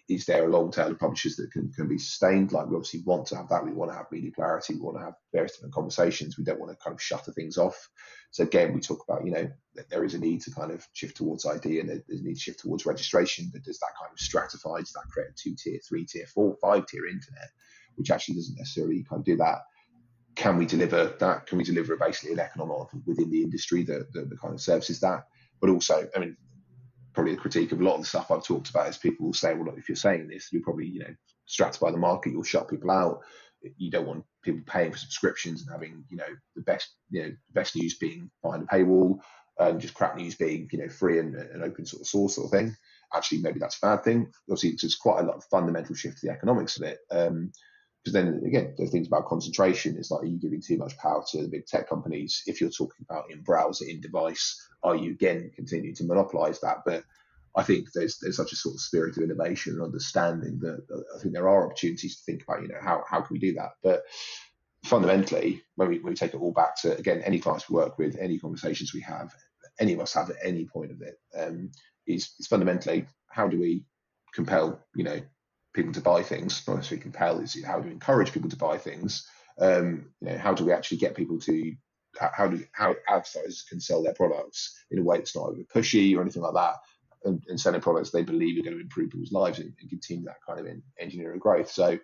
Is 0.09 0.25
there 0.25 0.47
a 0.47 0.51
long 0.51 0.71
tail 0.71 0.89
of 0.89 0.97
publishers 0.97 1.35
that 1.35 1.51
can, 1.51 1.71
can 1.71 1.87
be 1.87 1.99
sustained? 1.99 2.51
Like 2.51 2.67
we 2.67 2.75
obviously 2.75 3.03
want 3.05 3.27
to 3.27 3.35
have 3.35 3.49
that. 3.49 3.63
We 3.63 3.71
want 3.71 3.91
to 3.91 3.97
have 3.97 4.07
media 4.11 4.31
clarity. 4.31 4.73
We 4.73 4.81
want 4.81 4.97
to 4.97 5.03
have 5.03 5.13
various 5.31 5.53
different 5.53 5.75
conversations. 5.75 6.35
We 6.35 6.43
don't 6.43 6.59
want 6.59 6.71
to 6.71 6.83
kind 6.83 6.95
of 6.95 7.01
shutter 7.01 7.31
things 7.33 7.59
off. 7.59 7.87
So 8.31 8.43
again, 8.43 8.73
we 8.73 8.81
talk 8.81 9.05
about, 9.07 9.25
you 9.25 9.31
know, 9.31 9.47
there 9.91 10.03
is 10.03 10.15
a 10.15 10.17
need 10.17 10.41
to 10.41 10.51
kind 10.51 10.71
of 10.71 10.87
shift 10.93 11.17
towards 11.17 11.45
ID 11.45 11.79
and 11.79 11.89
there's 11.89 12.21
a 12.21 12.23
need 12.23 12.33
to 12.33 12.39
shift 12.39 12.61
towards 12.61 12.87
registration, 12.87 13.51
but 13.53 13.61
does 13.61 13.77
that 13.77 13.93
kind 14.01 14.11
of 14.11 14.17
stratify? 14.17 14.79
Does 14.79 14.93
that 14.93 15.07
create 15.11 15.29
a 15.29 15.33
two 15.37 15.55
tier, 15.55 15.79
three 15.87 16.05
tier, 16.05 16.25
four, 16.25 16.57
five 16.59 16.87
tier 16.87 17.05
internet, 17.05 17.49
which 17.93 18.09
actually 18.09 18.35
doesn't 18.35 18.57
necessarily 18.57 19.05
kind 19.07 19.19
of 19.19 19.25
do 19.25 19.37
that? 19.37 19.59
Can 20.35 20.57
we 20.57 20.65
deliver 20.65 21.15
that? 21.19 21.47
Can 21.47 21.57
we 21.57 21.63
deliver 21.63 21.95
basically 21.95 22.33
an 22.33 22.39
economic 22.39 22.87
within 23.05 23.29
the 23.29 23.41
industry 23.41 23.83
that, 23.83 24.11
that, 24.13 24.29
that 24.29 24.41
kind 24.41 24.53
of 24.53 24.61
services 24.61 24.99
that? 24.99 25.27
But 25.61 25.69
also, 25.69 26.07
I 26.15 26.19
mean, 26.19 26.35
probably 27.13 27.33
a 27.33 27.37
critique 27.37 27.71
of 27.71 27.79
a 27.79 27.83
lot 27.83 27.95
of 27.95 28.01
the 28.01 28.07
stuff 28.07 28.29
I've 28.29 28.43
talked 28.43 28.69
about 28.69 28.89
is 28.89 28.97
people 28.97 29.25
will 29.25 29.33
say, 29.33 29.53
well, 29.53 29.65
look, 29.65 29.77
if 29.77 29.87
you're 29.87 29.95
saying 29.95 30.27
this, 30.27 30.49
you're 30.51 30.61
probably, 30.61 30.87
you 30.87 30.99
know, 30.99 31.15
stratify 31.47 31.91
the 31.91 31.97
market, 31.97 32.31
you'll 32.31 32.43
shut 32.43 32.69
people 32.69 32.91
out. 32.91 33.21
You 33.77 33.89
don't 33.89 34.05
want 34.05 34.25
people 34.43 34.61
paying 34.67 34.91
for 34.91 34.97
subscriptions 34.97 35.61
and 35.61 35.71
having, 35.71 36.03
you 36.09 36.17
know, 36.17 36.27
the 36.55 36.61
best, 36.61 36.95
you 37.09 37.23
know, 37.23 37.31
best 37.53 37.75
news 37.75 37.97
being 37.97 38.29
behind 38.43 38.63
a 38.63 38.65
paywall 38.65 39.19
and 39.57 39.79
just 39.79 39.93
crap 39.93 40.17
news 40.17 40.35
being, 40.35 40.67
you 40.71 40.79
know, 40.79 40.89
free 40.89 41.19
and 41.19 41.35
an 41.35 41.63
open 41.63 41.85
sort 41.85 42.01
of 42.01 42.07
source 42.07 42.35
sort 42.35 42.45
of 42.45 42.51
thing. 42.51 42.75
Actually, 43.13 43.39
maybe 43.39 43.59
that's 43.59 43.77
a 43.77 43.85
bad 43.85 44.03
thing. 44.03 44.31
Obviously, 44.49 44.71
it's 44.71 44.95
quite 44.95 45.21
a 45.21 45.25
lot 45.25 45.37
of 45.37 45.45
fundamental 45.45 45.95
shift 45.95 46.19
to 46.19 46.27
the 46.27 46.33
economics 46.33 46.77
of 46.77 46.83
it. 46.83 46.99
Um, 47.09 47.51
because 48.05 48.13
then 48.13 48.43
again, 48.45 48.75
there's 48.77 48.91
things 48.91 49.07
about 49.07 49.27
concentration. 49.27 49.95
It's 49.97 50.11
like, 50.11 50.21
are 50.21 50.27
you 50.27 50.37
giving 50.37 50.61
too 50.61 50.77
much 50.77 50.95
power 50.99 51.23
to 51.31 51.41
the 51.41 51.47
big 51.47 51.65
tech 51.65 51.89
companies? 51.89 52.43
If 52.45 52.61
you're 52.61 52.69
talking 52.69 53.03
about 53.09 53.31
in 53.31 53.41
browser, 53.41 53.85
in 53.89 53.99
device, 53.99 54.63
are 54.83 54.95
you 54.95 55.11
again 55.11 55.49
continuing 55.55 55.95
to 55.95 56.05
monopolize 56.05 56.61
that? 56.61 56.83
But 56.85 57.03
I 57.55 57.63
think 57.63 57.87
there's 57.95 58.19
there's 58.19 58.37
such 58.37 58.51
a 58.51 58.55
sort 58.55 58.75
of 58.75 58.81
spirit 58.81 59.17
of 59.17 59.23
innovation 59.23 59.73
and 59.73 59.81
understanding 59.81 60.59
that 60.59 60.85
I 61.15 61.19
think 61.19 61.33
there 61.33 61.49
are 61.49 61.65
opportunities 61.65 62.17
to 62.17 62.23
think 62.23 62.43
about, 62.43 62.61
you 62.61 62.67
know, 62.67 62.79
how, 62.79 63.03
how 63.09 63.21
can 63.21 63.33
we 63.33 63.39
do 63.39 63.53
that? 63.53 63.71
But 63.81 64.03
fundamentally, 64.83 65.63
when 65.75 65.89
we, 65.89 65.97
when 65.97 66.11
we 66.11 66.15
take 66.15 66.35
it 66.35 66.41
all 66.41 66.53
back 66.53 66.79
to 66.81 66.95
again, 66.95 67.23
any 67.25 67.39
clients 67.39 67.67
we 67.67 67.75
work 67.75 67.97
with, 67.97 68.19
any 68.19 68.37
conversations 68.37 68.93
we 68.93 69.01
have, 69.01 69.33
any 69.79 69.93
of 69.93 69.99
us 69.99 70.13
have 70.13 70.29
at 70.29 70.35
any 70.43 70.65
point 70.65 70.91
of 70.91 71.01
it, 71.01 71.15
um, 71.35 71.71
is, 72.05 72.35
is 72.39 72.45
fundamentally 72.45 73.07
how 73.29 73.47
do 73.47 73.59
we 73.59 73.83
compel, 74.31 74.79
you 74.95 75.03
know, 75.03 75.19
people 75.75 75.93
to 75.93 76.01
buy 76.01 76.23
things? 76.23 76.63
Not 76.67 76.77
necessarily 76.77 77.03
compel, 77.03 77.39
is 77.39 77.63
how 77.63 77.79
do 77.79 77.87
we 77.87 77.91
encourage 77.91 78.31
people 78.31 78.49
to 78.49 78.55
buy 78.55 78.77
things? 78.77 79.27
Um, 79.59 80.09
you 80.21 80.29
know, 80.29 80.37
how 80.37 80.53
do 80.53 80.65
we 80.65 80.71
actually 80.71 80.97
get 80.97 81.15
people 81.15 81.39
to 81.41 81.75
how 82.17 82.47
do 82.47 82.63
how 82.71 82.95
advertisers 83.09 83.65
can 83.69 83.79
sell 83.79 84.01
their 84.01 84.13
products 84.13 84.85
in 84.89 84.99
a 84.99 85.03
way 85.03 85.17
that's 85.17 85.35
not 85.35 85.47
over 85.47 85.61
pushy 85.63 86.15
or 86.15 86.21
anything 86.21 86.41
like 86.41 86.53
that, 86.53 86.75
and, 87.25 87.43
and 87.49 87.59
selling 87.59 87.81
products 87.81 88.09
they 88.09 88.23
believe 88.23 88.57
are 88.57 88.63
going 88.63 88.75
to 88.75 88.81
improve 88.81 89.09
people's 89.09 89.31
lives 89.31 89.59
and, 89.59 89.73
and 89.79 89.89
continue 89.89 90.25
that 90.25 90.43
kind 90.47 90.59
of 90.59 90.65
in 90.65 90.81
engineering 90.99 91.39
growth. 91.39 91.69
So 91.69 91.99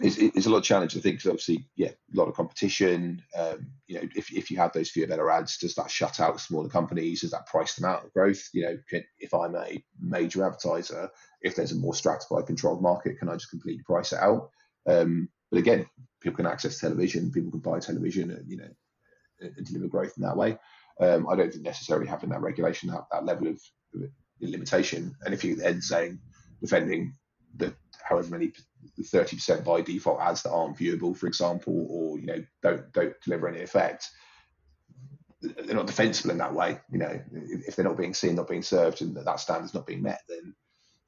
it's, 0.00 0.16
it's 0.16 0.46
a 0.46 0.50
lot 0.50 0.58
of 0.58 0.64
challenge. 0.64 0.96
I 0.96 1.00
think 1.00 1.16
because 1.16 1.30
obviously, 1.30 1.66
yeah, 1.76 1.88
a 1.90 2.16
lot 2.16 2.28
of 2.28 2.34
competition. 2.34 3.22
Um, 3.36 3.68
you 3.86 3.96
know, 3.96 4.08
if, 4.14 4.32
if 4.32 4.50
you 4.50 4.56
have 4.56 4.72
those 4.72 4.90
fewer 4.90 5.06
better 5.06 5.30
ads, 5.30 5.58
does 5.58 5.74
that 5.74 5.90
shut 5.90 6.20
out 6.20 6.40
smaller 6.40 6.68
companies? 6.68 7.20
Does 7.20 7.32
that 7.32 7.46
price 7.46 7.74
them 7.74 7.90
out 7.90 8.04
of 8.04 8.12
growth? 8.12 8.48
You 8.52 8.62
know, 8.62 8.78
can, 8.88 9.04
if 9.18 9.34
I'm 9.34 9.54
a 9.54 9.82
major 10.00 10.44
advertiser, 10.44 11.10
if 11.42 11.54
there's 11.54 11.72
a 11.72 11.76
more 11.76 11.94
stratified, 11.94 12.46
controlled 12.46 12.82
market, 12.82 13.18
can 13.18 13.28
I 13.28 13.34
just 13.34 13.50
completely 13.50 13.82
price 13.82 14.12
it 14.12 14.18
out? 14.20 14.50
Um, 14.86 15.28
but 15.50 15.58
again, 15.58 15.86
people 16.20 16.36
can 16.36 16.46
access 16.46 16.78
television, 16.78 17.32
people 17.32 17.50
can 17.50 17.60
buy 17.60 17.80
television, 17.80 18.30
and 18.30 18.48
you 18.48 18.56
know, 18.56 18.70
and 19.40 19.66
deliver 19.66 19.88
growth 19.88 20.14
in 20.16 20.22
that 20.22 20.36
way. 20.36 20.58
Um, 21.00 21.26
I 21.28 21.36
don't 21.36 21.50
think 21.50 21.64
necessarily 21.64 22.06
having 22.06 22.30
that 22.30 22.42
regulation 22.42 22.90
have 22.90 23.04
that 23.10 23.24
level 23.24 23.48
of, 23.48 23.60
limitation. 24.42 25.14
And 25.24 25.34
if 25.34 25.44
you're 25.44 25.56
then 25.56 25.82
saying 25.82 26.18
defending 26.62 27.14
the 27.56 27.74
however 28.08 28.30
many 28.30 28.52
thirty 29.06 29.36
percent 29.36 29.64
by 29.64 29.80
default 29.80 30.20
ads 30.20 30.42
that 30.42 30.50
aren't 30.50 30.78
viewable, 30.78 31.16
for 31.16 31.26
example, 31.26 31.86
or 31.90 32.18
you 32.18 32.26
know 32.26 32.44
don't 32.62 32.92
don't 32.92 33.14
deliver 33.24 33.48
any 33.48 33.60
effect, 33.60 34.08
they're 35.40 35.74
not 35.74 35.86
defensible 35.86 36.30
in 36.30 36.38
that 36.38 36.54
way. 36.54 36.78
You 36.90 36.98
know, 36.98 37.20
if 37.32 37.76
they're 37.76 37.84
not 37.84 37.98
being 37.98 38.14
seen, 38.14 38.34
not 38.34 38.48
being 38.48 38.62
served, 38.62 39.02
and 39.02 39.14
that, 39.16 39.24
that 39.24 39.40
standard's 39.40 39.74
not 39.74 39.86
being 39.86 40.02
met, 40.02 40.20
then 40.28 40.54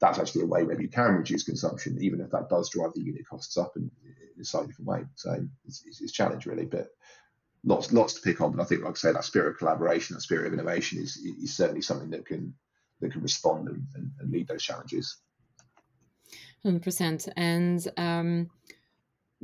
that's 0.01 0.19
actually 0.19 0.43
a 0.43 0.47
way 0.47 0.63
where 0.63 0.81
you 0.81 0.89
can 0.89 1.15
reduce 1.15 1.43
consumption, 1.43 1.97
even 2.01 2.19
if 2.19 2.29
that 2.31 2.49
does 2.49 2.69
drive 2.69 2.93
the 2.93 3.01
unit 3.01 3.27
costs 3.27 3.57
up 3.57 3.73
in, 3.77 3.89
in 4.03 4.41
a 4.41 4.45
slightly 4.45 4.67
different 4.67 4.87
way. 4.87 5.01
So 5.15 5.31
it's, 5.65 5.83
it's, 5.85 6.01
it's 6.01 6.11
a 6.11 6.13
challenge 6.13 6.45
really, 6.45 6.65
but 6.65 6.87
lots 7.63 7.93
lots 7.93 8.13
to 8.15 8.21
pick 8.21 8.41
on. 8.41 8.51
But 8.51 8.61
I 8.63 8.65
think, 8.65 8.83
like 8.83 8.91
I 8.91 8.95
say, 8.95 9.11
that 9.13 9.23
spirit 9.23 9.51
of 9.51 9.57
collaboration, 9.57 10.15
that 10.15 10.21
spirit 10.21 10.47
of 10.47 10.53
innovation 10.53 11.01
is, 11.01 11.17
is 11.17 11.55
certainly 11.55 11.81
something 11.81 12.09
that 12.09 12.25
can 12.25 12.53
that 13.01 13.11
can 13.11 13.21
respond 13.21 13.67
and, 13.67 13.85
and, 13.95 14.11
and 14.19 14.31
lead 14.31 14.47
those 14.47 14.63
challenges. 14.63 15.17
Hundred 16.63 16.83
percent. 16.83 17.27
And 17.35 17.85
um, 17.97 18.49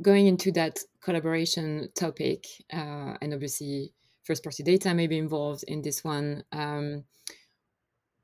going 0.00 0.26
into 0.26 0.52
that 0.52 0.78
collaboration 1.02 1.90
topic, 1.94 2.46
uh, 2.72 3.14
and 3.20 3.34
obviously 3.34 3.92
first 4.22 4.42
party 4.42 4.62
data 4.62 4.94
may 4.94 5.06
be 5.06 5.18
involved 5.18 5.64
in 5.68 5.82
this 5.82 6.02
one. 6.02 6.44
Um, 6.52 7.04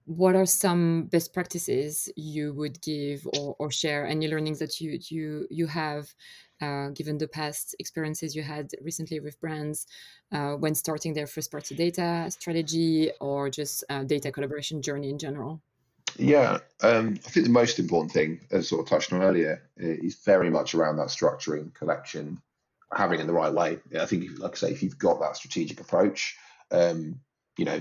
what 0.06 0.36
are 0.36 0.46
some 0.46 1.06
best 1.06 1.34
practices 1.34 2.08
you 2.16 2.54
would 2.54 2.80
give 2.80 3.26
or, 3.38 3.56
or 3.58 3.70
share 3.72 4.06
any 4.06 4.28
learnings 4.28 4.60
that 4.60 4.80
you 4.80 4.98
you 5.08 5.46
you 5.50 5.66
have 5.66 6.14
uh, 6.62 6.88
given 6.90 7.18
the 7.18 7.26
past 7.26 7.74
experiences 7.80 8.34
you 8.34 8.42
had 8.42 8.70
recently 8.82 9.18
with 9.18 9.38
brands 9.40 9.86
uh, 10.32 10.52
when 10.52 10.74
starting 10.74 11.12
their 11.12 11.26
first 11.26 11.50
party 11.50 11.74
data 11.74 12.26
strategy 12.30 13.10
or 13.20 13.50
just 13.50 13.84
uh, 13.90 14.04
data 14.04 14.30
collaboration 14.30 14.80
journey 14.80 15.10
in 15.10 15.18
general 15.18 15.60
yeah 16.18 16.58
um, 16.82 17.18
i 17.26 17.30
think 17.30 17.46
the 17.46 17.52
most 17.52 17.78
important 17.78 18.12
thing 18.12 18.40
as 18.50 18.68
sort 18.68 18.80
of 18.80 18.88
touched 18.88 19.12
on 19.12 19.22
earlier 19.22 19.62
is 19.76 20.16
very 20.24 20.50
much 20.50 20.74
around 20.74 20.96
that 20.96 21.08
structuring 21.08 21.72
collection 21.74 22.40
having 22.92 23.20
in 23.20 23.26
the 23.26 23.32
right 23.32 23.52
way. 23.52 23.78
I 23.98 24.06
think, 24.06 24.38
like 24.38 24.52
I 24.52 24.56
say, 24.56 24.70
if 24.70 24.82
you've 24.82 24.98
got 24.98 25.20
that 25.20 25.36
strategic 25.36 25.80
approach, 25.80 26.36
um, 26.70 27.20
you 27.56 27.64
know, 27.64 27.80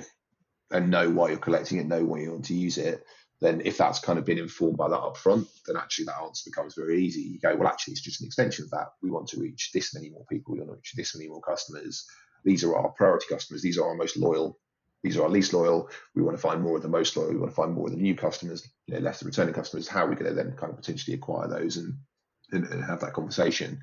and 0.71 0.89
know 0.89 1.09
why 1.09 1.29
you're 1.29 1.37
collecting 1.37 1.77
it, 1.77 1.87
know 1.87 2.03
why 2.03 2.19
you 2.19 2.31
want 2.31 2.45
to 2.45 2.55
use 2.55 2.77
it, 2.77 3.05
then 3.41 3.61
if 3.65 3.77
that's 3.77 3.99
kind 3.99 4.17
of 4.17 4.25
been 4.25 4.37
informed 4.37 4.77
by 4.77 4.89
that 4.89 4.97
up 4.97 5.17
front, 5.17 5.47
then 5.67 5.75
actually 5.75 6.05
that 6.05 6.21
answer 6.23 6.49
becomes 6.49 6.73
very 6.73 7.03
easy. 7.03 7.21
You 7.21 7.39
go, 7.39 7.55
well, 7.55 7.67
actually, 7.67 7.91
it's 7.93 8.01
just 8.01 8.21
an 8.21 8.27
extension 8.27 8.65
of 8.65 8.71
that. 8.71 8.93
We 9.03 9.11
want 9.11 9.27
to 9.29 9.39
reach 9.39 9.71
this 9.73 9.93
many 9.93 10.09
more 10.09 10.25
people. 10.29 10.53
We 10.53 10.59
want 10.59 10.71
to 10.71 10.75
reach 10.75 10.93
this 10.95 11.15
many 11.15 11.29
more 11.29 11.41
customers. 11.41 12.05
These 12.43 12.63
are 12.63 12.75
our 12.75 12.89
priority 12.89 13.27
customers. 13.29 13.61
These 13.61 13.77
are 13.77 13.87
our 13.87 13.95
most 13.95 14.17
loyal. 14.17 14.57
These 15.05 15.17
are 15.17 15.23
our 15.23 15.29
least 15.29 15.53
loyal. 15.53 15.87
We 16.15 16.23
want 16.23 16.35
to 16.35 16.41
find 16.41 16.63
more 16.63 16.77
of 16.77 16.81
the 16.81 16.87
most 16.89 17.15
loyal. 17.15 17.29
We 17.29 17.37
want 17.37 17.51
to 17.51 17.55
find 17.55 17.75
more 17.75 17.85
of 17.85 17.93
the 17.93 18.01
new 18.01 18.15
customers, 18.15 18.67
you 18.87 18.95
know, 18.95 19.01
less 19.01 19.19
the 19.19 19.27
returning 19.27 19.53
customers. 19.53 19.87
How 19.87 20.03
are 20.03 20.09
we 20.09 20.15
going 20.15 20.29
to 20.29 20.33
then 20.33 20.53
kind 20.53 20.71
of 20.71 20.77
potentially 20.77 21.13
acquire 21.13 21.47
those 21.47 21.77
and, 21.77 21.93
and, 22.51 22.65
and 22.65 22.83
have 22.83 23.01
that 23.01 23.13
conversation? 23.13 23.79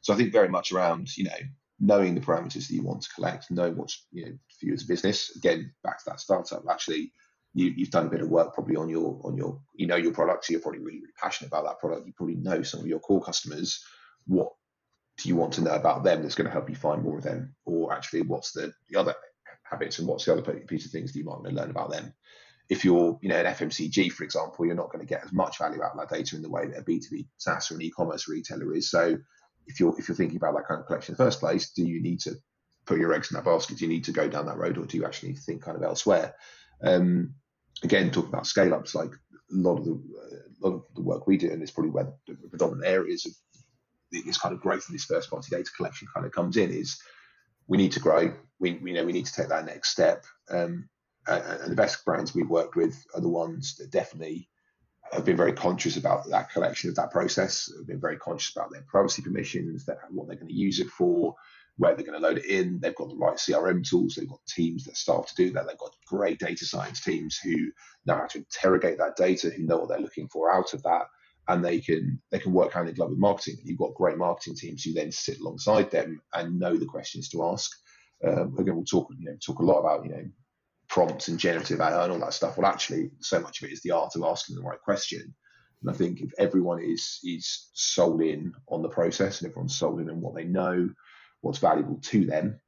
So 0.00 0.12
I 0.12 0.16
think 0.16 0.32
very 0.32 0.48
much 0.48 0.72
around, 0.72 1.16
you 1.16 1.26
know, 1.26 1.36
knowing 1.78 2.16
the 2.16 2.20
parameters 2.20 2.66
that 2.66 2.74
you 2.74 2.82
want 2.82 3.02
to 3.02 3.14
collect, 3.14 3.52
knowing 3.52 3.76
what's 3.76 4.04
you 4.10 4.26
know 4.26 4.32
for 4.58 4.66
you 4.66 4.72
as 4.72 4.82
a 4.82 4.88
business. 4.88 5.36
Again, 5.36 5.72
back 5.84 5.98
to 5.98 6.10
that 6.10 6.18
startup. 6.18 6.64
Actually, 6.68 7.12
you, 7.54 7.72
you've 7.76 7.92
done 7.92 8.06
a 8.06 8.10
bit 8.10 8.22
of 8.22 8.28
work 8.28 8.52
probably 8.52 8.74
on 8.74 8.88
your 8.88 9.20
on 9.22 9.36
your 9.36 9.60
you 9.74 9.86
know 9.86 9.94
your 9.94 10.12
product. 10.12 10.44
So 10.44 10.54
you're 10.54 10.60
probably 10.60 10.80
really 10.80 10.98
really 10.98 11.12
passionate 11.22 11.52
about 11.52 11.66
that 11.66 11.78
product. 11.78 12.04
You 12.04 12.14
probably 12.14 12.34
know 12.34 12.64
some 12.64 12.80
of 12.80 12.88
your 12.88 12.98
core 12.98 13.22
customers. 13.22 13.80
What 14.26 14.50
do 15.18 15.28
you 15.28 15.36
want 15.36 15.52
to 15.52 15.62
know 15.62 15.76
about 15.76 16.02
them 16.02 16.22
that's 16.22 16.34
going 16.34 16.46
to 16.46 16.52
help 16.52 16.68
you 16.68 16.74
find 16.74 17.04
more 17.04 17.18
of 17.18 17.22
them? 17.22 17.54
Or 17.64 17.92
actually, 17.92 18.22
what's 18.22 18.50
the, 18.50 18.74
the 18.88 18.98
other 18.98 19.14
habits 19.64 19.98
and 19.98 20.08
what's 20.08 20.24
the 20.24 20.32
other 20.32 20.42
piece 20.42 20.86
of 20.86 20.92
things 20.92 21.12
that 21.12 21.18
you 21.18 21.24
might 21.24 21.38
want 21.38 21.48
to 21.48 21.54
learn 21.54 21.70
about 21.70 21.90
them? 21.90 22.12
If 22.68 22.84
you're, 22.84 23.18
you 23.20 23.28
know, 23.28 23.36
an 23.36 23.46
FMCG, 23.46 24.10
for 24.12 24.24
example, 24.24 24.64
you're 24.64 24.74
not 24.74 24.90
going 24.90 25.06
to 25.06 25.08
get 25.08 25.24
as 25.24 25.32
much 25.32 25.58
value 25.58 25.82
out 25.82 25.92
of 25.92 25.98
that 25.98 26.14
data 26.14 26.36
in 26.36 26.42
the 26.42 26.50
way 26.50 26.66
that 26.66 26.78
a 26.78 26.82
B2B 26.82 27.26
SaaS 27.36 27.70
or 27.70 27.74
an 27.74 27.82
e-commerce 27.82 28.26
retailer 28.26 28.74
is. 28.74 28.90
So 28.90 29.18
if 29.66 29.80
you're 29.80 29.94
if 29.98 30.08
you're 30.08 30.16
thinking 30.16 30.36
about 30.36 30.54
that 30.54 30.66
kind 30.66 30.80
of 30.80 30.86
collection 30.86 31.12
in 31.12 31.16
the 31.16 31.24
first 31.24 31.40
place, 31.40 31.70
do 31.70 31.84
you 31.84 32.00
need 32.00 32.20
to 32.20 32.36
put 32.86 32.98
your 32.98 33.12
eggs 33.12 33.30
in 33.30 33.36
that 33.36 33.44
basket? 33.44 33.78
Do 33.78 33.84
you 33.84 33.90
need 33.90 34.04
to 34.04 34.12
go 34.12 34.28
down 34.28 34.46
that 34.46 34.56
road, 34.58 34.78
or 34.78 34.86
do 34.86 34.96
you 34.96 35.04
actually 35.04 35.34
think 35.34 35.62
kind 35.62 35.76
of 35.76 35.82
elsewhere? 35.82 36.34
Um, 36.82 37.34
again, 37.82 38.10
talking 38.10 38.30
about 38.30 38.46
scale 38.46 38.74
ups, 38.74 38.94
like 38.94 39.10
a 39.10 39.14
lot 39.50 39.78
of 39.78 39.84
the 39.84 39.92
a 39.92 40.66
lot 40.66 40.74
of 40.76 40.84
the 40.94 41.02
work 41.02 41.26
we 41.26 41.36
do, 41.36 41.50
and 41.50 41.62
it's 41.62 41.70
probably 41.70 41.90
where 41.90 42.12
the 42.26 42.48
predominant 42.48 42.86
areas 42.86 43.26
of 43.26 43.32
this 44.10 44.38
kind 44.38 44.54
of 44.54 44.60
growth 44.60 44.86
in 44.88 44.94
this 44.94 45.04
first 45.04 45.30
party 45.30 45.48
data 45.50 45.70
collection 45.76 46.08
kind 46.14 46.26
of 46.26 46.32
comes 46.32 46.56
in 46.56 46.70
is 46.70 46.98
we 47.66 47.78
need 47.78 47.92
to 47.92 48.00
grow. 48.00 48.34
We, 48.58 48.74
we 48.74 48.92
know 48.92 49.04
we 49.04 49.12
need 49.12 49.26
to 49.26 49.32
take 49.32 49.48
that 49.48 49.66
next 49.66 49.90
step. 49.90 50.24
Um, 50.50 50.88
and 51.26 51.70
the 51.70 51.76
best 51.76 52.04
brands 52.04 52.34
we've 52.34 52.50
worked 52.50 52.76
with 52.76 53.02
are 53.14 53.20
the 53.20 53.28
ones 53.28 53.76
that 53.76 53.90
definitely 53.90 54.48
have 55.12 55.24
been 55.24 55.36
very 55.36 55.52
conscious 55.52 55.96
about 55.96 56.28
that 56.28 56.50
collection 56.50 56.90
of 56.90 56.96
that 56.96 57.10
process, 57.10 57.70
have 57.76 57.86
been 57.86 58.00
very 58.00 58.16
conscious 58.18 58.54
about 58.54 58.70
their 58.70 58.84
privacy 58.86 59.22
permissions, 59.22 59.88
what 60.10 60.26
they're 60.26 60.36
going 60.36 60.48
to 60.48 60.54
use 60.54 60.80
it 60.80 60.88
for, 60.88 61.34
where 61.76 61.94
they're 61.94 62.06
going 62.06 62.20
to 62.20 62.26
load 62.26 62.38
it 62.38 62.46
in. 62.46 62.78
They've 62.80 62.94
got 62.94 63.08
the 63.08 63.16
right 63.16 63.36
CRM 63.36 63.88
tools. 63.88 64.14
They've 64.14 64.28
got 64.28 64.44
teams 64.46 64.84
that 64.84 64.96
start 64.96 65.26
to 65.28 65.34
do 65.34 65.50
that. 65.52 65.66
They've 65.66 65.78
got 65.78 65.94
great 66.06 66.38
data 66.38 66.64
science 66.64 67.00
teams 67.00 67.38
who 67.38 67.70
know 68.06 68.16
how 68.16 68.26
to 68.26 68.38
interrogate 68.38 68.98
that 68.98 69.16
data, 69.16 69.50
who 69.50 69.64
know 69.64 69.78
what 69.78 69.88
they're 69.88 69.98
looking 70.00 70.28
for 70.28 70.52
out 70.52 70.74
of 70.74 70.82
that, 70.82 71.06
and 71.48 71.64
they 71.64 71.80
can 71.80 72.20
they 72.30 72.38
can 72.38 72.52
work 72.52 72.72
hand 72.72 72.88
in 72.88 72.94
glove 72.94 73.10
with 73.10 73.18
marketing. 73.18 73.58
You've 73.62 73.78
got 73.78 73.94
great 73.94 74.16
marketing 74.16 74.56
teams 74.56 74.82
who 74.82 74.92
then 74.92 75.12
sit 75.12 75.40
alongside 75.40 75.90
them 75.90 76.20
and 76.32 76.58
know 76.58 76.76
the 76.76 76.86
questions 76.86 77.28
to 77.30 77.44
ask. 77.44 77.70
Um, 78.26 78.56
again, 78.58 78.76
we'll 78.76 78.84
talk 78.84 79.08
you 79.18 79.26
know 79.26 79.36
talk 79.44 79.58
a 79.58 79.64
lot 79.64 79.80
about 79.80 80.04
you 80.04 80.10
know 80.10 80.24
prompts 80.88 81.28
and 81.28 81.38
generative 81.38 81.80
AI 81.80 82.04
and 82.04 82.12
all 82.12 82.18
that 82.20 82.34
stuff. 82.34 82.56
Well, 82.56 82.70
actually, 82.70 83.10
so 83.20 83.40
much 83.40 83.60
of 83.60 83.68
it 83.68 83.72
is 83.72 83.82
the 83.82 83.90
art 83.90 84.16
of 84.16 84.22
asking 84.22 84.56
the 84.56 84.62
right 84.62 84.80
question. 84.80 85.34
And 85.82 85.90
I 85.90 85.92
think 85.94 86.20
if 86.20 86.32
everyone 86.38 86.82
is 86.82 87.20
is 87.24 87.70
sold 87.74 88.22
in 88.22 88.54
on 88.68 88.82
the 88.82 88.88
process 88.88 89.40
and 89.40 89.50
everyone's 89.50 89.76
sold 89.76 90.00
in 90.00 90.08
on 90.08 90.20
what 90.20 90.34
they 90.34 90.44
know, 90.44 90.88
what's 91.42 91.58
valuable 91.58 91.98
to 92.04 92.24
them, 92.24 92.60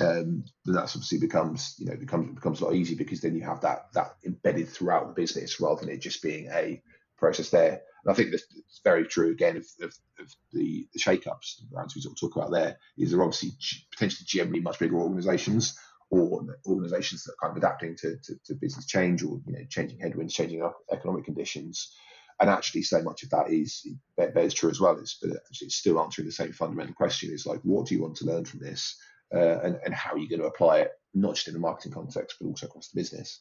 um, 0.00 0.44
then 0.64 0.74
that's 0.74 0.94
obviously 0.94 1.18
becomes 1.18 1.74
you 1.78 1.86
know 1.86 1.96
becomes 1.96 2.34
becomes 2.34 2.60
a 2.60 2.64
lot 2.64 2.74
easier 2.74 2.96
because 2.96 3.20
then 3.20 3.34
you 3.34 3.42
have 3.42 3.60
that 3.62 3.86
that 3.94 4.14
embedded 4.26 4.68
throughout 4.68 5.08
the 5.08 5.20
business 5.20 5.60
rather 5.60 5.80
than 5.80 5.90
it 5.90 6.02
just 6.02 6.22
being 6.22 6.48
a 6.52 6.82
process 7.20 7.50
there. 7.50 7.82
And 8.04 8.12
I 8.12 8.14
think 8.14 8.30
that's, 8.30 8.44
very 8.82 9.04
true 9.04 9.30
again 9.30 9.58
of, 9.58 9.66
of, 9.82 9.94
of 10.18 10.34
the, 10.54 10.88
the 10.94 10.98
shake-ups, 10.98 11.62
the 11.70 11.90
we 11.94 12.00
sort 12.00 12.12
of 12.12 12.18
talk 12.18 12.34
about 12.34 12.50
there, 12.50 12.78
is 12.96 13.10
they're 13.10 13.22
obviously 13.22 13.50
potentially 13.92 14.24
generally 14.26 14.60
much 14.60 14.78
bigger 14.78 14.98
organizations 14.98 15.78
or 16.10 16.44
organizations 16.66 17.24
that 17.24 17.32
are 17.32 17.48
kind 17.48 17.50
of 17.50 17.62
adapting 17.62 17.96
to, 17.96 18.16
to, 18.16 18.34
to, 18.44 18.54
business 18.54 18.86
change 18.86 19.22
or 19.22 19.40
you 19.46 19.52
know 19.52 19.64
changing 19.68 19.98
headwinds, 20.00 20.34
changing 20.34 20.68
economic 20.90 21.24
conditions. 21.24 21.94
And 22.40 22.48
actually, 22.48 22.82
so 22.82 23.02
much 23.02 23.22
of 23.22 23.30
that 23.30 23.50
is 23.50 23.86
bears 24.16 24.54
true 24.54 24.70
as 24.70 24.80
well. 24.80 24.94
But 24.94 25.36
actually, 25.36 25.66
it's 25.66 25.76
still 25.76 26.00
answering 26.00 26.26
the 26.26 26.32
same 26.32 26.52
fundamental 26.52 26.94
question: 26.94 27.32
is 27.32 27.46
like, 27.46 27.60
what 27.62 27.86
do 27.86 27.94
you 27.94 28.02
want 28.02 28.16
to 28.16 28.24
learn 28.24 28.44
from 28.44 28.60
this, 28.60 28.96
uh, 29.32 29.60
and 29.60 29.78
and 29.84 29.94
how 29.94 30.14
are 30.14 30.18
you 30.18 30.28
going 30.28 30.40
to 30.40 30.46
apply 30.46 30.78
it, 30.78 30.92
not 31.14 31.34
just 31.34 31.48
in 31.48 31.54
the 31.54 31.60
marketing 31.60 31.92
context, 31.92 32.38
but 32.40 32.48
also 32.48 32.66
across 32.66 32.88
the 32.88 32.98
business. 32.98 33.40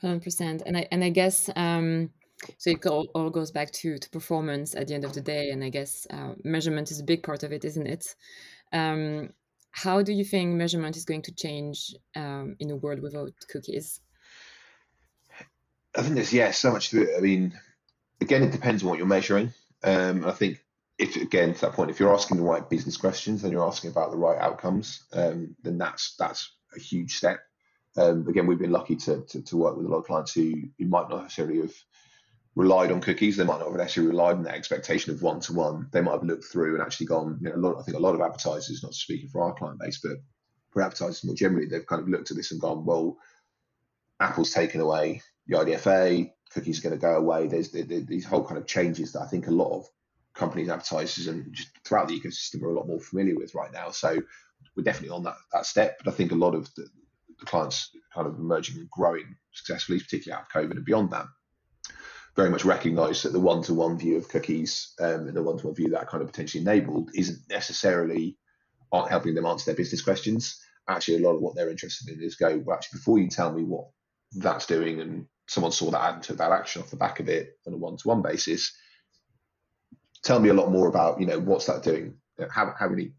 Hundred 0.00 0.22
percent, 0.22 0.62
and 0.64 0.76
I 0.76 0.88
and 0.92 1.02
I 1.02 1.10
guess 1.10 1.50
um, 1.56 2.10
so. 2.56 2.70
It 2.70 2.86
all, 2.86 3.08
all 3.14 3.30
goes 3.30 3.50
back 3.50 3.70
to 3.72 3.98
to 3.98 4.10
performance 4.10 4.74
at 4.74 4.88
the 4.88 4.94
end 4.94 5.04
of 5.04 5.12
the 5.12 5.20
day, 5.20 5.50
and 5.50 5.62
I 5.64 5.70
guess 5.70 6.06
uh, 6.10 6.34
measurement 6.44 6.90
is 6.90 7.00
a 7.00 7.04
big 7.04 7.22
part 7.22 7.42
of 7.42 7.52
it, 7.52 7.64
isn't 7.64 7.86
it? 7.86 8.14
Um, 8.72 9.30
how 9.70 10.02
do 10.02 10.12
you 10.12 10.24
think 10.24 10.54
measurement 10.54 10.96
is 10.96 11.04
going 11.04 11.22
to 11.22 11.34
change 11.34 11.94
um, 12.16 12.56
in 12.58 12.70
a 12.70 12.76
world 12.76 13.00
without 13.00 13.32
cookies? 13.50 14.00
I 15.96 16.02
think 16.02 16.14
there's 16.14 16.32
yeah 16.32 16.50
so 16.50 16.72
much 16.72 16.90
to 16.90 17.02
it. 17.02 17.16
I 17.16 17.20
mean, 17.20 17.58
again, 18.20 18.42
it 18.42 18.52
depends 18.52 18.82
on 18.82 18.88
what 18.88 18.98
you're 18.98 19.06
measuring. 19.06 19.52
Um, 19.82 20.24
I 20.24 20.32
think 20.32 20.64
if 20.98 21.16
again 21.16 21.54
to 21.54 21.60
that 21.62 21.72
point, 21.72 21.90
if 21.90 22.00
you're 22.00 22.14
asking 22.14 22.38
the 22.38 22.42
right 22.42 22.68
business 22.68 22.96
questions 22.96 23.42
and 23.42 23.52
you're 23.52 23.66
asking 23.66 23.90
about 23.90 24.10
the 24.10 24.16
right 24.16 24.38
outcomes, 24.38 25.04
um, 25.12 25.54
then 25.62 25.78
that's 25.78 26.16
that's 26.16 26.50
a 26.76 26.80
huge 26.80 27.16
step. 27.16 27.40
Um, 27.96 28.26
again, 28.28 28.46
we've 28.46 28.58
been 28.58 28.70
lucky 28.70 28.96
to, 28.96 29.22
to, 29.22 29.42
to 29.42 29.56
work 29.56 29.76
with 29.76 29.86
a 29.86 29.88
lot 29.88 29.98
of 29.98 30.06
clients 30.06 30.32
who, 30.32 30.52
who 30.78 30.86
might 30.86 31.08
not 31.08 31.22
necessarily 31.22 31.60
have 31.60 31.74
relied 32.58 32.90
on 32.90 33.00
cookies. 33.00 33.36
They 33.36 33.44
might 33.44 33.60
not 33.60 33.70
have 33.70 33.80
actually 33.80 34.08
relied 34.08 34.34
on 34.34 34.42
that 34.42 34.56
expectation 34.56 35.14
of 35.14 35.22
one 35.22 35.38
to 35.42 35.52
one. 35.52 35.88
They 35.92 36.00
might 36.00 36.14
have 36.14 36.24
looked 36.24 36.44
through 36.44 36.74
and 36.74 36.82
actually 36.82 37.06
gone. 37.06 37.38
You 37.40 37.50
know, 37.50 37.56
lot, 37.56 37.76
I 37.78 37.82
think 37.84 37.96
a 37.96 38.00
lot 38.00 38.16
of 38.16 38.20
advertisers, 38.20 38.82
not 38.82 38.94
speaking 38.94 39.28
for 39.28 39.44
our 39.44 39.54
client 39.54 39.78
base, 39.78 40.00
but 40.02 40.16
for 40.70 40.82
advertisers 40.82 41.22
more 41.22 41.36
generally, 41.36 41.68
they've 41.68 41.86
kind 41.86 42.02
of 42.02 42.08
looked 42.08 42.32
at 42.32 42.36
this 42.36 42.50
and 42.50 42.60
gone, 42.60 42.84
well, 42.84 43.16
Apple's 44.18 44.52
taken 44.52 44.80
away 44.80 45.22
the 45.46 45.56
IDFA, 45.56 46.32
cookies 46.50 46.80
are 46.80 46.88
going 46.88 46.98
to 46.98 47.00
go 47.00 47.16
away. 47.16 47.46
There's, 47.46 47.70
these 47.70 48.26
whole 48.26 48.44
kind 48.44 48.58
of 48.58 48.66
changes 48.66 49.12
that 49.12 49.22
I 49.22 49.26
think 49.28 49.46
a 49.46 49.52
lot 49.52 49.78
of 49.78 49.86
companies, 50.34 50.68
advertisers, 50.68 51.28
and 51.28 51.54
just 51.54 51.68
throughout 51.84 52.08
the 52.08 52.20
ecosystem 52.20 52.62
are 52.62 52.70
a 52.70 52.74
lot 52.74 52.88
more 52.88 53.00
familiar 53.00 53.36
with 53.36 53.54
right 53.54 53.72
now. 53.72 53.90
So 53.90 54.20
we're 54.76 54.82
definitely 54.82 55.16
on 55.16 55.22
that 55.22 55.36
that 55.52 55.64
step. 55.64 56.00
But 56.02 56.12
I 56.12 56.16
think 56.16 56.32
a 56.32 56.34
lot 56.34 56.56
of 56.56 56.68
the, 56.74 56.88
the 57.38 57.46
clients 57.46 57.90
kind 58.12 58.26
of 58.26 58.34
emerging 58.34 58.78
and 58.78 58.90
growing 58.90 59.36
successfully, 59.52 60.00
particularly 60.00 60.40
out 60.40 60.48
of 60.52 60.62
COVID 60.62 60.76
and 60.76 60.84
beyond 60.84 61.12
that, 61.12 61.26
very 62.38 62.50
much 62.50 62.64
recognise 62.64 63.24
that 63.24 63.32
the 63.32 63.40
one-to-one 63.40 63.98
view 63.98 64.16
of 64.16 64.28
cookies 64.28 64.94
um, 65.00 65.26
and 65.26 65.34
the 65.34 65.42
one-to-one 65.42 65.74
view 65.74 65.88
that 65.88 66.06
kind 66.06 66.22
of 66.22 66.28
potentially 66.28 66.62
enabled 66.62 67.10
isn't 67.12 67.40
necessarily 67.50 68.36
aren't 68.92 69.10
helping 69.10 69.34
them 69.34 69.44
answer 69.44 69.64
their 69.66 69.74
business 69.74 70.02
questions. 70.02 70.62
Actually, 70.88 71.16
a 71.16 71.26
lot 71.26 71.34
of 71.34 71.40
what 71.40 71.56
they're 71.56 71.68
interested 71.68 72.08
in 72.08 72.22
is 72.22 72.36
go, 72.36 72.62
well, 72.64 72.76
actually, 72.76 72.98
before 72.98 73.18
you 73.18 73.28
tell 73.28 73.52
me 73.52 73.64
what 73.64 73.88
that's 74.36 74.66
doing 74.66 75.00
and 75.00 75.26
someone 75.48 75.72
saw 75.72 75.90
that 75.90 76.14
and 76.14 76.22
took 76.22 76.36
that 76.36 76.52
action 76.52 76.80
off 76.80 76.90
the 76.90 76.96
back 76.96 77.18
of 77.18 77.28
it 77.28 77.58
on 77.66 77.74
a 77.74 77.76
one-to-one 77.76 78.22
basis, 78.22 78.72
tell 80.22 80.38
me 80.38 80.50
a 80.50 80.54
lot 80.54 80.70
more 80.70 80.86
about, 80.86 81.18
you 81.18 81.26
know, 81.26 81.40
what's 81.40 81.66
that 81.66 81.82
doing? 81.82 82.14
How, 82.52 82.72
how 82.78 82.88
many 82.88 83.14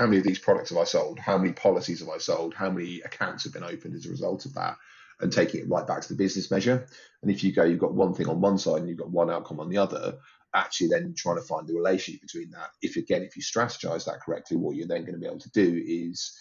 how 0.00 0.06
many 0.06 0.18
of 0.18 0.24
these 0.24 0.38
products 0.40 0.70
have 0.70 0.78
I 0.78 0.84
sold? 0.84 1.20
How 1.20 1.38
many 1.38 1.52
policies 1.52 2.00
have 2.00 2.08
I 2.08 2.18
sold? 2.18 2.54
How 2.54 2.70
many 2.70 3.00
accounts 3.02 3.44
have 3.44 3.52
been 3.52 3.62
opened 3.62 3.94
as 3.94 4.06
a 4.06 4.10
result 4.10 4.44
of 4.46 4.54
that? 4.54 4.76
And 5.20 5.32
taking 5.32 5.60
it 5.60 5.68
right 5.68 5.86
back 5.86 6.02
to 6.02 6.08
the 6.08 6.16
business 6.16 6.50
measure. 6.50 6.86
And 7.22 7.30
if 7.30 7.44
you 7.44 7.52
go, 7.52 7.64
you've 7.64 7.78
got 7.78 7.94
one 7.94 8.14
thing 8.14 8.28
on 8.28 8.40
one 8.40 8.58
side 8.58 8.80
and 8.80 8.88
you've 8.88 8.98
got 8.98 9.10
one 9.10 9.30
outcome 9.30 9.60
on 9.60 9.68
the 9.68 9.78
other, 9.78 10.18
actually 10.54 10.88
then 10.88 11.14
trying 11.16 11.36
to 11.36 11.42
find 11.42 11.66
the 11.66 11.74
relationship 11.74 12.22
between 12.22 12.50
that. 12.50 12.70
If 12.82 12.96
again, 12.96 13.22
if 13.22 13.36
you 13.36 13.42
strategize 13.42 14.04
that 14.06 14.20
correctly, 14.20 14.56
what 14.56 14.76
you're 14.76 14.88
then 14.88 15.02
going 15.02 15.14
to 15.14 15.20
be 15.20 15.26
able 15.26 15.40
to 15.40 15.50
do 15.50 15.82
is 15.86 16.36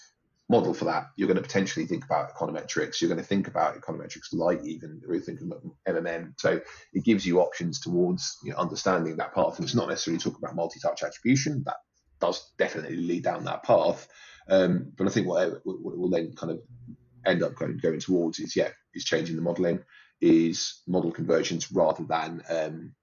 model 0.50 0.74
for 0.74 0.86
that. 0.86 1.12
You're 1.16 1.28
going 1.28 1.38
to 1.38 1.44
potentially 1.44 1.86
think 1.86 2.04
about 2.04 2.34
econometrics. 2.34 3.00
You're 3.00 3.10
going 3.10 3.22
to 3.22 3.28
think 3.28 3.48
about 3.48 3.80
econometrics 3.80 4.34
light, 4.34 4.66
even 4.66 5.02
or 5.08 5.20
think 5.20 5.42
of 5.42 5.54
MMM. 5.88 6.34
So 6.40 6.60
it 6.94 7.04
gives 7.04 7.26
you 7.26 7.40
options 7.40 7.80
towards 7.80 8.38
you 8.44 8.52
know, 8.52 8.58
understanding 8.58 9.16
that 9.18 9.36
path. 9.36 9.58
And 9.58 9.66
it's 9.66 9.76
not 9.76 9.90
necessarily 9.90 10.20
talking 10.20 10.40
about 10.42 10.56
multi-touch 10.56 11.04
attribution. 11.04 11.64
That 11.66 11.78
does 12.20 12.52
definitely 12.58 12.98
lead 12.98 13.24
down 13.24 13.46
that 13.46 13.64
path. 13.64 14.08
Um, 14.50 14.92
but 14.98 15.06
I 15.06 15.12
think 15.12 15.28
what, 15.28 15.62
what 15.64 15.98
will 15.98 16.10
then 16.10 16.34
kind 16.36 16.52
of 16.52 16.60
end 17.30 17.44
up 17.44 17.56
going, 17.56 17.78
going 17.78 18.00
towards 18.00 18.40
is 18.40 18.56
yeah 18.56 18.70
is 18.94 19.06
changing 19.06 19.36
the 19.36 19.42
modeling 19.42 19.80
is 20.22 20.82
model 20.88 21.12
conversions 21.12 21.72
rather 21.72 22.04
than 22.04 22.42
um, 22.50 22.94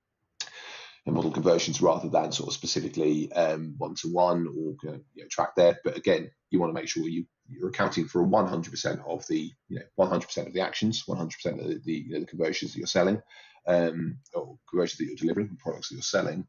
model 1.12 1.30
conversions 1.30 1.80
rather 1.80 2.08
than 2.08 2.32
sort 2.32 2.48
of 2.48 2.54
specifically 2.54 3.30
one 3.78 3.94
to 3.94 4.08
one 4.12 4.46
or 4.48 4.74
you 4.82 5.22
know, 5.22 5.28
track 5.30 5.50
there. 5.56 5.78
But 5.84 5.96
again, 5.96 6.30
you 6.50 6.58
want 6.58 6.70
to 6.70 6.80
make 6.80 6.88
sure 6.88 7.08
you 7.08 7.26
you're 7.48 7.68
accounting 7.68 8.06
for 8.06 8.26
100% 8.26 9.08
of 9.08 9.26
the 9.28 9.52
you 9.68 9.78
know 9.78 10.04
100% 10.04 10.46
of 10.46 10.52
the 10.52 10.60
actions, 10.60 11.04
100% 11.08 11.60
of 11.60 11.68
the, 11.68 11.80
the, 11.84 11.92
you 11.92 12.12
know, 12.14 12.20
the 12.20 12.26
conversions 12.26 12.72
that 12.72 12.78
you're 12.78 12.86
selling, 12.86 13.22
um, 13.68 14.18
or 14.34 14.58
conversions 14.68 14.98
that 14.98 15.06
you're 15.06 15.16
delivering, 15.16 15.56
products 15.60 15.88
that 15.88 15.94
you're 15.94 16.02
selling, 16.02 16.46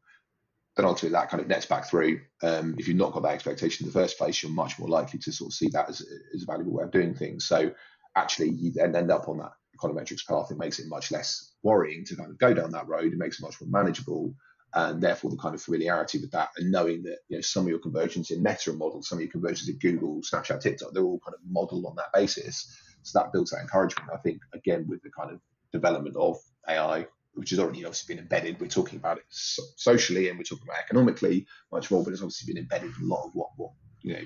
then 0.78 0.86
ultimately 0.86 1.10
that 1.10 1.28
kind 1.28 1.40
of 1.40 1.48
nets 1.48 1.66
back 1.66 1.86
through. 1.90 2.20
Um, 2.40 2.76
if 2.78 2.86
you've 2.86 2.96
not 2.96 3.12
got 3.12 3.24
that 3.24 3.32
expectation 3.32 3.84
in 3.84 3.92
the 3.92 3.98
first 3.98 4.16
place, 4.16 4.40
you're 4.40 4.52
much 4.52 4.78
more 4.78 4.88
likely 4.88 5.18
to 5.18 5.32
sort 5.32 5.50
of 5.50 5.54
see 5.54 5.68
that 5.72 5.88
as, 5.88 6.02
as 6.32 6.44
a 6.44 6.46
valuable 6.46 6.72
way 6.72 6.84
of 6.84 6.92
doing 6.92 7.16
things. 7.16 7.46
So 7.46 7.72
actually, 8.14 8.50
you 8.50 8.70
then 8.70 8.94
end 8.94 9.10
up 9.10 9.28
on 9.28 9.38
that 9.38 9.50
econometrics 9.76 10.24
path. 10.24 10.52
It 10.52 10.56
makes 10.56 10.78
it 10.78 10.86
much 10.86 11.10
less 11.10 11.54
worrying 11.64 12.04
to 12.04 12.14
kind 12.14 12.30
of 12.30 12.38
go 12.38 12.54
down 12.54 12.70
that 12.70 12.86
road. 12.86 13.12
It 13.12 13.18
makes 13.18 13.40
it 13.40 13.42
much 13.42 13.60
more 13.60 13.82
manageable, 13.82 14.32
and 14.72 15.02
therefore 15.02 15.32
the 15.32 15.36
kind 15.36 15.56
of 15.56 15.60
familiarity 15.60 16.20
with 16.20 16.30
that 16.30 16.50
and 16.58 16.70
knowing 16.70 17.02
that 17.02 17.18
you 17.28 17.38
know 17.38 17.42
some 17.42 17.64
of 17.64 17.70
your 17.70 17.80
conversions 17.80 18.30
in 18.30 18.40
Meta 18.40 18.70
are 18.70 18.74
modeled, 18.74 19.04
some 19.04 19.18
of 19.18 19.22
your 19.22 19.32
conversions 19.32 19.68
in 19.68 19.78
Google, 19.78 20.22
Snapchat, 20.22 20.60
TikTok, 20.60 20.92
they're 20.92 21.02
all 21.02 21.20
kind 21.26 21.34
of 21.34 21.40
modeled 21.50 21.86
on 21.86 21.96
that 21.96 22.12
basis. 22.14 22.72
So 23.02 23.18
that 23.18 23.32
builds 23.32 23.50
that 23.50 23.62
encouragement. 23.62 24.10
I 24.14 24.18
think 24.18 24.42
again 24.54 24.86
with 24.88 25.02
the 25.02 25.10
kind 25.10 25.32
of 25.32 25.40
development 25.72 26.14
of 26.14 26.36
AI 26.68 27.08
which 27.38 27.50
has 27.50 27.58
already 27.58 27.84
obviously 27.84 28.14
been 28.14 28.22
embedded. 28.22 28.60
We're 28.60 28.66
talking 28.66 28.98
about 28.98 29.18
it 29.18 29.24
so- 29.28 29.62
socially 29.76 30.28
and 30.28 30.38
we're 30.38 30.44
talking 30.44 30.66
about 30.66 30.80
economically 30.80 31.46
much 31.72 31.90
more, 31.90 32.02
but 32.02 32.12
it's 32.12 32.22
obviously 32.22 32.52
been 32.52 32.62
embedded 32.62 32.92
in 32.96 33.04
a 33.04 33.14
lot 33.14 33.26
of 33.26 33.30
what, 33.34 33.50
what 33.56 33.70
you 34.02 34.14
know, 34.14 34.22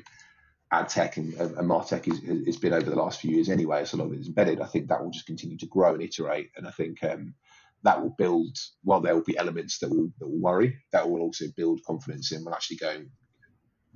ad 0.72 0.88
tech 0.88 1.18
and, 1.18 1.34
and, 1.34 1.56
martech 1.68 2.06
has 2.46 2.56
been 2.56 2.72
over 2.72 2.88
the 2.88 2.96
last 2.96 3.20
few 3.20 3.30
years 3.34 3.50
anyway. 3.50 3.84
So 3.84 3.96
a 3.96 3.98
lot 3.98 4.06
of 4.06 4.14
it 4.14 4.20
is 4.20 4.28
embedded. 4.28 4.60
I 4.60 4.66
think 4.66 4.88
that 4.88 5.02
will 5.02 5.10
just 5.10 5.26
continue 5.26 5.58
to 5.58 5.66
grow 5.66 5.92
and 5.92 6.02
iterate, 6.02 6.50
and 6.56 6.66
I 6.66 6.70
think 6.70 7.04
um, 7.04 7.34
that 7.82 8.02
will 8.02 8.14
build. 8.16 8.56
While 8.82 9.02
there 9.02 9.14
will 9.14 9.22
be 9.22 9.36
elements 9.36 9.78
that 9.80 9.90
will 9.90 10.08
that 10.18 10.28
will 10.28 10.40
worry, 10.40 10.78
that 10.92 11.08
will 11.08 11.20
also 11.20 11.44
build 11.56 11.84
confidence 11.84 12.32
in. 12.32 12.44
We'll 12.44 12.54
actually 12.54 12.78
going 12.78 13.10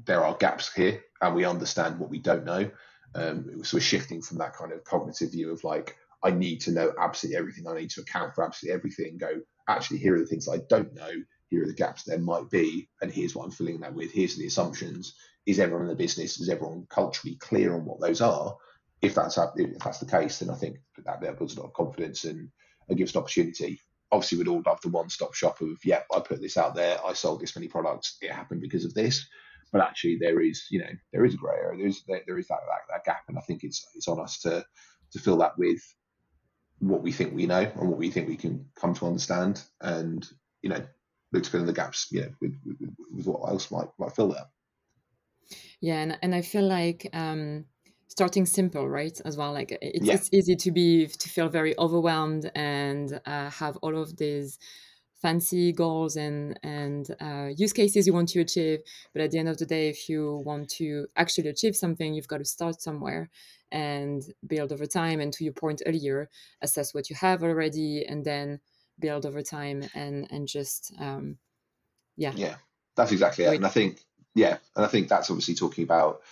There 0.04 0.24
are 0.24 0.36
gaps 0.36 0.72
here, 0.74 1.02
and 1.22 1.34
we 1.34 1.46
understand 1.46 1.98
what 1.98 2.10
we 2.10 2.18
don't 2.18 2.44
know. 2.44 2.70
Um, 3.14 3.64
so 3.64 3.78
we're 3.78 3.80
shifting 3.80 4.20
from 4.20 4.38
that 4.38 4.54
kind 4.54 4.72
of 4.72 4.84
cognitive 4.84 5.32
view 5.32 5.52
of 5.52 5.64
like 5.64 5.96
I 6.26 6.30
need 6.30 6.60
to 6.62 6.72
know 6.72 6.92
absolutely 7.00 7.38
everything. 7.38 7.68
I 7.68 7.78
need 7.78 7.90
to 7.90 8.00
account 8.00 8.34
for 8.34 8.44
absolutely 8.44 8.74
everything. 8.74 9.16
Go, 9.16 9.40
actually, 9.68 9.98
here 9.98 10.16
are 10.16 10.18
the 10.18 10.26
things 10.26 10.48
I 10.48 10.58
don't 10.68 10.92
know. 10.92 11.12
Here 11.50 11.62
are 11.62 11.66
the 11.66 11.72
gaps 11.72 12.02
there 12.02 12.18
might 12.18 12.50
be, 12.50 12.88
and 13.00 13.12
here's 13.12 13.36
what 13.36 13.44
I'm 13.44 13.52
filling 13.52 13.78
that 13.80 13.94
with. 13.94 14.10
Here's 14.10 14.36
the 14.36 14.48
assumptions. 14.48 15.14
Is 15.46 15.60
everyone 15.60 15.84
in 15.84 15.88
the 15.88 15.94
business? 15.94 16.40
Is 16.40 16.48
everyone 16.48 16.86
culturally 16.90 17.36
clear 17.36 17.74
on 17.74 17.84
what 17.84 18.00
those 18.00 18.20
are? 18.20 18.56
If 19.02 19.14
that's 19.14 19.38
if 19.38 19.78
that's 19.78 20.00
the 20.00 20.06
case, 20.06 20.40
then 20.40 20.50
I 20.50 20.56
think 20.56 20.78
that, 21.04 21.20
builds 21.38 21.56
a 21.56 21.60
lot 21.60 21.68
of 21.68 21.74
confidence 21.74 22.24
and, 22.24 22.48
and 22.88 22.98
gives 22.98 23.14
an 23.14 23.20
opportunity. 23.20 23.78
Obviously, 24.10 24.38
we'd 24.38 24.48
all 24.48 24.62
love 24.66 24.80
the 24.80 24.88
one-stop 24.88 25.34
shop 25.34 25.60
of, 25.60 25.78
yeah, 25.84 26.00
I 26.12 26.18
put 26.18 26.40
this 26.40 26.56
out 26.56 26.74
there, 26.74 26.98
I 27.06 27.12
sold 27.12 27.40
this 27.40 27.54
many 27.54 27.68
products, 27.68 28.18
it 28.20 28.32
happened 28.32 28.62
because 28.62 28.84
of 28.84 28.94
this. 28.94 29.24
But 29.72 29.82
actually, 29.82 30.16
there 30.20 30.40
is, 30.40 30.64
you 30.70 30.80
know, 30.80 30.90
there 31.12 31.24
is 31.24 31.34
a 31.34 31.36
grey 31.36 31.56
area. 31.56 31.78
There 31.78 31.86
is 31.86 32.02
there, 32.08 32.22
there 32.26 32.38
is 32.38 32.48
that, 32.48 32.58
that 32.66 32.80
that 32.92 33.04
gap, 33.04 33.22
and 33.28 33.38
I 33.38 33.42
think 33.42 33.62
it's 33.62 33.86
it's 33.94 34.08
on 34.08 34.20
us 34.20 34.40
to 34.40 34.64
to 35.12 35.18
fill 35.20 35.38
that 35.38 35.56
with 35.56 35.80
what 36.80 37.02
we 37.02 37.12
think 37.12 37.34
we 37.34 37.46
know 37.46 37.60
and 37.60 37.88
what 37.88 37.98
we 37.98 38.10
think 38.10 38.28
we 38.28 38.36
can 38.36 38.66
come 38.74 38.94
to 38.94 39.06
understand, 39.06 39.62
and 39.80 40.26
you 40.62 40.70
know, 40.70 40.84
look 41.32 41.44
to 41.44 41.50
fill 41.50 41.60
in 41.60 41.66
the 41.66 41.72
gaps, 41.72 42.08
you 42.10 42.22
know, 42.22 42.32
with, 42.40 42.54
with, 42.64 42.90
with 43.12 43.26
what 43.26 43.48
else 43.48 43.70
might 43.70 43.88
might 43.98 44.14
fill 44.14 44.28
there. 44.28 44.46
Yeah, 45.80 46.00
and 46.00 46.18
and 46.22 46.34
I 46.34 46.42
feel 46.42 46.66
like 46.66 47.08
um, 47.12 47.64
starting 48.08 48.46
simple, 48.46 48.88
right? 48.88 49.18
As 49.24 49.36
well, 49.36 49.52
like 49.52 49.76
it's, 49.80 50.06
yeah. 50.06 50.14
it's 50.14 50.28
easy 50.32 50.56
to 50.56 50.70
be 50.70 51.06
to 51.06 51.28
feel 51.28 51.48
very 51.48 51.78
overwhelmed 51.78 52.50
and 52.54 53.20
uh, 53.26 53.50
have 53.50 53.76
all 53.78 53.96
of 53.96 54.16
these 54.16 54.58
fancy 55.22 55.72
goals 55.72 56.16
and 56.16 56.58
and 56.62 57.14
uh, 57.20 57.48
use 57.56 57.72
cases 57.72 58.06
you 58.06 58.12
want 58.12 58.28
to 58.28 58.40
achieve 58.40 58.80
but 59.12 59.22
at 59.22 59.30
the 59.30 59.38
end 59.38 59.48
of 59.48 59.56
the 59.56 59.66
day 59.66 59.88
if 59.88 60.08
you 60.08 60.42
want 60.44 60.68
to 60.68 61.06
actually 61.16 61.48
achieve 61.48 61.74
something 61.74 62.12
you've 62.12 62.28
got 62.28 62.38
to 62.38 62.44
start 62.44 62.80
somewhere 62.80 63.30
and 63.72 64.22
build 64.46 64.72
over 64.72 64.86
time 64.86 65.20
and 65.20 65.32
to 65.32 65.44
your 65.44 65.52
point 65.52 65.82
earlier 65.86 66.28
assess 66.62 66.94
what 66.94 67.10
you 67.10 67.16
have 67.16 67.42
already 67.42 68.04
and 68.06 68.24
then 68.24 68.60
build 68.98 69.26
over 69.26 69.42
time 69.42 69.82
and 69.94 70.26
and 70.30 70.48
just 70.48 70.92
um 71.00 71.36
yeah. 72.16 72.32
Yeah 72.34 72.56
that's 72.96 73.12
exactly 73.12 73.44
it. 73.44 73.54
And 73.54 73.66
i 73.66 73.68
think 73.68 74.00
yeah 74.34 74.58
and 74.74 74.84
i 74.84 74.88
think 74.88 75.08
that's 75.08 75.30
obviously 75.30 75.54
talking 75.54 75.84
about 75.84 76.22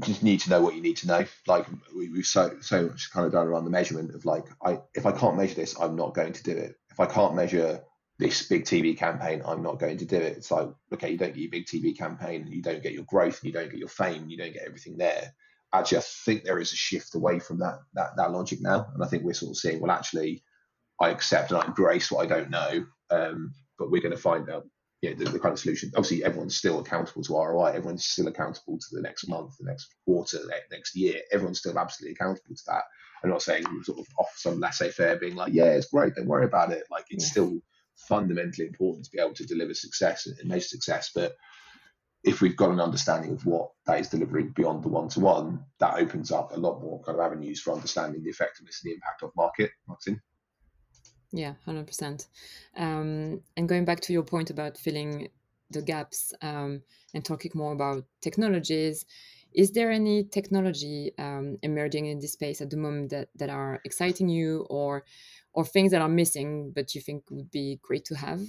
just 0.00 0.22
need 0.22 0.40
to 0.40 0.50
know 0.50 0.60
what 0.60 0.74
you 0.74 0.82
need 0.82 0.96
to 0.96 1.06
know. 1.06 1.24
Like 1.46 1.66
we, 1.96 2.08
we've 2.08 2.26
so 2.26 2.56
so 2.60 2.88
much 2.88 3.12
kind 3.12 3.26
of 3.26 3.32
done 3.32 3.46
around 3.46 3.64
the 3.64 3.70
measurement 3.70 4.12
of 4.14 4.24
like 4.24 4.44
i 4.64 4.80
if 4.94 5.06
i 5.06 5.12
can't 5.12 5.36
measure 5.36 5.54
this 5.54 5.78
i'm 5.80 5.96
not 5.96 6.14
going 6.14 6.32
to 6.32 6.42
do 6.42 6.50
it. 6.50 6.76
If 6.90 7.00
I 7.00 7.06
can't 7.06 7.34
measure 7.34 7.82
this 8.18 8.46
big 8.46 8.64
TV 8.64 8.96
campaign, 8.96 9.42
I'm 9.44 9.62
not 9.62 9.80
going 9.80 9.98
to 9.98 10.04
do 10.04 10.16
it. 10.16 10.36
It's 10.36 10.50
like, 10.50 10.68
okay, 10.92 11.10
you 11.10 11.18
don't 11.18 11.34
get 11.34 11.42
your 11.42 11.50
big 11.50 11.66
TV 11.66 11.96
campaign, 11.96 12.46
you 12.48 12.62
don't 12.62 12.82
get 12.82 12.92
your 12.92 13.04
growth, 13.04 13.42
you 13.42 13.52
don't 13.52 13.70
get 13.70 13.78
your 13.78 13.88
fame, 13.88 14.28
you 14.28 14.36
don't 14.36 14.52
get 14.52 14.66
everything 14.66 14.96
there. 14.96 15.32
Actually, 15.72 15.98
I 15.98 16.02
think 16.24 16.44
there 16.44 16.60
is 16.60 16.72
a 16.72 16.76
shift 16.76 17.16
away 17.16 17.40
from 17.40 17.58
that 17.58 17.80
that 17.94 18.16
that 18.16 18.30
logic 18.30 18.60
now, 18.60 18.86
and 18.94 19.02
I 19.02 19.08
think 19.08 19.24
we're 19.24 19.34
sort 19.34 19.50
of 19.50 19.56
seeing, 19.56 19.80
well, 19.80 19.90
actually, 19.90 20.44
I 21.00 21.10
accept 21.10 21.50
and 21.50 21.60
I 21.60 21.66
embrace 21.66 22.10
what 22.10 22.24
I 22.24 22.28
don't 22.28 22.50
know, 22.50 22.86
um, 23.10 23.52
but 23.78 23.90
we're 23.90 24.02
going 24.02 24.14
to 24.14 24.20
find 24.20 24.48
out, 24.48 24.64
you 25.02 25.10
know, 25.10 25.16
the, 25.16 25.30
the, 25.32 25.40
kind 25.40 25.52
of 25.52 25.58
solution. 25.58 25.90
Obviously, 25.96 26.22
everyone's 26.22 26.56
still 26.56 26.78
accountable 26.78 27.24
to 27.24 27.34
ROI. 27.34 27.70
Everyone's 27.70 28.06
still 28.06 28.28
accountable 28.28 28.78
to 28.78 28.86
the 28.92 29.02
next 29.02 29.28
month, 29.28 29.56
the 29.58 29.66
next 29.66 29.88
quarter, 30.04 30.38
the 30.38 30.52
next 30.70 30.94
year. 30.94 31.20
Everyone's 31.32 31.58
still 31.58 31.76
absolutely 31.76 32.14
accountable 32.14 32.54
to 32.54 32.62
that. 32.68 32.84
I'm 33.24 33.30
not 33.30 33.42
saying 33.42 33.64
sort 33.82 33.98
of 33.98 34.06
off 34.18 34.32
some 34.36 34.60
laissez-faire, 34.60 35.16
being 35.16 35.34
like, 35.34 35.52
yeah, 35.52 35.72
it's 35.72 35.88
great, 35.88 36.14
don't 36.14 36.26
worry 36.26 36.44
about 36.44 36.70
it. 36.70 36.84
Like 36.90 37.06
it's 37.10 37.24
yeah. 37.24 37.30
still 37.30 37.60
fundamentally 37.96 38.66
important 38.66 39.04
to 39.04 39.10
be 39.10 39.18
able 39.18 39.34
to 39.34 39.46
deliver 39.46 39.74
success 39.74 40.26
and 40.26 40.48
measure 40.48 40.68
success. 40.68 41.10
But 41.14 41.36
if 42.24 42.40
we've 42.40 42.56
got 42.56 42.70
an 42.70 42.80
understanding 42.80 43.32
of 43.32 43.44
what 43.44 43.70
that 43.86 44.00
is 44.00 44.08
delivering 44.08 44.50
beyond 44.50 44.82
the 44.82 44.88
one-to-one, 44.88 45.62
that 45.78 45.94
opens 45.94 46.32
up 46.32 46.52
a 46.52 46.58
lot 46.58 46.80
more 46.80 47.02
kind 47.02 47.18
of 47.18 47.24
avenues 47.24 47.60
for 47.60 47.72
understanding 47.72 48.22
the 48.22 48.30
effectiveness 48.30 48.80
and 48.82 48.90
the 48.90 48.94
impact 48.94 49.22
of 49.22 49.30
market 49.36 49.70
marketing. 49.86 50.20
Yeah, 51.32 51.54
hundred 51.64 51.80
um, 51.80 51.86
percent. 51.86 52.28
And 52.76 53.42
going 53.66 53.84
back 53.84 54.00
to 54.02 54.12
your 54.12 54.22
point 54.22 54.50
about 54.50 54.78
filling 54.78 55.28
the 55.70 55.82
gaps 55.82 56.32
um, 56.42 56.82
and 57.12 57.24
talking 57.24 57.50
more 57.54 57.72
about 57.72 58.04
technologies, 58.22 59.04
is 59.52 59.72
there 59.72 59.90
any 59.90 60.24
technology 60.24 61.12
um, 61.18 61.58
emerging 61.62 62.06
in 62.06 62.20
this 62.20 62.32
space 62.32 62.60
at 62.60 62.70
the 62.70 62.76
moment 62.76 63.10
that, 63.10 63.28
that 63.36 63.50
are 63.50 63.80
exciting 63.84 64.28
you 64.28 64.66
or 64.70 65.04
or 65.54 65.64
things 65.64 65.92
that 65.92 66.02
are 66.02 66.08
missing 66.08 66.72
but 66.74 66.94
you 66.94 67.00
think 67.00 67.24
would 67.30 67.50
be 67.50 67.78
great 67.82 68.04
to 68.06 68.14
have? 68.16 68.40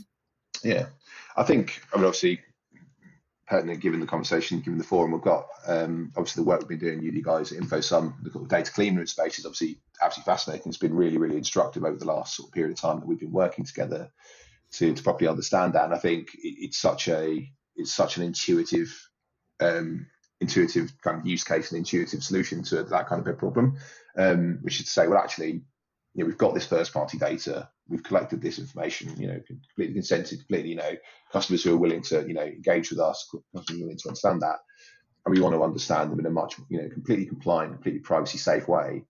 Yeah, 0.63 0.87
I 1.37 1.43
think 1.43 1.81
I 1.93 1.97
mean 1.97 2.05
obviously 2.05 2.41
pertinent 3.47 3.79
given 3.79 3.99
the 3.99 4.07
conversation, 4.07 4.59
given 4.59 4.77
the 4.77 4.83
forum 4.83 5.11
we've 5.11 5.21
got. 5.21 5.47
Um, 5.67 6.11
obviously, 6.17 6.43
the 6.43 6.49
work 6.49 6.61
we've 6.61 6.79
been 6.79 6.99
doing, 6.99 7.03
you 7.03 7.23
guys 7.23 7.51
at 7.51 7.61
InfoSum, 7.61 8.15
the 8.23 8.39
data 8.47 8.71
clean 8.71 8.95
room 8.95 9.07
space 9.07 9.37
is 9.39 9.45
obviously 9.45 9.77
absolutely 10.01 10.31
fascinating. 10.31 10.69
It's 10.69 10.77
been 10.77 10.95
really, 10.95 11.17
really 11.17 11.37
instructive 11.37 11.83
over 11.83 11.97
the 11.97 12.05
last 12.05 12.35
sort 12.35 12.49
of 12.49 12.53
period 12.53 12.71
of 12.71 12.81
time 12.81 12.99
that 12.99 13.07
we've 13.07 13.19
been 13.19 13.31
working 13.31 13.65
together 13.65 14.09
to, 14.73 14.93
to 14.93 15.03
properly 15.03 15.27
understand 15.27 15.73
that. 15.73 15.85
And 15.85 15.93
I 15.93 15.99
think 15.99 16.33
it, 16.35 16.55
it's 16.59 16.77
such 16.77 17.07
a 17.07 17.49
it's 17.75 17.93
such 17.93 18.17
an 18.17 18.23
intuitive 18.23 19.09
um, 19.59 20.07
intuitive 20.41 20.93
kind 21.01 21.19
of 21.19 21.27
use 21.27 21.43
case 21.43 21.71
and 21.71 21.77
intuitive 21.77 22.23
solution 22.23 22.63
to 22.63 22.83
that 22.83 23.07
kind 23.07 23.21
of 23.21 23.27
a 23.27 23.33
problem, 23.33 23.77
um, 24.17 24.59
which 24.61 24.79
is 24.79 24.85
to 24.85 24.91
say, 24.91 25.07
well, 25.07 25.19
actually, 25.19 25.61
you 26.16 26.24
know, 26.24 26.28
we've 26.28 26.38
got 26.38 26.53
this 26.53 26.66
first 26.66 26.93
party 26.93 27.18
data, 27.18 27.70
we've 27.89 28.03
collected 28.03 28.41
this 28.41 28.57
information, 28.57 29.13
you 29.20 29.28
know, 29.28 29.39
completely 29.45 29.93
consented, 29.93 30.39
completely, 30.39 30.70
you 30.70 30.78
know, 30.78 30.95
customers 31.32 31.63
who 31.63 31.74
are 31.74 31.78
willing 31.78 32.01
to, 32.03 32.26
you 32.26 32.34
know, 32.34 32.41
engage 32.41 32.89
with 32.89 32.99
us, 32.99 33.30
customers 33.53 33.82
willing 33.82 33.97
to 33.97 34.07
understand 34.07 34.41
that, 34.41 34.59
and 35.26 35.36
we 35.36 35.41
want 35.41 35.53
to 35.53 35.63
understand 35.63 36.11
them 36.11 36.20
in 36.20 36.26
a 36.26 36.30
much, 36.30 36.55
you 36.70 36.82
know, 36.82 36.88
completely 36.89 37.26
compliant, 37.26 37.74
completely 37.74 37.99
privacy 37.99 38.38
safe 38.38 38.68
way. 38.68 39.03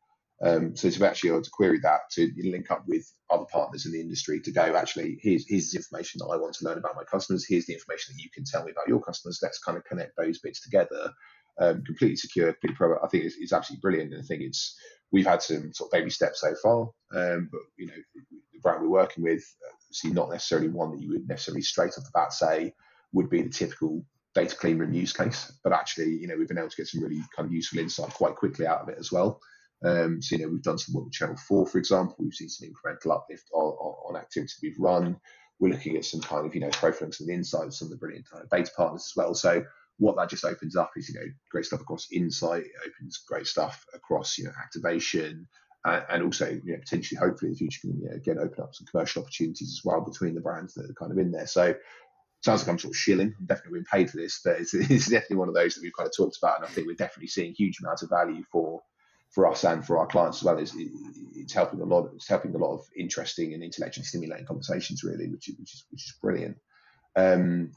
Um, 0.44 0.76
so 0.76 0.90
to 0.90 1.08
actually 1.08 1.30
able 1.30 1.44
to 1.44 1.50
query 1.52 1.80
that, 1.84 2.10
to 2.14 2.30
link 2.44 2.70
up 2.72 2.84
with 2.88 3.10
other 3.30 3.46
partners 3.46 3.86
in 3.86 3.94
the 3.94 4.02
industry 4.02 4.42
to 4.42 4.52
go, 4.52 4.76
actually, 4.76 5.18
here's, 5.22 5.46
here's 5.48 5.72
the 5.72 5.78
information 5.78 6.20
that 6.20 6.26
I 6.26 6.38
want 6.38 6.56
to 6.56 6.66
learn 6.66 6.78
about 6.78 6.96
my 6.96 7.04
customers. 7.04 7.46
Here's 7.48 7.68
the 7.68 7.74
information 7.74 8.16
that 8.16 8.24
you 8.24 8.30
can 8.34 8.44
tell 8.44 8.66
me 8.66 8.72
about 8.72 8.88
your 8.88 9.02
customers. 9.02 9.40
Let's 9.42 9.60
kind 9.60 9.78
of 9.78 9.86
connect 9.86 10.18
those 10.18 10.40
bits 10.40 10.62
together. 10.62 11.12
Um, 11.58 11.84
completely 11.86 12.18
secure, 12.18 12.52
completely 12.52 12.76
private. 12.76 13.00
I 13.02 13.08
think 13.08 13.24
it's, 13.24 13.38
it's, 13.40 13.54
absolutely 13.54 13.80
brilliant. 13.82 14.12
And 14.12 14.22
I 14.22 14.26
think 14.26 14.42
it's, 14.42 14.78
we've 15.12 15.26
had 15.26 15.42
some 15.42 15.74
sort 15.74 15.88
of 15.88 15.92
baby 15.92 16.10
steps 16.10 16.42
so 16.42 16.54
far, 16.62 16.90
um, 17.16 17.50
but, 17.52 17.62
you 17.78 17.88
know, 17.88 17.94
the 18.54 18.60
brand 18.62 18.82
we're 18.82 18.90
working 18.90 19.24
with, 19.24 19.44
see 19.92 20.10
not 20.10 20.30
necessarily 20.30 20.68
one 20.68 20.92
that 20.92 21.02
you 21.02 21.10
would 21.10 21.28
necessarily 21.28 21.62
straight 21.62 21.94
off 21.98 22.04
the 22.04 22.12
bat 22.14 22.34
say 22.34 22.74
would 23.14 23.30
be 23.30 23.42
the 23.42 23.50
typical 23.50 24.04
data 24.34 24.56
clean 24.56 24.78
room 24.78 24.94
use 24.94 25.14
case, 25.14 25.58
but 25.64 25.72
actually, 25.72 26.10
you 26.10 26.28
know, 26.28 26.36
we've 26.38 26.50
been 26.50 26.58
able 26.58 26.70
to 26.70 26.76
get 26.76 26.88
some 26.88 27.02
really 27.02 27.22
kind 27.36 27.48
of 27.48 27.54
useful 27.54 27.80
insight 27.80 28.14
quite 28.14 28.36
quickly 28.36 28.68
out 28.68 28.82
of 28.82 28.90
it 28.90 28.98
as 29.00 29.12
well. 29.12 29.40
Um, 29.84 30.22
so, 30.22 30.36
you 30.36 30.44
know, 30.44 30.52
we've 30.52 30.62
done 30.62 30.78
some 30.78 30.94
work 30.94 31.06
with 31.06 31.14
Channel 31.14 31.38
4, 31.48 31.68
for 31.68 31.78
example. 31.78 32.16
We've 32.20 32.34
seen 32.34 32.50
some 32.50 32.68
incremental 32.68 33.16
uplift 33.16 33.50
on, 33.54 33.64
on, 33.64 34.16
on 34.16 34.22
activity 34.22 34.54
we've 34.62 34.80
run. 34.80 35.18
We're 35.60 35.72
looking 35.72 35.96
at 35.96 36.06
some 36.06 36.22
kind 36.22 36.46
of, 36.46 36.54
you 36.54 36.62
know, 36.62 36.70
profiling 36.70 37.14
some 37.14 37.30
insights, 37.30 37.80
some 37.80 37.88
of 37.88 37.92
the 37.92 37.98
brilliant 37.98 38.30
kind 38.30 38.44
of 38.44 38.50
data 38.50 38.72
partners 38.76 39.10
as 39.10 39.16
well. 39.16 39.34
So 39.34 39.64
what 39.98 40.18
that 40.18 40.30
just 40.30 40.46
opens 40.46 40.76
up 40.76 40.92
is, 40.96 41.10
you 41.10 41.20
know, 41.20 41.26
great 41.52 41.66
stuff 41.66 41.82
across 41.82 42.08
insight. 42.12 42.66
It 42.66 42.72
opens 42.86 43.24
great 43.28 43.48
stuff 43.48 43.86
across, 43.94 44.38
you 44.38 44.46
know, 44.46 44.52
activation. 44.62 45.48
Uh, 45.86 46.02
and 46.10 46.24
also, 46.24 46.50
you 46.50 46.74
know, 46.74 46.80
potentially, 46.80 47.18
hopefully 47.18 47.50
in 47.50 47.54
the 47.54 47.58
future, 47.58 47.82
can, 47.82 48.00
you 48.02 48.10
know, 48.10 48.16
again, 48.16 48.40
open 48.40 48.64
up 48.64 48.74
some 48.74 48.88
commercial 48.88 49.22
opportunities 49.22 49.72
as 49.72 49.82
well 49.86 50.02
between 50.02 50.34
the 50.34 50.42
brands 50.42 50.74
that 50.74 50.90
are 50.90 50.94
kind 50.94 51.12
of 51.12 51.18
in 51.18 51.32
there. 51.32 51.48
So 51.48 51.76
sounds 52.42 52.62
like 52.62 52.70
I'm 52.70 52.80
sort 52.80 52.94
of 52.94 52.98
shilling. 52.98 53.36
I'm 53.40 53.46
definitely 53.46 53.80
being 53.80 53.86
paid 53.92 54.10
for 54.10 54.18
this, 54.18 54.42
but 54.44 54.60
it's, 54.60 54.74
it's, 54.74 55.08
definitely 55.08 55.38
one 55.38 55.48
of 55.48 55.56
those 55.56 55.76
that 55.76 55.82
we've 55.82 55.96
kind 55.96 56.08
of 56.08 56.16
talked 56.16 56.38
about, 56.38 56.58
and 56.58 56.66
I 56.66 56.70
think 56.70 56.88
we're 56.88 56.96
definitely 56.96 57.28
seeing 57.28 57.54
huge 57.54 57.80
amounts 57.80 58.04
of 58.04 58.10
value 58.10 58.44
for 58.52 58.82
for 59.32 59.48
us 59.48 59.66
and 59.66 59.86
for 59.86 59.98
our 59.98 60.08
clients 60.08 60.38
as 60.38 60.44
well 60.44 60.58
is 60.58 60.74
it's 61.36 61.52
helping 61.52 61.82
a 61.82 61.86
lot. 61.86 62.10
It's 62.16 62.28
helping 62.28 62.56
a 62.56 62.58
lot 62.58 62.74
of 62.74 62.86
interesting 62.96 63.54
and 63.54 63.64
intellectually 63.64 64.06
stimulating 64.06 64.46
conversations, 64.46 65.04
really, 65.04 65.28
which 65.28 65.50
is 65.50 65.56
which 65.60 65.74
is, 65.74 65.86
which 65.92 66.06
is 66.06 66.16
brilliant. 66.22 66.58
Um, 67.18 67.72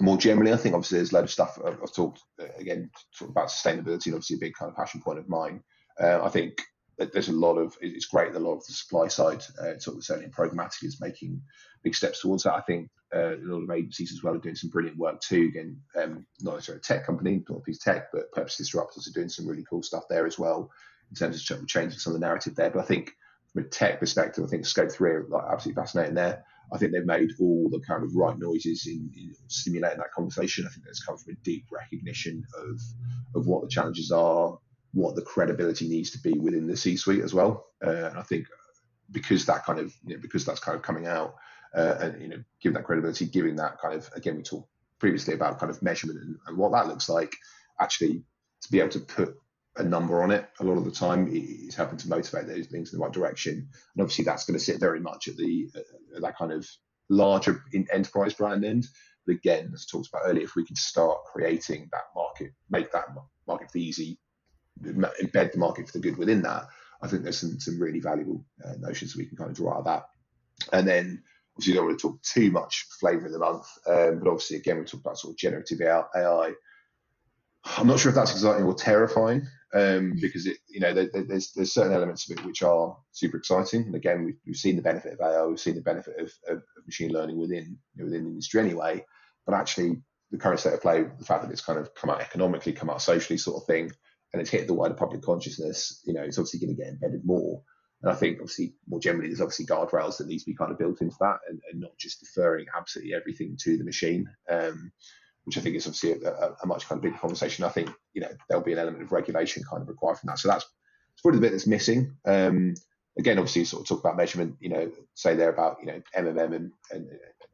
more 0.00 0.16
generally, 0.16 0.52
I 0.52 0.56
think 0.56 0.74
obviously 0.74 0.98
there's 0.98 1.12
a 1.12 1.14
load 1.14 1.24
of 1.24 1.30
stuff 1.30 1.58
I've, 1.64 1.92
talked 1.92 2.22
uh, 2.40 2.46
again 2.58 2.90
talk 3.18 3.28
about 3.28 3.48
sustainability, 3.48 4.06
and 4.06 4.14
obviously 4.14 4.36
a 4.36 4.40
big 4.40 4.54
kind 4.54 4.70
of 4.70 4.76
passion 4.76 5.00
point 5.00 5.18
of 5.18 5.28
mine. 5.28 5.62
Uh, 6.00 6.20
I 6.22 6.28
think 6.28 6.62
there's 6.98 7.28
a 7.28 7.32
lot 7.32 7.56
of 7.56 7.76
it's 7.80 8.06
great 8.06 8.32
that 8.32 8.38
a 8.38 8.46
lot 8.46 8.56
of 8.56 8.66
the 8.66 8.72
supply 8.72 9.08
side, 9.08 9.42
uh, 9.60 9.78
sort 9.78 9.96
of 9.96 10.04
certainly 10.04 10.30
programmatic, 10.30 10.84
is 10.84 11.00
making 11.00 11.40
big 11.82 11.94
steps 11.94 12.20
towards 12.20 12.44
that. 12.44 12.54
I 12.54 12.60
think 12.60 12.90
uh, 13.14 13.36
a 13.36 13.38
lot 13.42 13.62
of 13.62 13.70
agencies 13.70 14.12
as 14.12 14.22
well 14.22 14.34
are 14.34 14.38
doing 14.38 14.54
some 14.54 14.70
brilliant 14.70 14.98
work 14.98 15.20
too. 15.20 15.50
Again, 15.50 15.80
um, 15.96 16.26
not 16.40 16.54
necessarily 16.54 16.80
a 16.80 16.82
tech 16.82 17.06
company, 17.06 17.42
not 17.48 17.58
a 17.58 17.62
piece 17.62 17.78
of 17.78 17.82
tech, 17.82 18.12
but 18.12 18.32
Purpose 18.32 18.60
Disruptors 18.60 19.08
are 19.08 19.12
doing 19.12 19.28
some 19.28 19.46
really 19.46 19.64
cool 19.68 19.82
stuff 19.82 20.04
there 20.08 20.26
as 20.26 20.38
well 20.38 20.70
in 21.10 21.16
terms 21.16 21.50
of 21.50 21.66
changing 21.66 21.98
some 21.98 22.14
of 22.14 22.20
the 22.20 22.26
narrative 22.26 22.54
there. 22.54 22.70
But 22.70 22.80
I 22.80 22.84
think 22.84 23.12
from 23.52 23.64
a 23.64 23.68
tech 23.68 24.00
perspective, 24.00 24.44
I 24.44 24.46
think 24.46 24.64
Scope3 24.64 25.00
are 25.00 25.26
like 25.28 25.44
absolutely 25.50 25.80
fascinating 25.82 26.14
there. 26.14 26.44
I 26.72 26.78
think 26.78 26.92
they've 26.92 27.04
made 27.04 27.32
all 27.38 27.68
the 27.70 27.80
kind 27.80 28.02
of 28.02 28.14
right 28.16 28.38
noises 28.38 28.86
in, 28.86 29.10
in 29.16 29.34
stimulating 29.48 29.98
that 29.98 30.12
conversation. 30.12 30.66
I 30.66 30.70
think 30.70 30.86
that's 30.86 31.04
come 31.04 31.18
from 31.18 31.34
a 31.34 31.44
deep 31.44 31.66
recognition 31.70 32.44
of 32.56 32.80
of 33.34 33.46
what 33.46 33.62
the 33.62 33.68
challenges 33.68 34.10
are, 34.10 34.58
what 34.92 35.14
the 35.14 35.22
credibility 35.22 35.88
needs 35.88 36.10
to 36.12 36.18
be 36.18 36.32
within 36.38 36.66
the 36.66 36.76
C-suite 36.76 37.22
as 37.22 37.34
well. 37.34 37.66
Uh, 37.84 38.08
and 38.10 38.18
I 38.18 38.22
think 38.22 38.46
because 39.10 39.44
that 39.46 39.64
kind 39.64 39.78
of 39.78 39.94
you 40.04 40.16
know, 40.16 40.22
because 40.22 40.44
that's 40.44 40.60
kind 40.60 40.76
of 40.76 40.82
coming 40.82 41.06
out 41.06 41.34
uh, 41.74 41.96
and 42.00 42.22
you 42.22 42.28
know 42.28 42.42
giving 42.62 42.74
that 42.74 42.84
credibility, 42.84 43.26
giving 43.26 43.56
that 43.56 43.78
kind 43.78 43.94
of 43.94 44.08
again 44.14 44.36
we 44.36 44.42
talked 44.42 44.68
previously 44.98 45.34
about 45.34 45.58
kind 45.58 45.70
of 45.70 45.82
measurement 45.82 46.20
and, 46.20 46.36
and 46.46 46.56
what 46.56 46.72
that 46.72 46.86
looks 46.86 47.08
like. 47.08 47.32
Actually, 47.80 48.22
to 48.62 48.70
be 48.70 48.80
able 48.80 48.90
to 48.90 49.00
put 49.00 49.34
a 49.76 49.82
number 49.82 50.22
on 50.22 50.30
it 50.30 50.48
a 50.60 50.64
lot 50.64 50.76
of 50.76 50.84
the 50.84 50.90
time 50.90 51.30
is 51.32 51.74
helping 51.74 51.96
to 51.98 52.08
motivate 52.08 52.46
those 52.46 52.66
things 52.66 52.92
in 52.92 52.98
the 52.98 53.04
right 53.04 53.12
direction. 53.12 53.54
And 53.54 54.02
obviously, 54.02 54.24
that's 54.24 54.44
going 54.44 54.58
to 54.58 54.64
sit 54.64 54.80
very 54.80 55.00
much 55.00 55.28
at 55.28 55.36
the 55.36 55.70
uh, 55.74 56.20
that 56.20 56.36
kind 56.36 56.52
of 56.52 56.68
larger 57.08 57.64
enterprise 57.90 58.34
brand 58.34 58.64
end. 58.64 58.86
But 59.26 59.36
again, 59.36 59.70
as 59.72 59.86
I 59.88 59.90
talked 59.90 60.08
about 60.08 60.22
earlier, 60.26 60.44
if 60.44 60.56
we 60.56 60.66
can 60.66 60.76
start 60.76 61.24
creating 61.24 61.88
that 61.92 62.04
market, 62.14 62.52
make 62.70 62.92
that 62.92 63.06
market 63.46 63.74
easy, 63.74 64.18
embed 64.82 65.52
the 65.52 65.58
market 65.58 65.86
for 65.86 65.92
the 65.92 66.02
good 66.02 66.18
within 66.18 66.42
that, 66.42 66.66
I 67.00 67.08
think 67.08 67.22
there's 67.22 67.38
some 67.38 67.58
some 67.58 67.80
really 67.80 68.00
valuable 68.00 68.44
uh, 68.64 68.74
notions 68.78 69.16
we 69.16 69.26
can 69.26 69.38
kind 69.38 69.50
of 69.50 69.56
draw 69.56 69.74
out 69.74 69.78
of 69.78 69.84
that. 69.86 70.04
And 70.72 70.86
then 70.86 71.22
obviously, 71.56 71.72
you 71.72 71.78
don't 71.78 71.86
want 71.86 71.98
to 71.98 72.08
talk 72.08 72.22
too 72.22 72.50
much 72.50 72.86
flavour 73.00 73.26
of 73.26 73.32
the 73.32 73.38
month, 73.38 73.66
um, 73.86 74.18
but 74.18 74.28
obviously, 74.28 74.58
again, 74.58 74.78
we 74.78 74.84
talk 74.84 75.00
about 75.00 75.18
sort 75.18 75.32
of 75.32 75.38
generative 75.38 75.80
AI. 75.80 76.52
I'm 77.64 77.86
not 77.86 78.00
sure 78.00 78.10
if 78.10 78.16
that's 78.16 78.32
exciting 78.32 78.66
or 78.66 78.74
terrifying 78.74 79.46
um, 79.74 80.14
because 80.20 80.46
it, 80.46 80.58
you 80.68 80.80
know, 80.80 80.92
there, 80.92 81.08
there's 81.12 81.52
there's 81.52 81.72
certain 81.72 81.94
elements 81.94 82.28
of 82.28 82.38
it 82.38 82.44
which 82.44 82.62
are 82.62 82.96
super 83.12 83.38
exciting. 83.38 83.82
And 83.82 83.94
again, 83.94 84.24
we've, 84.24 84.38
we've 84.46 84.56
seen 84.56 84.76
the 84.76 84.82
benefit 84.82 85.14
of 85.14 85.20
AI, 85.20 85.44
we've 85.44 85.58
seen 85.58 85.74
the 85.74 85.80
benefit 85.80 86.18
of, 86.18 86.32
of, 86.48 86.56
of 86.58 86.86
machine 86.86 87.10
learning 87.12 87.38
within 87.38 87.78
you 87.94 87.98
know, 87.98 88.04
within 88.04 88.24
the 88.24 88.30
industry 88.30 88.60
anyway. 88.60 89.04
But 89.46 89.54
actually, 89.54 90.02
the 90.30 90.38
current 90.38 90.60
state 90.60 90.74
of 90.74 90.82
play, 90.82 91.04
the 91.18 91.24
fact 91.24 91.42
that 91.42 91.50
it's 91.50 91.64
kind 91.64 91.78
of 91.78 91.94
come 91.94 92.10
out 92.10 92.20
economically, 92.20 92.72
come 92.72 92.90
out 92.90 93.02
socially, 93.02 93.38
sort 93.38 93.62
of 93.62 93.66
thing, 93.66 93.90
and 94.32 94.40
it's 94.40 94.50
hit 94.50 94.66
the 94.66 94.74
wider 94.74 94.94
public 94.94 95.22
consciousness, 95.22 96.00
you 96.04 96.14
know, 96.14 96.22
it's 96.22 96.38
obviously 96.38 96.60
going 96.60 96.74
to 96.74 96.82
get 96.82 96.92
embedded 96.92 97.24
more. 97.24 97.62
And 98.02 98.10
I 98.10 98.14
think 98.14 98.38
obviously 98.40 98.74
more 98.88 98.98
generally, 98.98 99.28
there's 99.28 99.40
obviously 99.40 99.66
guardrails 99.66 100.18
that 100.18 100.26
need 100.26 100.38
to 100.38 100.46
be 100.46 100.56
kind 100.56 100.72
of 100.72 100.78
built 100.78 101.00
into 101.00 101.16
that, 101.20 101.38
and, 101.48 101.60
and 101.70 101.80
not 101.80 101.96
just 101.98 102.20
deferring 102.20 102.66
absolutely 102.76 103.14
everything 103.14 103.56
to 103.60 103.76
the 103.76 103.84
machine. 103.84 104.26
Um, 104.50 104.92
which 105.44 105.58
I 105.58 105.60
think 105.60 105.76
is 105.76 105.86
obviously 105.86 106.12
a, 106.24 106.54
a, 106.62 106.66
much 106.66 106.88
kind 106.88 106.98
of 106.98 107.02
bigger 107.02 107.18
conversation. 107.18 107.64
I 107.64 107.68
think 107.68 107.90
you 108.14 108.20
know 108.20 108.28
there'll 108.48 108.64
be 108.64 108.72
an 108.72 108.78
element 108.78 109.02
of 109.02 109.12
regulation 109.12 109.64
kind 109.68 109.82
of 109.82 109.88
required 109.88 110.18
from 110.18 110.28
that. 110.28 110.38
So 110.38 110.48
that's 110.48 110.64
it's 111.12 111.22
probably 111.22 111.38
the 111.38 111.46
bit 111.46 111.52
that's 111.52 111.66
missing. 111.66 112.16
Um, 112.24 112.74
again, 113.18 113.38
obviously, 113.38 113.64
sort 113.64 113.82
of 113.82 113.88
talk 113.88 114.00
about 114.00 114.16
measurement. 114.16 114.56
You 114.60 114.70
know, 114.70 114.92
say 115.14 115.34
there 115.34 115.50
about 115.50 115.78
you 115.80 115.86
know 115.86 116.02
MMM 116.16 116.54
and, 116.54 116.72
and, 116.90 117.08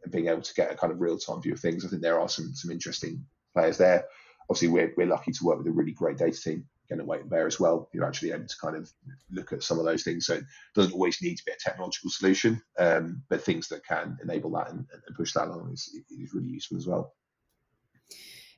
and 0.05 0.13
being 0.13 0.29
able 0.29 0.43
to 0.43 0.55
get 0.55 0.73
a 0.73 0.77
kind 0.77 0.93
of 0.93 1.01
real 1.01 1.19
time 1.19 1.43
view 1.43 1.55
of 1.55 1.61
things. 1.61 1.85
I 1.85 1.89
think 1.89 2.03
there 2.03 2.21
are 2.21 2.29
some 2.29 2.55
some 2.55 2.71
interesting 2.71 3.25
players 3.55 3.79
there. 3.79 4.05
Obviously, 4.51 4.69
we're 4.69 4.93
we're 4.97 5.07
lucky 5.07 5.33
to 5.33 5.45
work 5.45 5.59
with 5.59 5.67
a 5.67 5.73
really 5.73 5.93
great 5.93 6.19
data 6.19 6.41
team. 6.41 6.65
Again, 6.91 7.07
Wake 7.07 7.29
Bear 7.29 7.47
as 7.47 7.61
well, 7.61 7.91
you're 7.93 8.07
actually 8.07 8.33
able 8.33 8.47
to 8.47 8.57
kind 8.63 8.75
of 8.75 8.91
look 9.31 9.53
at 9.53 9.63
some 9.63 9.79
of 9.79 9.85
those 9.85 10.05
things. 10.05 10.25
So 10.25 10.37
it 10.37 10.45
doesn't 10.75 10.95
always 10.95 11.21
need 11.21 11.37
to 11.37 11.45
be 11.45 11.53
a 11.53 11.57
technological 11.57 12.09
solution, 12.09 12.63
um, 12.79 13.23
but 13.29 13.43
things 13.43 13.69
that 13.69 13.85
can 13.85 14.17
enable 14.23 14.51
that 14.53 14.71
and, 14.71 14.87
and 14.91 15.17
push 15.17 15.35
that 15.35 15.49
along 15.49 15.71
is, 15.75 15.95
is 16.11 16.33
really 16.33 16.49
useful 16.49 16.79
as 16.79 16.87
well. 16.87 17.13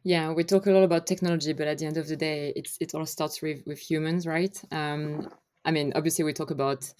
Yeah, 0.02 0.32
we 0.32 0.44
talk 0.44 0.66
a 0.66 0.70
lot 0.70 0.82
about 0.82 1.06
technology, 1.06 1.52
but 1.52 1.68
at 1.68 1.78
the 1.78 1.86
end 1.86 1.98
of 1.98 2.08
the 2.08 2.16
day, 2.16 2.52
it's 2.56 2.78
it 2.80 2.94
all 2.94 3.04
starts 3.06 3.42
with 3.42 3.62
with 3.66 3.78
humans, 3.78 4.26
right? 4.26 4.58
Um, 4.72 5.28
I 5.64 5.70
mean, 5.72 5.92
obviously, 5.94 6.24
we 6.24 6.32
talk 6.32 6.50
about 6.50 6.92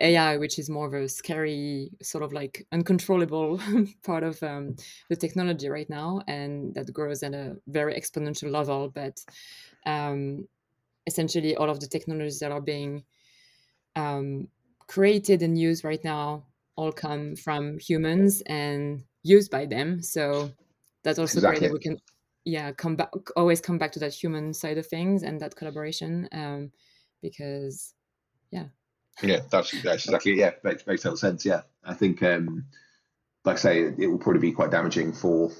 AI, 0.00 0.38
which 0.38 0.58
is 0.58 0.70
more 0.70 0.86
of 0.86 0.94
a 0.94 1.08
scary, 1.08 1.90
sort 2.02 2.24
of 2.24 2.32
like 2.32 2.66
uncontrollable 2.72 3.60
part 4.04 4.22
of 4.22 4.42
um, 4.42 4.76
the 5.10 5.16
technology 5.16 5.68
right 5.68 5.88
now, 5.90 6.22
and 6.26 6.74
that 6.74 6.90
grows 6.94 7.22
at 7.22 7.34
a 7.34 7.56
very 7.66 7.94
exponential 7.94 8.50
level. 8.50 8.88
But 8.88 9.22
um, 9.84 10.48
essentially, 11.06 11.56
all 11.56 11.68
of 11.68 11.80
the 11.80 11.86
technologies 11.88 12.40
that 12.40 12.52
are 12.52 12.62
being 12.62 13.04
um, 13.96 14.48
created 14.88 15.42
and 15.42 15.58
used 15.58 15.84
right 15.84 16.02
now 16.04 16.46
all 16.76 16.92
come 16.92 17.36
from 17.36 17.78
humans 17.78 18.42
and 18.46 19.04
used 19.22 19.50
by 19.50 19.66
them. 19.66 20.02
So 20.02 20.50
that's 21.02 21.18
also 21.18 21.40
exactly. 21.40 21.60
great 21.60 21.62
that 21.62 21.72
we 21.72 21.78
can 21.80 21.98
yeah 22.46 22.70
come 22.72 22.96
back 22.96 23.10
always 23.34 23.60
come 23.60 23.76
back 23.76 23.92
to 23.92 23.98
that 23.98 24.14
human 24.14 24.54
side 24.54 24.78
of 24.78 24.86
things 24.86 25.24
and 25.24 25.40
that 25.40 25.56
collaboration 25.56 26.28
um 26.32 26.70
because 27.20 27.92
yeah. 28.52 28.66
Yeah 29.22 29.40
that's 29.50 29.70
that's 29.82 30.04
exactly 30.04 30.38
yeah 30.38 30.52
makes, 30.62 30.86
makes 30.86 31.02
total 31.02 31.16
sense 31.16 31.44
yeah. 31.44 31.62
I 31.84 31.92
think 31.94 32.22
um 32.22 32.64
like 33.44 33.56
i 33.56 33.58
say 33.58 33.80
it 33.82 34.06
will 34.06 34.18
probably 34.18 34.40
be 34.40 34.52
quite 34.52 34.70
damaging 34.70 35.12
for 35.12 35.50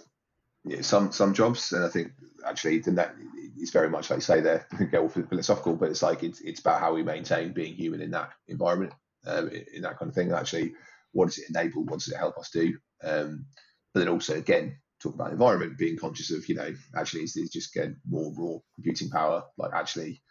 you 0.65 0.77
know, 0.77 0.83
some 0.83 1.11
some 1.11 1.35
jobs 1.35 1.73
and 1.73 1.85
i 1.85 1.89
think 1.89 2.13
actually 2.47 2.79
then 2.79 2.95
that 2.97 3.15
is 3.59 3.71
very 3.71 3.89
much 3.89 4.11
like 4.11 4.19
you 4.19 4.23
say 4.23 4.41
there 4.41 4.67
all 4.99 5.09
philosophical 5.09 5.75
but 5.75 5.91
it's 5.91 6.03
like 6.03 6.23
it's, 6.23 6.41
it's 6.43 6.61
about 6.61 6.81
how 6.81 6.95
we 6.95 7.03
maintain 7.03 7.53
being 7.53 7.75
human 7.75 8.01
in 8.01 8.11
that 8.11 8.31
environment 8.49 8.93
um, 9.27 9.51
in 9.75 9.83
that 9.83 9.99
kind 9.99 10.09
of 10.09 10.15
thing 10.15 10.31
actually 10.33 10.75
what 11.13 11.27
does 11.27 11.39
it 11.39 11.51
enable 11.51 11.83
what 11.85 11.99
does 11.99 12.09
it 12.09 12.19
help 12.19 12.39
us 12.39 12.51
do 12.51 12.77
um, 13.03 13.45
but 13.93 14.01
then 14.01 14.09
also 14.09 14.35
again 14.35 14.77
talk 15.03 15.15
about 15.15 15.29
the 15.29 15.33
environment, 15.33 15.79
being 15.79 15.97
conscious 15.97 16.31
of, 16.31 16.49
you 16.49 16.55
know, 16.55 16.75
actually 16.95 17.23
is, 17.23 17.37
is 17.37 17.51
just 17.51 17.75
getting 17.75 17.97
more 18.09 18.33
raw 18.37 18.59
computing 18.75 19.11
power. 19.11 19.45
Like 19.59 19.73
actually, 19.75 20.23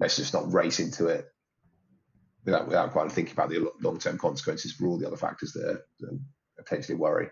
let's 0.00 0.16
just 0.16 0.34
not 0.34 0.52
race 0.52 0.80
into 0.80 1.06
it 1.08 1.26
without 2.44 2.66
without 2.66 2.92
quite 2.92 3.12
thinking 3.12 3.32
about 3.32 3.50
the 3.50 3.70
long 3.82 3.98
term 3.98 4.18
consequences 4.18 4.72
for 4.72 4.86
all 4.86 4.98
the 4.98 5.06
other 5.06 5.16
factors 5.16 5.52
that, 5.52 5.68
are, 5.68 5.84
that 6.00 6.20
potentially 6.56 6.96
worry. 6.96 7.28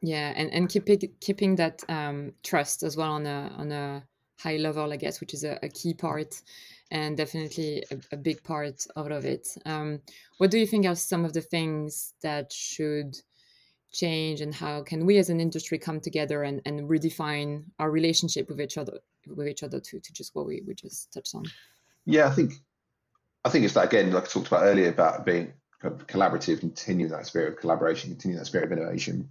Yeah, 0.00 0.32
and 0.36 0.52
and 0.52 0.68
keeping 0.68 1.00
keeping 1.20 1.56
that 1.56 1.82
um, 1.88 2.32
trust 2.44 2.82
as 2.82 2.96
well 2.96 3.12
on 3.12 3.26
a 3.26 3.52
on 3.56 3.72
a 3.72 4.04
high 4.38 4.56
level, 4.56 4.92
I 4.92 4.96
guess, 4.96 5.20
which 5.20 5.34
is 5.34 5.44
a, 5.44 5.58
a 5.62 5.68
key 5.68 5.94
part 5.94 6.40
and 6.90 7.16
definitely 7.16 7.82
a, 7.90 7.96
a, 8.12 8.16
big 8.16 8.42
part 8.44 8.86
out 8.96 9.12
of 9.12 9.24
it. 9.24 9.48
Um, 9.66 10.00
what 10.38 10.50
do 10.50 10.58
you 10.58 10.66
think 10.66 10.86
are 10.86 10.94
some 10.94 11.24
of 11.24 11.32
the 11.32 11.40
things 11.40 12.14
that 12.22 12.52
should 12.52 13.16
change 13.98 14.40
and 14.40 14.54
how 14.54 14.82
can 14.82 15.04
we 15.04 15.18
as 15.18 15.28
an 15.28 15.40
industry 15.40 15.78
come 15.78 16.00
together 16.00 16.44
and, 16.44 16.62
and 16.64 16.88
redefine 16.88 17.64
our 17.78 17.90
relationship 17.90 18.48
with 18.48 18.60
each 18.60 18.78
other 18.78 18.98
with 19.26 19.48
each 19.48 19.62
other 19.62 19.80
to, 19.80 19.98
to 20.00 20.12
just 20.12 20.34
what 20.34 20.46
we, 20.46 20.62
we 20.66 20.74
just 20.74 21.12
touched 21.12 21.34
on? 21.34 21.44
Yeah 22.04 22.28
i 22.28 22.30
think 22.30 22.52
i 23.44 23.48
think 23.48 23.64
it's 23.64 23.74
that 23.74 23.86
again 23.86 24.12
like 24.12 24.24
i 24.24 24.26
talked 24.26 24.46
about 24.46 24.62
earlier 24.62 24.88
about 24.88 25.26
being 25.26 25.52
collaborative 25.82 26.60
continuing 26.60 27.10
that 27.10 27.26
spirit 27.26 27.52
of 27.52 27.58
collaboration 27.58 28.10
continuing 28.10 28.38
that 28.38 28.46
spirit 28.46 28.70
of 28.70 28.78
innovation. 28.78 29.28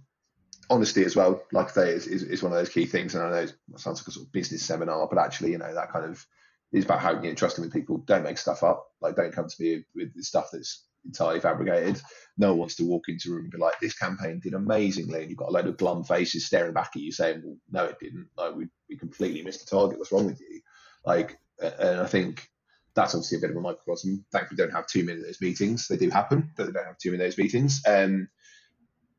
Honesty 0.70 1.04
as 1.04 1.16
well 1.16 1.42
like 1.52 1.68
i 1.68 1.72
say 1.72 1.90
is, 1.90 2.06
is, 2.06 2.42
one 2.42 2.52
of 2.52 2.58
those 2.58 2.68
key 2.68 2.84
things. 2.84 3.14
And 3.14 3.24
i 3.24 3.30
know 3.30 3.36
it 3.36 3.54
sounds 3.76 4.00
like 4.00 4.08
a 4.08 4.10
sort 4.10 4.26
of 4.26 4.32
business 4.32 4.62
seminar 4.62 5.08
but 5.08 5.18
actually 5.18 5.52
you 5.52 5.58
know 5.58 5.74
that 5.74 5.92
kind 5.92 6.04
of 6.04 6.24
is 6.72 6.84
about 6.84 7.00
how 7.00 7.20
you 7.22 7.30
know 7.30 7.34
trusting 7.34 7.64
with 7.64 7.72
people 7.72 7.98
don't 7.98 8.24
make 8.24 8.36
stuff 8.36 8.62
up 8.62 8.92
like 9.00 9.16
don't 9.16 9.32
come 9.32 9.48
to 9.48 9.62
me 9.62 9.84
with 9.94 10.12
stuff 10.22 10.50
that's 10.52 10.84
entirely 11.04 11.40
fabricated. 11.40 12.00
No 12.36 12.50
one 12.50 12.58
wants 12.58 12.76
to 12.76 12.84
walk 12.84 13.08
into 13.08 13.30
a 13.30 13.34
room 13.34 13.44
and 13.44 13.52
be 13.52 13.58
like, 13.58 13.80
this 13.80 13.98
campaign 13.98 14.40
did 14.42 14.54
amazingly. 14.54 15.20
And 15.20 15.30
you've 15.30 15.38
got 15.38 15.48
a 15.48 15.52
load 15.52 15.66
of 15.66 15.76
glum 15.76 16.04
faces 16.04 16.46
staring 16.46 16.74
back 16.74 16.90
at 16.94 17.02
you 17.02 17.12
saying, 17.12 17.42
well, 17.44 17.56
no, 17.70 17.84
it 17.84 17.98
didn't. 18.00 18.28
Like, 18.36 18.54
we, 18.54 18.68
we 18.88 18.96
completely 18.96 19.42
missed 19.42 19.68
the 19.68 19.76
target. 19.76 19.98
What's 19.98 20.12
wrong 20.12 20.26
with 20.26 20.40
you? 20.40 20.60
Like, 21.04 21.38
and 21.60 22.00
I 22.00 22.06
think 22.06 22.48
that's 22.94 23.14
obviously 23.14 23.38
a 23.38 23.40
bit 23.40 23.50
of 23.50 23.56
a 23.56 23.60
microcosm. 23.60 24.24
Thankfully, 24.32 24.56
we 24.56 24.64
don't 24.64 24.74
have 24.74 24.86
too 24.86 25.04
many 25.04 25.18
of 25.18 25.24
those 25.24 25.40
meetings. 25.40 25.88
They 25.88 25.96
do 25.96 26.10
happen, 26.10 26.50
but 26.56 26.66
they 26.66 26.72
don't 26.72 26.86
have 26.86 26.98
too 26.98 27.10
many 27.12 27.24
of 27.24 27.30
those 27.30 27.38
meetings. 27.38 27.80
Um, 27.86 28.28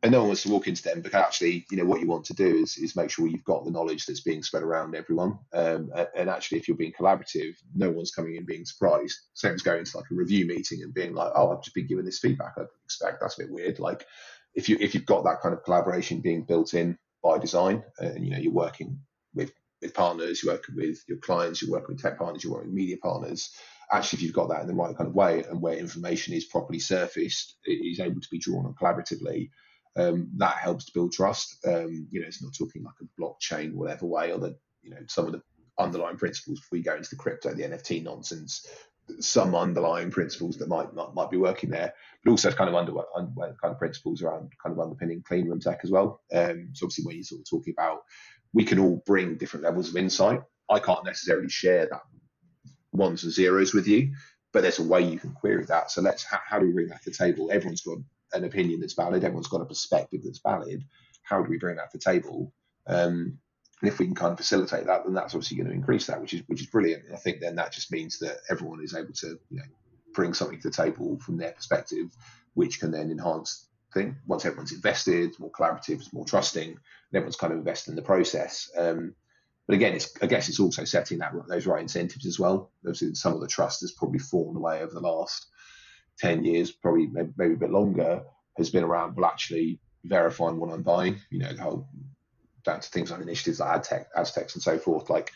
and 0.01 0.11
no 0.11 0.19
one 0.19 0.27
wants 0.27 0.43
to 0.43 0.49
walk 0.49 0.67
into 0.67 0.81
them 0.81 1.01
because 1.01 1.21
actually, 1.21 1.65
you 1.69 1.77
know, 1.77 1.85
what 1.85 1.99
you 1.99 2.07
want 2.07 2.25
to 2.25 2.33
do 2.33 2.57
is, 2.57 2.77
is 2.77 2.95
make 2.95 3.09
sure 3.09 3.27
you've 3.27 3.43
got 3.43 3.65
the 3.65 3.71
knowledge 3.71 4.05
that's 4.05 4.21
being 4.21 4.43
spread 4.43 4.63
around 4.63 4.95
everyone. 4.95 5.37
Um, 5.53 5.91
and 6.15 6.29
actually, 6.29 6.59
if 6.59 6.67
you're 6.67 6.77
being 6.77 6.93
collaborative, 6.97 7.55
no 7.75 7.89
one's 7.89 8.11
coming 8.11 8.35
in 8.35 8.45
being 8.45 8.65
surprised. 8.65 9.17
Same 9.33 9.53
as 9.53 9.61
going 9.61 9.83
to 9.83 9.97
like 9.97 10.09
a 10.11 10.15
review 10.15 10.45
meeting 10.45 10.83
and 10.83 10.93
being 10.93 11.13
like, 11.13 11.31
"Oh, 11.35 11.51
I've 11.51 11.63
just 11.63 11.75
been 11.75 11.87
given 11.87 12.05
this 12.05 12.19
feedback. 12.19 12.53
I 12.57 12.63
expect 12.85 13.19
that's 13.19 13.37
a 13.37 13.43
bit 13.43 13.51
weird." 13.51 13.79
Like, 13.79 14.05
if 14.55 14.69
you 14.69 14.77
if 14.79 14.93
you've 14.95 15.05
got 15.05 15.25
that 15.25 15.41
kind 15.41 15.53
of 15.53 15.63
collaboration 15.63 16.21
being 16.21 16.43
built 16.43 16.73
in 16.73 16.97
by 17.21 17.37
design, 17.37 17.83
and 17.99 18.23
you 18.23 18.31
know, 18.31 18.39
you're 18.39 18.53
working 18.53 18.99
with 19.33 19.51
with 19.81 19.93
partners, 19.93 20.41
you're 20.43 20.53
working 20.53 20.75
with 20.75 21.03
your 21.07 21.17
clients, 21.17 21.61
you're 21.61 21.71
working 21.71 21.95
with 21.95 22.01
tech 22.01 22.17
partners, 22.17 22.43
you're 22.43 22.53
working 22.53 22.69
with 22.69 22.75
media 22.75 22.97
partners, 23.01 23.49
actually, 23.91 24.17
if 24.17 24.23
you've 24.23 24.33
got 24.33 24.49
that 24.49 24.61
in 24.61 24.67
the 24.67 24.73
right 24.73 24.95
kind 24.95 25.07
of 25.07 25.15
way 25.15 25.43
and 25.49 25.61
where 25.61 25.75
information 25.75 26.33
is 26.33 26.45
properly 26.45 26.79
surfaced, 26.79 27.57
it 27.65 27.71
is 27.71 27.99
able 27.99 28.21
to 28.21 28.29
be 28.29 28.39
drawn 28.39 28.65
on 28.65 28.75
collaboratively. 28.75 29.49
Um, 29.95 30.29
that 30.37 30.57
helps 30.57 30.85
to 30.85 30.91
build 30.93 31.11
trust. 31.13 31.57
Um, 31.65 32.07
you 32.11 32.21
know, 32.21 32.27
it's 32.27 32.43
not 32.43 32.53
talking 32.57 32.83
like 32.83 32.95
a 33.01 33.21
blockchain, 33.21 33.73
whatever 33.73 34.05
way, 34.05 34.31
or 34.31 34.39
the 34.39 34.57
you 34.81 34.91
know 34.91 34.99
some 35.07 35.25
of 35.25 35.31
the 35.33 35.41
underlying 35.77 36.17
principles 36.17 36.59
before 36.59 36.77
we 36.77 36.83
go 36.83 36.95
into 36.95 37.09
the 37.09 37.15
crypto, 37.15 37.53
the 37.53 37.63
NFT 37.63 38.03
nonsense. 38.03 38.67
Some 39.19 39.55
underlying 39.55 40.11
principles 40.11 40.57
that 40.57 40.69
might 40.69 40.93
might, 40.93 41.13
might 41.15 41.31
be 41.31 41.37
working 41.37 41.71
there, 41.71 41.93
but 42.23 42.31
also 42.31 42.51
kind 42.51 42.69
of 42.69 42.75
under, 42.75 42.93
under 43.15 43.33
kind 43.35 43.73
of 43.73 43.79
principles 43.79 44.21
around 44.21 44.51
kind 44.63 44.73
of 44.73 44.79
underpinning 44.79 45.23
clean 45.27 45.49
room 45.49 45.59
tech 45.59 45.79
as 45.83 45.89
well. 45.89 46.21
Um, 46.31 46.69
so 46.73 46.85
obviously, 46.85 47.05
when 47.05 47.15
you're 47.15 47.23
sort 47.23 47.41
of 47.41 47.49
talking 47.49 47.73
about, 47.75 48.01
we 48.53 48.63
can 48.63 48.79
all 48.79 49.01
bring 49.05 49.37
different 49.37 49.65
levels 49.65 49.89
of 49.89 49.95
insight. 49.95 50.41
I 50.69 50.79
can't 50.79 51.05
necessarily 51.05 51.49
share 51.49 51.87
that 51.87 52.01
ones 52.91 53.23
and 53.23 53.33
zeros 53.33 53.73
with 53.73 53.87
you, 53.87 54.13
but 54.51 54.61
there's 54.61 54.79
a 54.79 54.83
way 54.83 55.01
you 55.01 55.19
can 55.19 55.31
query 55.31 55.65
that. 55.65 55.91
So 55.91 56.01
let's 56.01 56.23
how, 56.23 56.39
how 56.45 56.59
do 56.59 56.67
we 56.67 56.73
bring 56.73 56.89
that 56.89 57.03
to 57.03 57.09
the 57.09 57.15
table? 57.15 57.51
Everyone's 57.51 57.81
got 57.81 57.97
an 58.33 58.43
opinion 58.43 58.79
that's 58.79 58.93
valid. 58.93 59.23
Everyone's 59.23 59.47
got 59.47 59.61
a 59.61 59.65
perspective 59.65 60.21
that's 60.23 60.39
valid. 60.39 60.83
How 61.23 61.41
do 61.41 61.49
we 61.49 61.57
bring 61.57 61.77
that 61.77 61.91
to 61.91 61.97
the 61.97 62.03
table? 62.03 62.53
Um, 62.87 63.39
and 63.81 63.89
if 63.89 63.99
we 63.99 64.05
can 64.05 64.15
kind 64.15 64.31
of 64.31 64.37
facilitate 64.37 64.87
that, 64.87 65.05
then 65.05 65.13
that's 65.13 65.33
obviously 65.33 65.57
going 65.57 65.69
to 65.69 65.73
increase 65.73 66.07
that, 66.07 66.19
which 66.19 66.33
is 66.33 66.41
which 66.47 66.61
is 66.61 66.67
brilliant. 66.67 67.05
And 67.05 67.13
I 67.13 67.17
think 67.17 67.39
then 67.39 67.55
that 67.55 67.71
just 67.71 67.91
means 67.91 68.19
that 68.19 68.37
everyone 68.49 68.83
is 68.83 68.95
able 68.95 69.13
to 69.13 69.39
you 69.49 69.57
know 69.57 69.63
bring 70.13 70.33
something 70.33 70.59
to 70.59 70.69
the 70.69 70.75
table 70.75 71.17
from 71.19 71.37
their 71.37 71.51
perspective, 71.51 72.07
which 72.55 72.79
can 72.79 72.91
then 72.91 73.11
enhance 73.11 73.67
thing. 73.93 74.17
Once 74.27 74.45
everyone's 74.45 74.73
invested, 74.73 75.39
more 75.39 75.51
collaborative, 75.51 76.11
more 76.13 76.25
trusting, 76.25 76.69
and 76.69 76.79
everyone's 77.13 77.37
kind 77.37 77.53
of 77.53 77.59
invested 77.59 77.91
in 77.91 77.95
the 77.95 78.01
process. 78.01 78.69
Um, 78.77 79.15
but 79.67 79.75
again, 79.75 79.93
it's 79.93 80.11
I 80.21 80.25
guess 80.25 80.49
it's 80.49 80.59
also 80.59 80.83
setting 80.83 81.19
that 81.19 81.31
those 81.47 81.67
right 81.67 81.81
incentives 81.81 82.25
as 82.25 82.39
well. 82.39 82.71
Obviously, 82.85 83.13
some 83.15 83.33
of 83.33 83.39
the 83.39 83.47
trust 83.47 83.81
has 83.81 83.91
probably 83.91 84.19
fallen 84.19 84.57
away 84.57 84.81
over 84.81 84.93
the 84.93 84.99
last 84.99 85.47
ten 86.19 86.43
years, 86.43 86.71
probably 86.71 87.07
maybe, 87.07 87.53
a 87.53 87.57
bit 87.57 87.71
longer, 87.71 88.23
has 88.57 88.69
been 88.69 88.83
around 88.83 89.15
well 89.15 89.25
actually 89.25 89.79
verifying 90.03 90.59
what 90.59 90.71
I'm 90.71 90.83
buying. 90.83 91.19
You 91.29 91.39
know, 91.39 91.53
the 91.53 91.61
whole 91.61 91.87
down 92.65 92.81
to 92.81 92.89
things 92.89 93.11
like 93.11 93.21
initiatives 93.21 93.59
like 93.59 93.83
AdTech, 93.83 94.05
ads.txt 94.15 94.55
and 94.55 94.63
so 94.63 94.77
forth. 94.77 95.09
Like, 95.09 95.31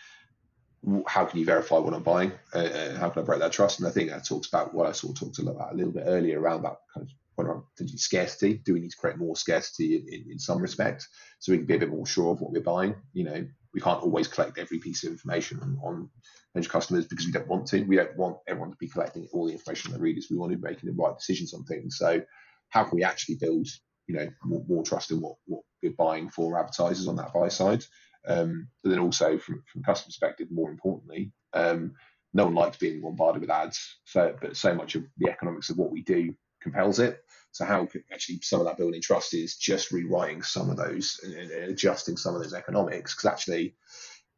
how 1.07 1.25
can 1.25 1.39
you 1.39 1.45
verify 1.45 1.77
what 1.77 1.93
I'm 1.93 2.03
buying? 2.03 2.33
Uh, 2.53 2.59
uh, 2.59 2.97
how 2.97 3.09
can 3.09 3.21
I 3.21 3.25
break 3.25 3.39
that 3.39 3.53
trust? 3.53 3.79
And 3.79 3.87
I 3.87 3.91
think 3.91 4.09
that 4.09 4.25
talks 4.25 4.47
about 4.47 4.73
what 4.73 4.87
I 4.87 4.91
sort 4.91 5.15
of 5.15 5.27
talked 5.27 5.39
about 5.39 5.73
a 5.73 5.75
little 5.75 5.93
bit 5.93 6.03
earlier 6.05 6.39
around 6.39 6.63
that 6.63 6.77
kind 6.93 7.07
of 7.07 7.09
point 7.35 7.49
around 7.49 7.63
scarcity. 7.99 8.61
Do 8.65 8.73
we 8.73 8.79
need 8.79 8.91
to 8.91 8.97
create 8.97 9.17
more 9.17 9.35
scarcity 9.35 9.95
in, 9.95 10.13
in, 10.13 10.31
in, 10.31 10.39
some 10.39 10.61
respect 10.61 11.07
so 11.39 11.51
we 11.51 11.57
can 11.57 11.67
be 11.67 11.75
a 11.75 11.79
bit 11.79 11.89
more 11.89 12.05
sure 12.05 12.31
of 12.31 12.41
what 12.41 12.51
we're 12.51 12.61
buying? 12.61 12.95
You 13.13 13.25
know, 13.25 13.47
we 13.73 13.81
can't 13.81 14.01
always 14.01 14.27
collect 14.27 14.57
every 14.57 14.79
piece 14.79 15.03
of 15.03 15.11
information 15.11 15.59
on, 15.61 15.77
on 15.83 16.09
potential 16.53 16.71
customers 16.71 17.07
because 17.07 17.25
we 17.25 17.31
don't 17.31 17.47
want 17.47 17.67
to. 17.67 17.83
We 17.83 17.95
don't 17.95 18.15
want 18.17 18.37
everyone 18.47 18.71
to 18.71 18.77
be 18.77 18.87
collecting 18.87 19.27
all 19.33 19.47
the 19.47 19.53
information 19.53 19.89
on 19.89 19.93
their 19.93 20.03
readers. 20.03 20.27
We 20.29 20.37
want 20.37 20.51
to 20.51 20.57
be 20.57 20.67
making 20.67 20.89
the 20.89 21.01
right 21.01 21.17
decisions 21.17 21.53
on 21.53 21.63
things. 21.63 21.97
So 21.97 22.21
how 22.69 22.83
can 22.83 22.95
we 22.95 23.03
actually 23.03 23.35
build, 23.35 23.67
you 24.07 24.15
know, 24.15 24.29
more, 24.43 24.63
more 24.67 24.83
trust 24.83 25.11
in 25.11 25.21
what, 25.21 25.35
what 25.45 25.61
we're 25.81 25.93
buying 25.97 26.29
for 26.29 26.59
advertisers 26.59 27.07
on 27.07 27.15
that 27.17 27.33
buy 27.33 27.47
side? 27.47 27.83
Um, 28.27 28.67
but 28.83 28.91
then 28.91 28.99
also 28.99 29.37
from, 29.37 29.63
from 29.71 29.83
customer 29.83 30.09
perspective, 30.09 30.47
more 30.49 30.71
importantly, 30.71 31.31
um, 31.53 31.93
no 32.33 32.45
one 32.45 32.55
likes 32.55 32.77
being 32.77 33.01
bombarded 33.01 33.41
with 33.41 33.49
ads. 33.49 33.99
So, 34.05 34.35
but 34.41 34.57
so 34.57 34.73
much 34.73 34.95
of 34.95 35.03
the 35.17 35.29
economics 35.29 35.69
of 35.69 35.77
what 35.77 35.91
we 35.91 36.01
do 36.03 36.33
compels 36.63 36.99
it. 36.99 37.23
So 37.51 37.65
how 37.65 37.87
actually 38.11 38.39
some 38.41 38.59
of 38.59 38.65
that 38.65 38.77
building 38.77 39.01
trust 39.01 39.33
is 39.35 39.57
just 39.57 39.91
rewriting 39.91 40.41
some 40.41 40.71
of 40.71 40.77
those 40.77 41.19
and, 41.23 41.51
adjusting 41.51 42.17
some 42.17 42.35
of 42.35 42.41
those 42.41 42.53
economics 42.53 43.13
because 43.13 43.31
actually 43.31 43.75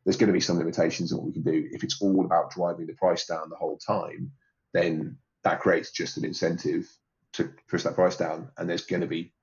there's 0.03 0.17
going 0.17 0.27
to 0.27 0.33
be 0.33 0.41
some 0.41 0.57
limitations 0.57 1.11
in 1.11 1.17
what 1.17 1.27
we 1.27 1.33
can 1.33 1.43
do. 1.43 1.67
If 1.71 1.83
it's 1.83 2.01
all 2.01 2.25
about 2.25 2.51
driving 2.51 2.87
the 2.87 2.93
price 2.93 3.25
down 3.25 3.49
the 3.49 3.55
whole 3.55 3.77
time, 3.77 4.31
then 4.73 5.17
that 5.43 5.61
creates 5.61 5.91
just 5.91 6.17
an 6.17 6.25
incentive 6.25 6.89
to 7.33 7.53
push 7.69 7.83
that 7.83 7.95
price 7.95 8.17
down. 8.17 8.49
And 8.57 8.69
there's 8.69 8.85
going 8.85 9.01
to 9.01 9.07
be 9.07 9.33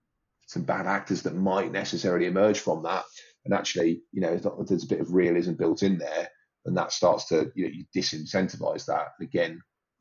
some 0.46 0.62
bad 0.62 0.86
actors 0.86 1.22
that 1.22 1.34
might 1.34 1.72
necessarily 1.72 2.26
emerge 2.26 2.60
from 2.60 2.82
that. 2.82 3.04
And 3.44 3.54
actually, 3.54 4.02
you 4.12 4.20
know, 4.20 4.36
there's 4.36 4.84
a 4.84 4.88
bit 4.88 5.00
of 5.00 5.14
realism 5.14 5.54
built 5.54 5.82
in 5.82 5.98
there, 5.98 6.28
and 6.64 6.76
that 6.76 6.92
starts 6.92 7.26
to 7.28 7.50
you 7.54 7.64
know 7.64 7.72
you 7.72 7.84
disincentivize 7.94 8.86
that. 8.86 9.08
And 9.18 9.28
again, 9.28 9.60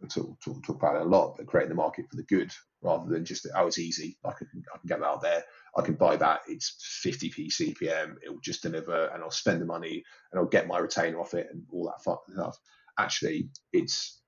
talk, 0.09 0.39
talk, 0.41 0.63
talk 0.63 0.75
about 0.75 0.97
it 0.97 1.03
a 1.03 1.09
lot, 1.09 1.37
but 1.37 1.47
creating 1.47 1.69
the 1.69 1.75
market 1.75 2.05
for 2.09 2.17
the 2.17 2.23
good 2.23 2.51
rather 2.81 3.09
than 3.09 3.25
just 3.25 3.47
oh 3.55 3.67
it's 3.67 3.79
easy 3.79 4.17
I 4.25 4.31
can 4.31 4.47
I 4.73 4.77
can 4.77 4.87
get 4.87 4.99
that 4.99 5.05
out 5.05 5.21
there. 5.21 5.43
I 5.75 5.81
can 5.81 5.95
buy 5.95 6.17
that 6.17 6.41
it's 6.47 7.01
50p 7.05 7.47
CPM 7.47 8.15
it 8.23 8.29
will 8.29 8.41
just 8.41 8.63
deliver 8.63 9.07
and 9.07 9.23
I'll 9.23 9.31
spend 9.31 9.61
the 9.61 9.65
money 9.65 10.03
and 10.31 10.39
I'll 10.39 10.47
get 10.47 10.67
my 10.67 10.79
retainer 10.79 11.19
off 11.19 11.33
it 11.33 11.47
and 11.51 11.63
all 11.71 11.85
that 11.85 12.03
fun 12.03 12.17
stuff. 12.33 12.57
Actually 12.97 13.49
it's 13.71 14.19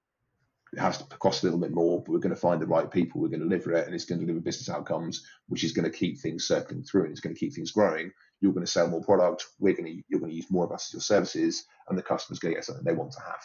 it 0.71 0.79
has 0.79 0.97
to 0.97 1.03
cost 1.17 1.43
a 1.43 1.45
little 1.45 1.59
bit 1.59 1.73
more 1.73 2.01
but 2.01 2.11
we're 2.11 2.19
going 2.19 2.33
to 2.33 2.39
find 2.39 2.61
the 2.61 2.67
right 2.67 2.89
people 2.89 3.21
we're 3.21 3.27
going 3.27 3.41
to 3.41 3.47
deliver 3.47 3.73
it 3.73 3.85
and 3.85 3.93
it's 3.93 4.05
going 4.05 4.19
to 4.19 4.25
deliver 4.25 4.43
business 4.43 4.69
outcomes 4.69 5.25
which 5.47 5.63
is 5.63 5.71
going 5.71 5.89
to 5.89 5.95
keep 5.95 6.19
things 6.19 6.47
circling 6.47 6.83
through 6.83 7.03
and 7.03 7.11
it's 7.11 7.21
going 7.21 7.35
to 7.35 7.39
keep 7.39 7.53
things 7.53 7.71
growing. 7.71 8.11
You're 8.41 8.53
going 8.53 8.65
to 8.65 8.71
sell 8.71 8.87
more 8.87 9.03
product 9.03 9.45
we're 9.59 9.73
going 9.75 9.85
to 9.85 10.03
you're 10.09 10.19
going 10.19 10.31
to 10.31 10.37
use 10.37 10.51
more 10.51 10.65
of 10.65 10.71
us 10.71 10.89
as 10.89 10.93
your 10.93 11.01
services 11.01 11.65
and 11.89 11.97
the 11.97 12.03
customer's 12.03 12.39
going 12.39 12.53
to 12.53 12.57
get 12.57 12.65
something 12.65 12.83
they 12.85 12.93
want 12.93 13.11
to 13.13 13.19
have 13.19 13.41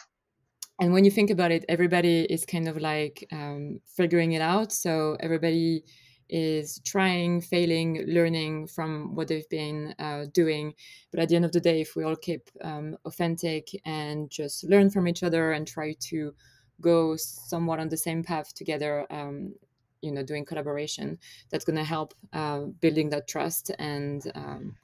and 0.79 0.93
when 0.93 1.05
you 1.05 1.11
think 1.11 1.29
about 1.29 1.51
it 1.51 1.65
everybody 1.69 2.21
is 2.29 2.45
kind 2.45 2.67
of 2.67 2.77
like 2.77 3.27
um, 3.31 3.79
figuring 3.85 4.33
it 4.33 4.41
out. 4.41 4.71
So 4.71 5.17
everybody 5.19 5.83
is 6.29 6.79
trying 6.85 7.41
failing 7.41 8.05
learning 8.07 8.67
from 8.67 9.15
what 9.15 9.27
they've 9.27 9.49
been 9.49 9.95
uh, 9.99 10.25
doing. 10.31 10.75
But 11.11 11.21
at 11.21 11.29
the 11.29 11.35
end 11.35 11.45
of 11.45 11.51
the 11.51 11.59
day 11.59 11.81
if 11.81 11.95
we 11.95 12.03
all 12.03 12.15
keep 12.15 12.49
um, 12.61 12.97
authentic 13.05 13.69
and 13.85 14.29
just 14.29 14.63
learn 14.63 14.89
from 14.89 15.07
each 15.07 15.23
other 15.23 15.51
and 15.51 15.67
try 15.67 15.95
to 16.09 16.33
go 16.81 17.15
somewhat 17.17 17.79
on 17.79 17.89
the 17.89 17.97
same 17.97 18.23
path 18.23 18.53
together 18.53 19.05
um, 19.09 19.53
you 20.01 20.11
know 20.11 20.23
doing 20.23 20.45
collaboration 20.45 21.17
that's 21.49 21.65
going 21.65 21.75
to 21.75 21.83
help 21.83 22.13
uh, 22.31 22.61
building 22.79 23.09
that 23.09 23.27
trust 23.27 23.71
and 23.79 24.31
um, 24.35 24.75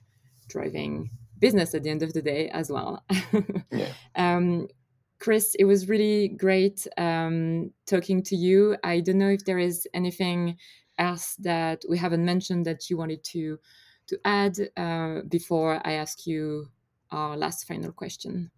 driving 0.50 1.10
business 1.40 1.74
at 1.74 1.84
the 1.84 1.90
end 1.90 2.04
of 2.04 2.14
the 2.14 2.22
day 2.22 2.50
as 2.50 2.70
well. 2.70 3.04
Yeah. 3.72 3.94
Chris, 5.26 5.56
it 5.56 5.66
was 5.66 5.90
really 5.90 6.28
great 6.28 6.86
um, 6.98 7.72
talking 7.88 8.22
to 8.22 8.36
you. 8.36 8.78
I 8.84 9.00
don't 9.00 9.18
know 9.18 9.32
if 9.32 9.44
there 9.44 9.58
is 9.58 9.88
anything 9.92 10.58
else 11.00 11.34
that 11.40 11.84
we 11.90 11.98
haven't 11.98 12.24
mentioned 12.24 12.68
that 12.68 12.92
you 12.92 12.98
wanted 12.98 13.24
to 13.24 13.58
to 14.06 14.20
add 14.24 14.56
uh, 14.78 15.22
before 15.28 15.82
I 15.84 15.94
ask 15.94 16.28
you 16.28 16.70
our 17.10 17.36
last 17.36 17.68
final 17.68 17.92
question. 17.92 18.52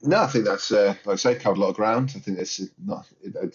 No, 0.00 0.22
I 0.22 0.28
think 0.28 0.44
that's 0.44 0.70
uh, 0.70 0.94
like 1.04 1.14
I 1.14 1.16
say, 1.16 1.34
covered 1.34 1.58
a 1.58 1.62
lot 1.62 1.70
of 1.70 1.74
ground. 1.74 2.12
I 2.14 2.20
think 2.20 2.36
there's 2.36 2.70
not, 2.78 3.04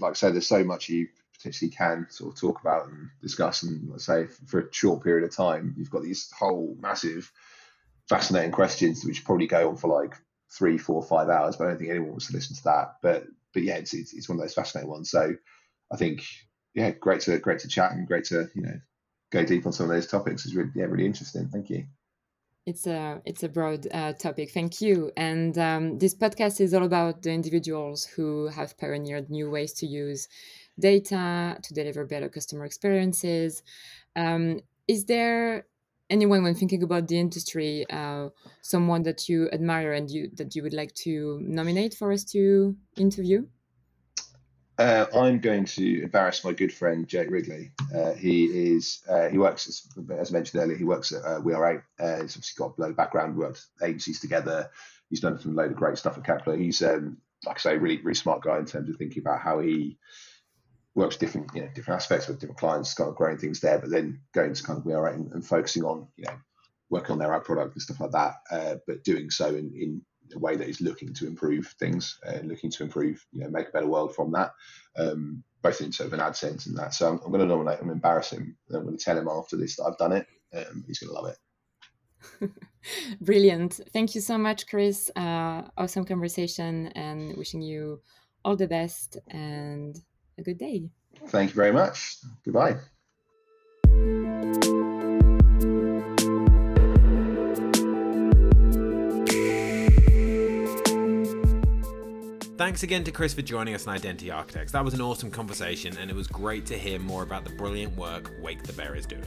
like 0.02 0.12
I 0.12 0.14
say, 0.14 0.32
there's 0.32 0.46
so 0.46 0.66
much 0.66 0.90
you 0.90 1.08
potentially 1.32 1.72
can 1.72 2.08
sort 2.10 2.34
of 2.34 2.42
talk 2.42 2.60
about 2.60 2.88
and 2.88 3.10
discuss. 3.22 3.64
And 3.64 3.90
let's 3.90 4.06
say 4.06 4.28
for 4.48 4.60
a 4.60 4.74
short 4.74 5.02
period 5.02 5.24
of 5.24 5.34
time, 5.34 5.76
you've 5.78 5.90
got 5.90 6.04
these 6.04 6.30
whole 6.38 6.76
massive, 6.82 7.32
fascinating 8.10 8.52
questions 8.52 9.06
which 9.06 9.24
probably 9.24 9.48
go 9.48 9.70
on 9.70 9.78
for 9.78 9.88
like 9.88 10.18
three, 10.58 10.78
four, 10.78 11.02
five 11.02 11.30
hours, 11.30 11.56
but 11.56 11.66
I 11.66 11.70
don't 11.70 11.80
think 11.80 11.90
anyone 11.90 12.12
wants 12.12 12.28
to 12.28 12.34
listen 12.34 12.56
to 12.56 12.64
that. 12.66 12.96
But 13.02 13.26
but 13.54 13.64
yeah, 13.64 13.76
it's, 13.76 13.94
it's, 13.94 14.14
it's 14.14 14.28
one 14.28 14.38
of 14.38 14.44
those 14.44 14.54
fascinating 14.54 14.90
ones. 14.90 15.12
So 15.12 15.36
I 15.92 15.98
think 15.98 16.26
yeah, 16.74 16.92
great 16.92 17.22
to 17.22 17.38
great 17.40 17.60
to 17.60 17.68
chat 17.68 17.92
and 17.92 18.08
great 18.08 18.26
to 18.26 18.50
you 18.56 18.62
know 18.62 18.80
go 19.32 19.44
deep 19.44 19.66
on 19.66 19.74
some 19.74 19.90
of 19.90 19.92
those 19.92 20.08
topics. 20.08 20.46
It's 20.46 20.56
really 20.56 20.72
yeah 20.76 20.86
really 20.86 21.06
interesting. 21.06 21.50
Thank 21.50 21.70
you. 21.70 21.86
It's 22.66 22.88
a 22.88 23.22
it's 23.26 23.44
a 23.44 23.50
broad 23.50 23.88
uh, 23.92 24.14
topic. 24.14 24.52
Thank 24.52 24.80
you. 24.80 25.12
And 25.18 25.58
um, 25.58 26.00
this 26.00 26.16
podcast 26.16 26.62
is 26.62 26.74
all 26.74 26.86
about 26.86 27.22
the 27.22 27.32
individuals 27.32 28.06
who 28.06 28.48
have 28.48 28.78
pioneered 28.78 29.30
new 29.30 29.50
ways 29.50 29.74
to 29.74 29.86
use 29.86 30.30
data 30.80 31.58
to 31.62 31.74
deliver 31.74 32.06
better 32.06 32.30
customer 32.30 32.66
experiences. 32.66 33.64
Um, 34.16 34.62
is 34.88 35.06
there 35.06 35.66
anyone 36.10 36.44
when 36.44 36.56
thinking 36.56 36.84
about 36.84 37.08
the 37.08 37.20
industry 37.20 37.86
uh, 37.90 38.30
someone 38.62 39.04
that 39.04 39.30
you 39.30 39.50
admire 39.52 39.94
and 39.94 40.10
you 40.10 40.30
that 40.36 40.56
you 40.56 40.64
would 40.64 40.74
like 40.74 40.94
to 40.94 41.40
nominate 41.42 41.94
for 41.94 42.12
us 42.12 42.24
to 42.24 42.76
interview 42.98 43.46
uh, 44.80 45.06
I'm 45.16 45.40
going 45.40 45.66
to 45.66 46.04
embarrass 46.04 46.44
my 46.44 46.52
good 46.52 46.74
friend 46.74 47.08
Jake 47.08 47.30
Wrigley. 47.30 47.72
Uh, 47.96 48.14
he 48.14 48.46
is 48.46 49.04
uh, 49.08 49.30
he 49.30 49.38
works 49.38 49.68
as, 49.68 49.88
as, 50.18 50.32
mentioned 50.32 50.64
earlier. 50.64 50.76
He 50.76 50.84
works 50.84 51.12
at 51.12 51.24
uh, 51.24 51.40
WeAre8. 51.42 51.84
Uh, 52.00 52.22
he's 52.22 52.36
obviously 52.36 52.56
got 52.58 52.78
a 52.78 52.82
load 52.82 52.90
of 52.92 52.98
background. 52.98 53.38
Worked 53.38 53.66
agencies 53.84 54.20
together. 54.20 54.72
He's 55.12 55.20
done 55.20 55.40
some 55.40 55.56
load 55.56 55.70
of 55.70 55.78
great 55.78 56.00
stuff 56.00 56.18
at 56.18 56.26
Kepler. 56.26 56.58
He's 56.58 56.82
um, 56.82 57.18
like 57.46 57.58
I 57.58 57.60
say, 57.60 57.78
really 57.78 58.02
really 58.02 58.16
smart 58.16 58.42
guy 58.42 58.58
in 58.58 58.66
terms 58.66 58.90
of 58.90 58.96
thinking 58.96 59.22
about 59.22 59.42
how 59.42 59.60
he 59.60 60.00
works 60.96 61.18
different, 61.18 61.50
you 61.54 61.62
know, 61.62 61.70
different 61.74 62.00
aspects 62.00 62.28
with 62.28 62.40
different 62.40 62.60
clients, 62.60 62.94
kind 62.94 63.10
of 63.10 63.16
growing 63.16 63.38
things 63.38 63.60
there, 63.60 63.80
but 63.80 63.90
then 63.90 64.20
going 64.34 64.54
to 64.54 64.64
kind 64.64 64.80
of 64.80 64.86
where 64.86 65.08
and, 65.08 65.32
and 65.32 65.46
focusing 65.46 65.84
on, 65.84 66.08
you 66.18 66.26
know, 66.26 66.36
working 66.90 67.14
on 67.14 67.20
their 67.20 67.34
ad 67.34 67.44
product 67.44 67.74
and 67.74 67.82
stuff 67.82 68.00
like 68.00 68.12
that, 68.12 68.36
uh, 68.52 68.76
but 68.86 69.04
doing 69.04 69.30
so 69.30 69.48
in, 69.48 69.72
in 69.76 70.02
a 70.36 70.40
way 70.40 70.56
that 70.56 70.70
is 70.70 70.82
looking 70.82 71.14
to 71.14 71.28
improve 71.28 71.68
things 71.80 72.20
and 72.24 72.46
uh, 72.46 72.48
looking 72.48 72.70
to 72.70 72.84
improve, 72.84 73.26
you 73.32 73.42
know, 73.42 73.50
make 73.50 73.70
a 73.70 73.72
better 73.72 73.88
world 73.88 74.16
from 74.16 74.32
that, 74.32 74.52
um, 74.98 75.44
both 75.62 75.82
in 75.82 75.92
sort 75.92 76.08
of 76.08 76.14
an 76.14 76.20
ad 76.20 76.36
sense 76.36 76.68
and 76.68 76.78
that. 76.78 76.94
So 76.94 77.08
I'm, 77.08 77.20
I'm 77.26 77.32
going 77.32 77.42
to 77.42 77.48
nominate 77.48 77.80
him, 77.80 77.90
embarrass 77.90 78.32
him, 78.32 78.56
and 78.68 78.78
I'm 78.78 78.86
going 78.86 78.98
to 78.98 79.04
tell 79.04 79.18
him 79.18 79.28
after 79.28 79.58
this 79.58 79.76
that 79.78 79.84
I've 79.84 79.98
done 79.98 80.14
it. 80.14 80.28
Um, 80.54 80.84
he's 80.86 81.00
going 81.00 81.10
to 81.10 81.20
love 81.20 81.32
it. 81.32 82.52
Brilliant. 83.22 83.80
Thank 83.92 84.14
you 84.14 84.22
so 84.22 84.38
much, 84.38 84.68
Chris. 84.68 85.10
Uh, 85.16 85.64
awesome 85.78 86.06
conversation 86.06 86.88
and 86.90 87.36
wishing 87.38 87.62
you 87.62 88.02
all 88.46 88.56
the 88.56 88.68
best 88.68 89.18
and 89.30 89.98
a 90.38 90.44
good 90.44 90.58
day. 90.58 90.90
Thank 91.28 91.52
you 91.52 91.56
very 91.56 91.72
much. 91.72 92.18
Goodbye. 92.44 92.78
Thanks 102.56 102.84
again 102.84 103.04
to 103.04 103.12
Chris 103.12 103.34
for 103.34 103.42
joining 103.42 103.76
us 103.76 103.88
on 103.88 103.96
Identity 103.96 104.32
Architects. 104.32 104.72
That 104.72 104.86
was 104.86 104.94
an 104.94 105.02
awesome 105.02 105.30
conversation, 105.30 105.98
and 105.98 106.10
it 106.10 106.16
was 106.16 106.28
great 106.28 106.66
to 106.68 106.78
hear 106.78 106.98
more 106.98 107.24
about 107.24 107.44
the 107.44 107.50
brilliant 107.50 107.94
work 107.98 108.32
Wake 108.42 108.64
the 108.64 108.74
Bear 108.74 108.96
is 108.96 109.06
doing. 109.06 109.26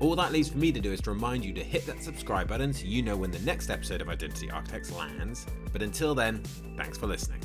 All 0.00 0.16
that 0.16 0.32
leaves 0.32 0.48
for 0.48 0.58
me 0.58 0.72
to 0.72 0.80
do 0.80 0.92
is 0.92 1.00
to 1.02 1.10
remind 1.10 1.44
you 1.44 1.52
to 1.52 1.62
hit 1.62 1.84
that 1.86 2.02
subscribe 2.02 2.48
button 2.48 2.72
so 2.72 2.86
you 2.86 3.02
know 3.02 3.16
when 3.16 3.30
the 3.30 3.38
next 3.40 3.70
episode 3.70 4.00
of 4.00 4.08
Identity 4.08 4.50
Architects 4.50 4.90
lands. 4.92 5.46
But 5.72 5.82
until 5.82 6.14
then, 6.14 6.42
thanks 6.76 6.96
for 6.96 7.06
listening. 7.06 7.40